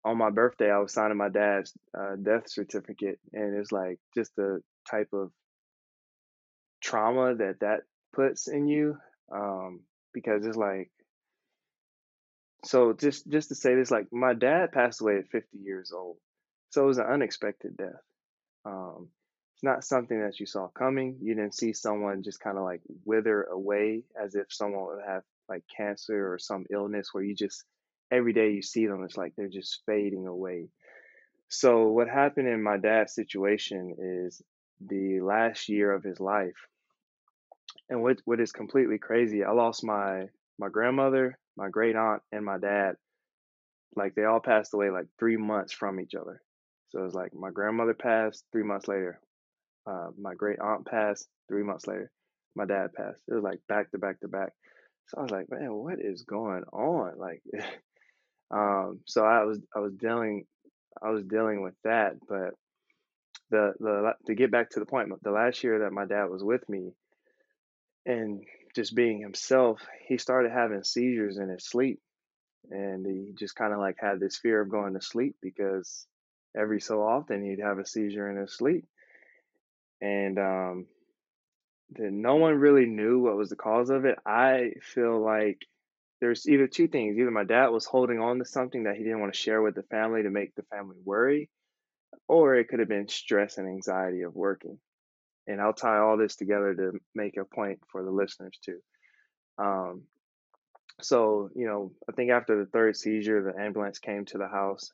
[0.04, 4.34] on my birthday, I was signing my dad's uh, death certificate, and it's like just
[4.36, 4.60] the
[4.90, 5.30] type of
[6.80, 7.80] trauma that that
[8.14, 8.96] puts in you
[9.34, 9.80] um
[10.14, 10.90] because it's like
[12.64, 16.16] so just just to say this like my dad passed away at 50 years old
[16.70, 18.00] so it was an unexpected death
[18.64, 19.08] um
[19.58, 22.82] it's not something that you saw coming you didn't see someone just kind of like
[23.04, 27.64] wither away as if someone would have like cancer or some illness where you just
[28.12, 30.68] every day you see them it's like they're just fading away
[31.48, 34.42] so what happened in my dad's situation is
[34.80, 36.68] the last year of his life
[37.90, 42.44] And what what is completely crazy, I lost my my grandmother, my great aunt, and
[42.44, 42.96] my dad.
[43.96, 46.42] Like they all passed away like three months from each other.
[46.88, 49.20] So it was like my grandmother passed three months later.
[49.88, 52.10] Uh, my great aunt passed three months later.
[52.54, 53.22] My dad passed.
[53.28, 54.52] It was like back to back to back.
[55.08, 57.18] So I was like, man, what is going on?
[57.18, 57.42] Like,
[58.50, 60.44] um, so I was I was dealing
[61.02, 62.16] I was dealing with that.
[62.28, 62.54] But
[63.50, 66.44] the the to get back to the point, the last year that my dad was
[66.44, 66.92] with me,
[68.04, 68.42] and
[68.74, 72.00] just being himself, he started having seizures in his sleep.
[72.70, 76.06] And he just kind of like had this fear of going to sleep because
[76.54, 78.84] every so often he'd have a seizure in his sleep.
[80.00, 80.86] And um,
[81.90, 84.18] then no one really knew what was the cause of it.
[84.24, 85.66] I feel like
[86.20, 87.16] there's either two things.
[87.16, 89.74] Either my dad was holding on to something that he didn't want to share with
[89.74, 91.48] the family to make the family worry,
[92.26, 94.78] or it could have been stress and anxiety of working.
[95.46, 98.80] And I'll tie all this together to make a point for the listeners too.
[99.56, 100.02] Um,
[101.00, 104.92] so, you know, I think after the third seizure, the ambulance came to the house,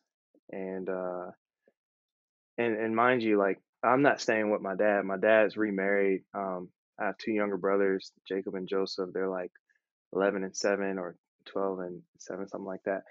[0.51, 1.31] and uh,
[2.59, 5.05] and and mind you, like I'm not staying with my dad.
[5.05, 6.23] My dad's remarried.
[6.35, 9.11] Um, I have two younger brothers, Jacob and Joseph.
[9.13, 9.53] They're like
[10.15, 11.17] 11 and 7 or
[11.47, 13.03] 12 and 7 something like that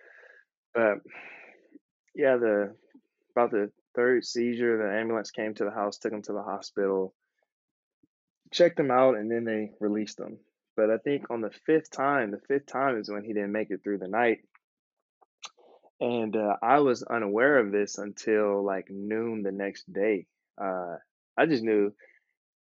[0.74, 0.96] but
[2.16, 2.76] yeah the
[3.36, 7.14] about the third seizure the ambulance came to the house took him to the hospital
[8.52, 10.38] checked him out and then they released him
[10.76, 13.70] but i think on the fifth time the fifth time is when he didn't make
[13.70, 14.40] it through the night
[16.00, 20.26] and uh, i was unaware of this until like noon the next day
[20.62, 20.96] uh,
[21.38, 21.94] i just knew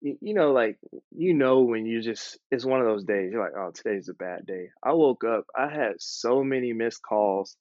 [0.02, 0.78] you, you know, like
[1.16, 3.32] you know when you just it's one of those days.
[3.32, 4.70] You're like, oh, today's a bad day.
[4.84, 5.46] I woke up.
[5.56, 7.56] I had so many missed calls.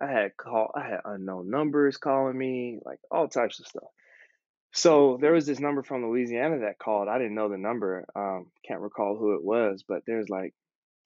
[0.00, 0.72] I had call.
[0.74, 3.88] I had unknown numbers calling me, like all types of stuff.
[4.74, 7.08] So there was this number from Louisiana that called.
[7.08, 8.04] I didn't know the number.
[8.14, 10.54] Um, can't recall who it was, but there's like,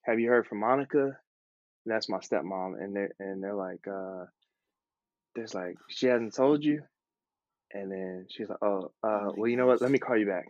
[0.04, 1.04] have you heard from Monica?
[1.04, 4.24] And that's my stepmom, and they're and they're like, uh,
[5.34, 6.82] there's like she hasn't told you,
[7.74, 9.80] and then she's like, oh, uh, Oh well, you know what?
[9.80, 10.46] Let me call you back.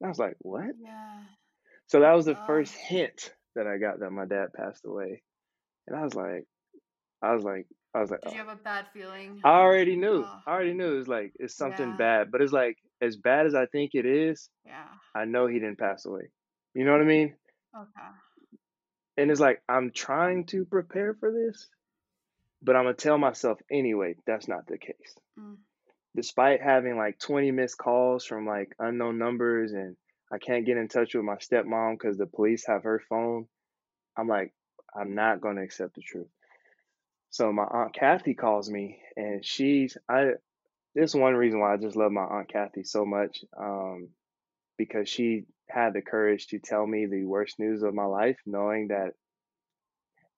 [0.00, 0.64] And I was like, what?
[0.80, 1.20] Yeah.
[1.88, 2.46] So that was the Oh.
[2.46, 5.22] first hint that I got that my dad passed away.
[5.86, 6.44] And I was like,
[7.22, 8.46] I was like, I was like, Did you oh.
[8.46, 9.40] have a bad feeling?
[9.44, 10.24] I already knew.
[10.26, 10.40] Oh.
[10.46, 11.96] I already knew it was like it's something Yeah.
[11.96, 14.84] bad, but it's like as bad as I think it is, Yeah.
[15.14, 16.28] I know he didn't pass away.
[16.74, 17.34] You know what I mean?
[17.74, 18.08] Okay.
[19.16, 21.68] And it's like I'm trying to prepare for this,
[22.62, 25.16] but I'm gonna tell myself anyway that's not the case.
[25.38, 25.56] Mm.
[26.16, 29.96] Despite having like 20 missed calls from like unknown numbers and
[30.32, 33.46] I can't get in touch with my stepmom because the police have her phone,
[34.16, 34.52] I'm like,
[34.94, 36.28] I'm not gonna accept the truth.
[37.30, 40.32] So my aunt Kathy calls me, and she's I.
[40.94, 44.08] This is one reason why I just love my aunt Kathy so much, um,
[44.78, 48.88] because she had the courage to tell me the worst news of my life, knowing
[48.88, 49.12] that,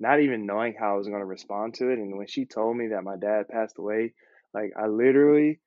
[0.00, 1.98] not even knowing how I was going to respond to it.
[1.98, 4.14] And when she told me that my dad passed away,
[4.54, 5.60] like I literally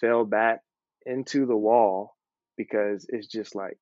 [0.00, 0.60] fell back
[1.04, 2.16] into the wall
[2.56, 3.78] because it's just like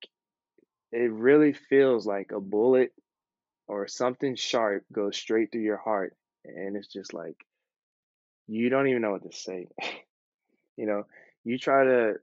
[0.91, 2.91] it really feels like a bullet
[3.67, 6.15] or something sharp goes straight through your heart,
[6.45, 7.37] and it's just like
[8.47, 9.67] you don't even know what to say.
[10.77, 11.05] you know,
[11.43, 12.13] you try to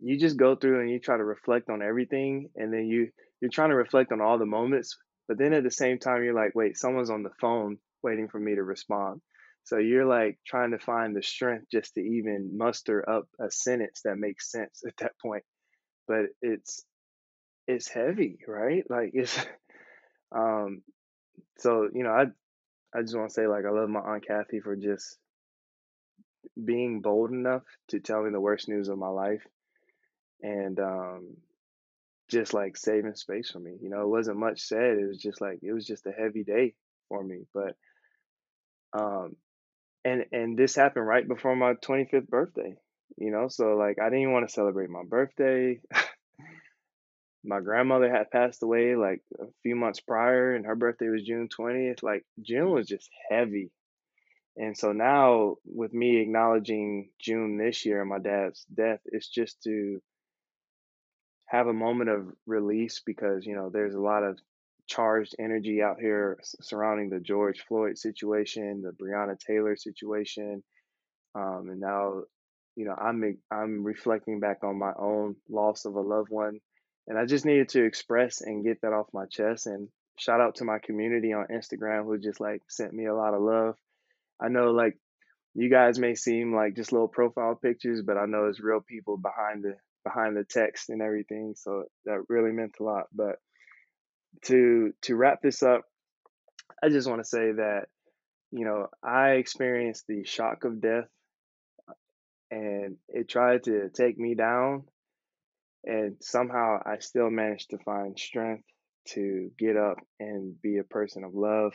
[0.00, 3.10] you just go through and you try to reflect on everything and then you
[3.40, 4.96] you're trying to reflect on all the moments,
[5.26, 8.38] but then at the same time you're like, wait, someone's on the phone waiting for
[8.40, 9.20] me to respond.
[9.68, 14.00] So you're like trying to find the strength just to even muster up a sentence
[14.04, 15.44] that makes sense at that point.
[16.06, 16.84] But it's
[17.66, 18.84] it's heavy, right?
[18.90, 19.38] Like it's
[20.34, 20.82] um
[21.58, 22.24] so you know, I
[22.98, 25.18] I just want to say like I love my aunt Kathy for just
[26.64, 29.46] being bold enough to tell me the worst news of my life
[30.42, 31.36] and um
[32.28, 33.76] just like saving space for me.
[33.80, 34.98] You know, it wasn't much said.
[34.98, 36.74] It was just like it was just a heavy day
[37.08, 37.46] for me.
[37.54, 37.76] But
[38.92, 39.36] um
[40.08, 42.74] and and this happened right before my 25th birthday.
[43.16, 45.80] You know, so like I didn't even want to celebrate my birthday.
[47.44, 51.48] my grandmother had passed away like a few months prior and her birthday was June
[51.48, 52.02] 20th.
[52.02, 53.70] Like June was just heavy.
[54.56, 59.62] And so now with me acknowledging June this year and my dad's death, it's just
[59.62, 60.00] to
[61.46, 64.38] have a moment of release because you know there's a lot of
[64.88, 70.62] charged energy out here surrounding the George Floyd situation, the Breonna Taylor situation,
[71.34, 72.22] um, and now
[72.74, 76.58] you know I'm I'm reflecting back on my own loss of a loved one,
[77.06, 79.66] and I just needed to express and get that off my chest.
[79.66, 79.88] And
[80.18, 83.42] shout out to my community on Instagram who just like sent me a lot of
[83.42, 83.76] love.
[84.40, 84.98] I know like
[85.54, 89.16] you guys may seem like just little profile pictures, but I know it's real people
[89.16, 89.74] behind the
[90.04, 91.54] behind the text and everything.
[91.56, 93.06] So that really meant a lot.
[93.14, 93.36] But
[94.42, 95.82] to to wrap this up,
[96.82, 97.86] I just want to say that
[98.50, 101.08] you know I experienced the shock of death,
[102.50, 104.84] and it tried to take me down,
[105.84, 108.64] and somehow I still managed to find strength
[109.08, 111.72] to get up and be a person of love.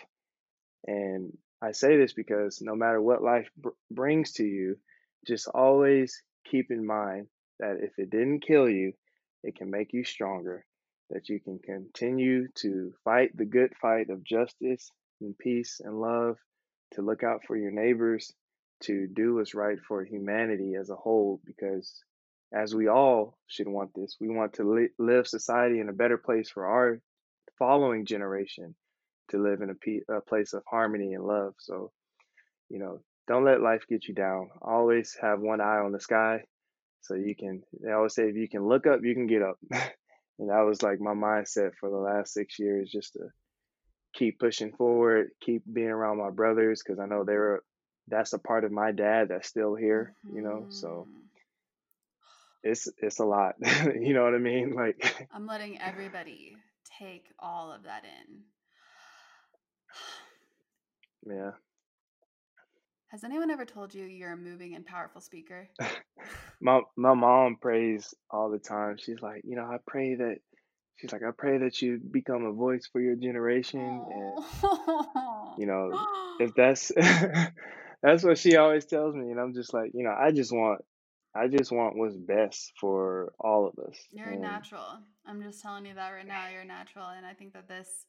[0.85, 4.77] And I say this because no matter what life br- brings to you,
[5.25, 7.27] just always keep in mind
[7.59, 8.93] that if it didn't kill you,
[9.43, 10.65] it can make you stronger,
[11.09, 14.89] that you can continue to fight the good fight of justice
[15.21, 16.37] and peace and love,
[16.93, 18.33] to look out for your neighbors,
[18.81, 22.03] to do what's right for humanity as a whole, because
[22.53, 26.17] as we all should want this, we want to li- live society in a better
[26.17, 26.99] place for our
[27.57, 28.75] following generation
[29.29, 31.53] to live in a, pe- a place of harmony and love.
[31.59, 31.91] So,
[32.69, 34.49] you know, don't let life get you down.
[34.61, 36.43] Always have one eye on the sky
[37.01, 39.57] so you can, they always say, if you can look up, you can get up.
[40.39, 43.29] and that was like my mindset for the last six years, just to
[44.13, 47.61] keep pushing forward, keep being around my brothers, because I know they're,
[48.07, 51.23] that's a part of my dad that's still here, you know, so Mhm.
[52.63, 53.55] it's, it's a lot.
[53.99, 54.73] you know what I mean?
[54.73, 56.57] Like, I'm letting everybody
[56.99, 58.43] take all of that in.
[61.35, 61.51] yeah.
[63.13, 65.69] Has anyone ever told you you're a moving and powerful speaker?
[66.61, 68.97] my my mom prays all the time.
[68.97, 70.37] She's like, you know, I pray that
[70.95, 74.33] she's like, I pray that you become a voice for your generation, and
[74.63, 75.53] Oh.
[75.59, 75.91] you know,
[76.39, 76.91] if that's
[78.01, 80.81] that's what she always tells me, and I'm just like, you know, I just want
[81.35, 84.97] I just want what's best for all of us, You're and natural.
[85.27, 86.47] I'm just telling you that right now.
[86.51, 87.09] You're natural.
[87.09, 88.07] And I think that this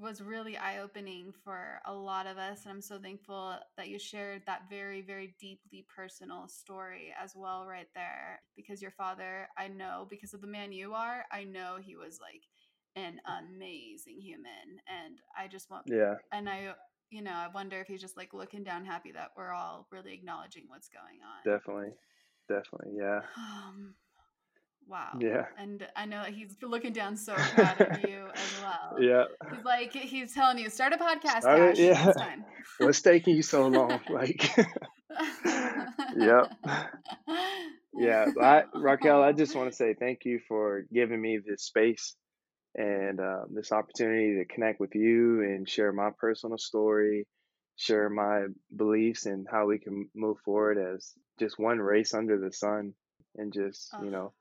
[0.00, 2.62] was really eye opening for a lot of us.
[2.62, 7.66] And I'm so thankful that you shared that very, very deeply personal story as well,
[7.66, 8.40] right there.
[8.56, 12.18] Because your father, I know, because of the man you are, I know he was
[12.20, 12.42] like
[12.96, 14.80] an amazing human.
[14.88, 16.74] And I just want, yeah, and I,
[17.10, 20.14] you know, I wonder if he's just like looking down happy that we're all really
[20.14, 21.44] acknowledging what's going on.
[21.44, 21.92] definitely,
[22.48, 23.94] definitely, yeah, Um,
[24.88, 25.18] wow.
[25.20, 28.96] yeah, And I know he's looking down so proud of you as well.
[29.00, 29.24] yeah.
[29.54, 32.12] He's like, he's telling you, start a podcast, Start yeah.
[32.78, 34.00] What's taking you so long?
[34.10, 34.50] Like,
[36.16, 36.52] yep.
[37.94, 42.14] Yeah, I, Raquel, I just want to say thank you for giving me this space
[42.74, 47.26] and uh, this opportunity to connect with you and share my personal story,
[47.76, 52.52] share my beliefs and how we can move forward as just one race under the
[52.52, 52.94] sun.
[53.36, 54.34] And just, you know,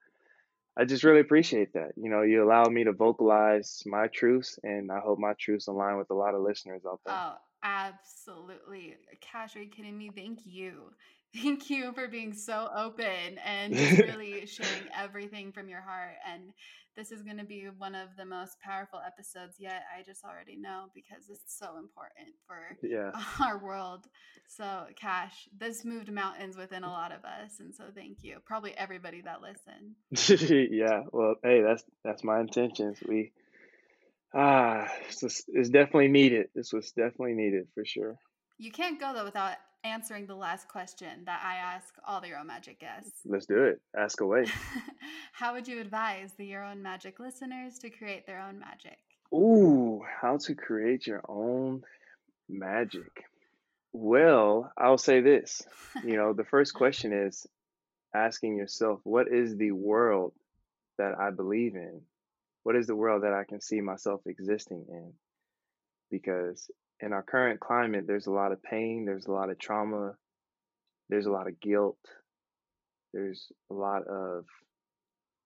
[0.78, 1.92] I just really appreciate that.
[1.96, 5.98] You know, you allow me to vocalize my truths, and I hope my truths align
[5.98, 7.16] with a lot of listeners out there.
[7.16, 7.34] Oh,
[7.64, 8.96] absolutely.
[9.20, 10.12] Cash, are you kidding me?
[10.16, 10.92] Thank you.
[11.34, 16.16] Thank you for being so open and really sharing everything from your heart.
[16.30, 16.52] And
[16.96, 19.84] this is going to be one of the most powerful episodes yet.
[19.98, 23.12] I just already know because it's so important for yeah.
[23.40, 24.08] our world.
[24.48, 27.60] So, Cash, this moved mountains within a lot of us.
[27.60, 28.40] And so, thank you.
[28.46, 30.70] Probably everybody that listened.
[30.72, 32.98] yeah, well, hey, that's that's my intentions.
[33.08, 33.32] We
[34.34, 36.48] ah, it's, just- it's definitely needed.
[36.54, 38.18] This was definitely needed for sure.
[38.58, 42.40] You can't go, though, without answering the last question that I ask all the Your
[42.40, 43.20] Own Magic guests.
[43.26, 43.82] Let's do it.
[43.98, 44.46] Ask away.
[45.34, 48.98] How would you advise the Your Own Magic listeners to create their own magic?
[49.34, 51.84] Ooh, how to create your own
[52.50, 53.26] magic.
[53.94, 55.62] Well, I'll say this.
[56.04, 57.48] You know, the first question is
[58.14, 60.34] asking yourself, what is the world
[60.98, 62.02] that I believe in?
[62.64, 65.14] What is the world that I can see myself existing in?
[66.12, 66.70] Because
[67.02, 70.14] in our current climate, there's a lot of pain, there's a lot of trauma,
[71.10, 71.98] there's a lot of guilt,
[73.14, 74.46] there's a lot of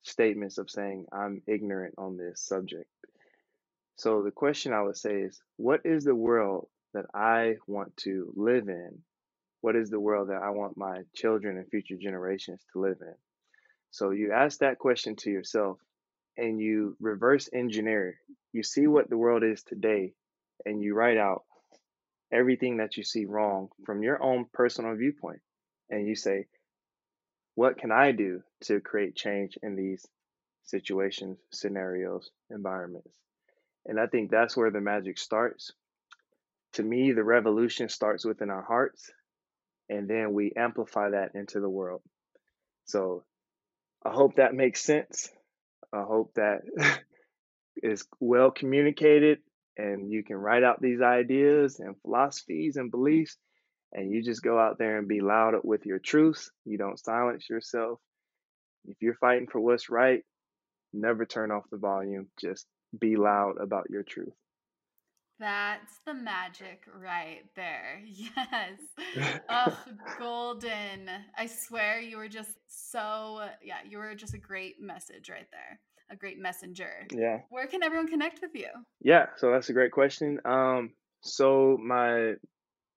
[0.04, 2.90] statements of saying, I'm ignorant on this subject.
[3.98, 8.32] So the question I would say is, what is the world that I want to
[8.36, 9.00] live in?
[9.62, 13.16] What is the world that I want my children and future generations to live in?
[13.92, 15.80] So you ask that question to yourself
[16.38, 18.20] and you reverse engineer.
[18.52, 20.14] You see what the world is today
[20.66, 21.44] and you write out
[22.32, 25.42] everything that you see wrong from your own personal viewpoint.
[25.90, 26.48] And you say,
[27.56, 30.06] what can I do to create change in these
[30.66, 33.12] situations, scenarios, environments?
[33.86, 35.72] And I think that's where the magic starts.
[36.74, 39.12] To me, the revolution starts within our hearts,
[39.90, 42.02] and then we amplify that into the world.
[42.86, 43.24] So
[44.04, 45.30] I hope that makes sense.
[45.94, 46.62] I hope that
[47.82, 49.40] is well communicated
[49.78, 53.38] and you can write out these ideas and philosophies and beliefs
[53.96, 56.52] and you just go out there and be loud with your truths.
[56.66, 58.00] You don't silence yourself.
[58.86, 60.22] If you're fighting for what's right,
[60.94, 62.28] never turn off the volume.
[62.40, 62.68] Just
[63.00, 64.34] be loud about your truth.
[65.40, 68.02] That's the magic right there.
[68.06, 68.80] Yes.
[69.50, 69.78] Oh,
[70.20, 71.10] golden.
[71.38, 75.80] I swear you were just so, yeah, you were just a great message right there.
[76.12, 77.08] A great messenger.
[77.12, 77.40] yeah.
[77.50, 78.68] Where can everyone connect with you?
[79.02, 80.40] Yeah, so that's a great question.
[80.46, 80.92] Um,
[81.22, 82.34] so my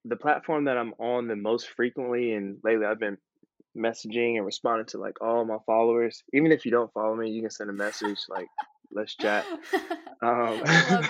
[0.05, 3.17] the platform that I'm on the most frequently and lately I've been
[3.77, 6.23] messaging and responding to like all my followers.
[6.33, 8.47] Even if you don't follow me, you can send a message like
[8.91, 9.45] let's chat.
[10.21, 11.09] Um, I love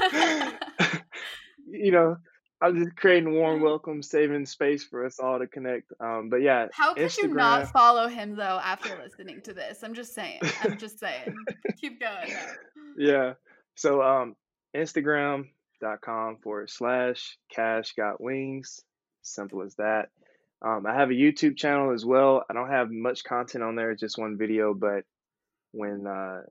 [0.00, 1.02] that.
[1.68, 2.16] you know,
[2.62, 5.92] I'm just creating warm welcome, saving space for us all to connect.
[5.98, 9.82] Um, but yeah, How could you not follow him though after listening to this?
[9.82, 10.40] I'm just saying.
[10.62, 11.34] I'm just saying.
[11.80, 12.28] Keep going.
[12.28, 13.04] though.
[13.04, 13.32] yeah.
[13.74, 14.36] So um
[14.76, 18.80] Instagram.com forward slash cash got wings.
[19.22, 20.10] Simple as that.
[20.64, 22.44] Um, I have a YouTube channel as well.
[22.48, 25.02] I don't have much content on there, just one video, but
[25.72, 26.42] when uh,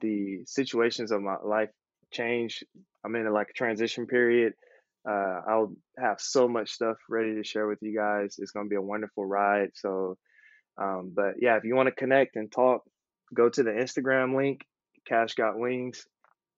[0.00, 1.70] the situations of my life
[2.12, 2.62] change,
[3.02, 4.52] I'm in a, like a transition period.
[5.08, 8.36] Uh, I'll have so much stuff ready to share with you guys.
[8.38, 9.70] It's going to be a wonderful ride.
[9.74, 10.16] So,
[10.80, 12.82] um, but yeah, if you want to connect and talk,
[13.34, 14.64] go to the Instagram link,
[15.06, 16.06] Cash Got Wings,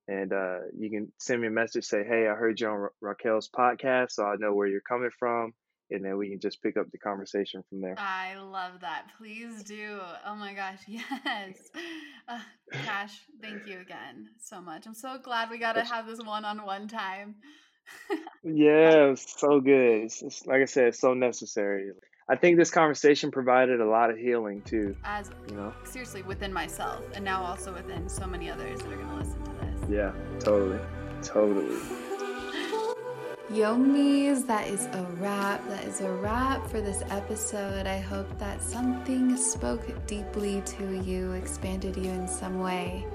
[0.09, 1.85] and uh, you can send me a message.
[1.85, 5.11] Say, hey, I heard you on Ra- Raquel's podcast, so I know where you're coming
[5.19, 5.53] from,
[5.91, 7.97] and then we can just pick up the conversation from there.
[7.99, 9.07] I love that.
[9.19, 9.99] Please do.
[10.25, 11.57] Oh my gosh, yes.
[12.29, 12.39] Uh,
[12.73, 14.87] Cash, thank you again so much.
[14.87, 17.37] I'm so glad we got to have this one-on-one time.
[18.45, 20.05] Yeah, so good.
[20.05, 21.93] It's, it's, like I said, it's so necessary.
[22.29, 24.97] I think this conversation provided a lot of healing too.
[25.05, 28.97] As you know, seriously, within myself, and now also within so many others that are
[28.97, 29.91] going to listen to this.
[29.91, 30.81] Yeah, totally,
[31.23, 31.77] totally.
[33.51, 35.65] Yomis, that is a wrap.
[35.69, 37.87] That is a wrap for this episode.
[37.87, 43.07] I hope that something spoke deeply to you, expanded you in some way.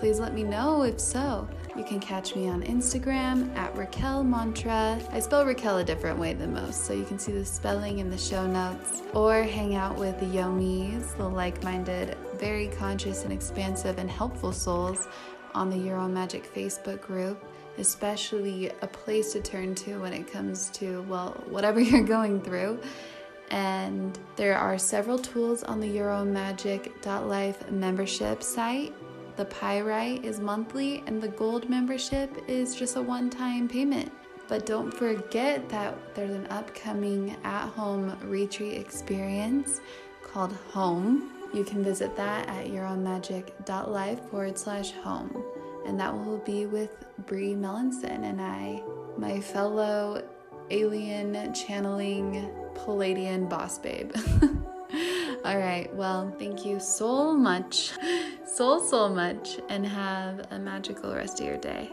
[0.00, 1.46] Please let me know if so.
[1.76, 4.98] You can catch me on Instagram at Raquel Mantra.
[5.12, 8.08] I spell Raquel a different way than most, so you can see the spelling in
[8.08, 9.02] the show notes.
[9.12, 14.52] Or hang out with the Yomis, the like minded, very conscious and expansive and helpful
[14.54, 15.06] souls
[15.52, 17.44] on the Own Magic Facebook group,
[17.76, 22.80] especially a place to turn to when it comes to, well, whatever you're going through.
[23.50, 28.94] And there are several tools on the Your Own Magic.life membership site
[29.40, 34.12] the Pyrite is monthly, and the Gold membership is just a one time payment.
[34.48, 39.80] But don't forget that there's an upcoming at home retreat experience
[40.22, 41.30] called Home.
[41.54, 45.42] You can visit that at yourownmagic.life forward slash home.
[45.86, 48.82] And that will be with Brie Melanson and I,
[49.16, 50.22] my fellow
[50.68, 54.14] alien channeling Pleiadian boss babe.
[55.44, 57.92] All right, well, thank you so much
[58.46, 61.90] so, so much and have a magical rest of your day.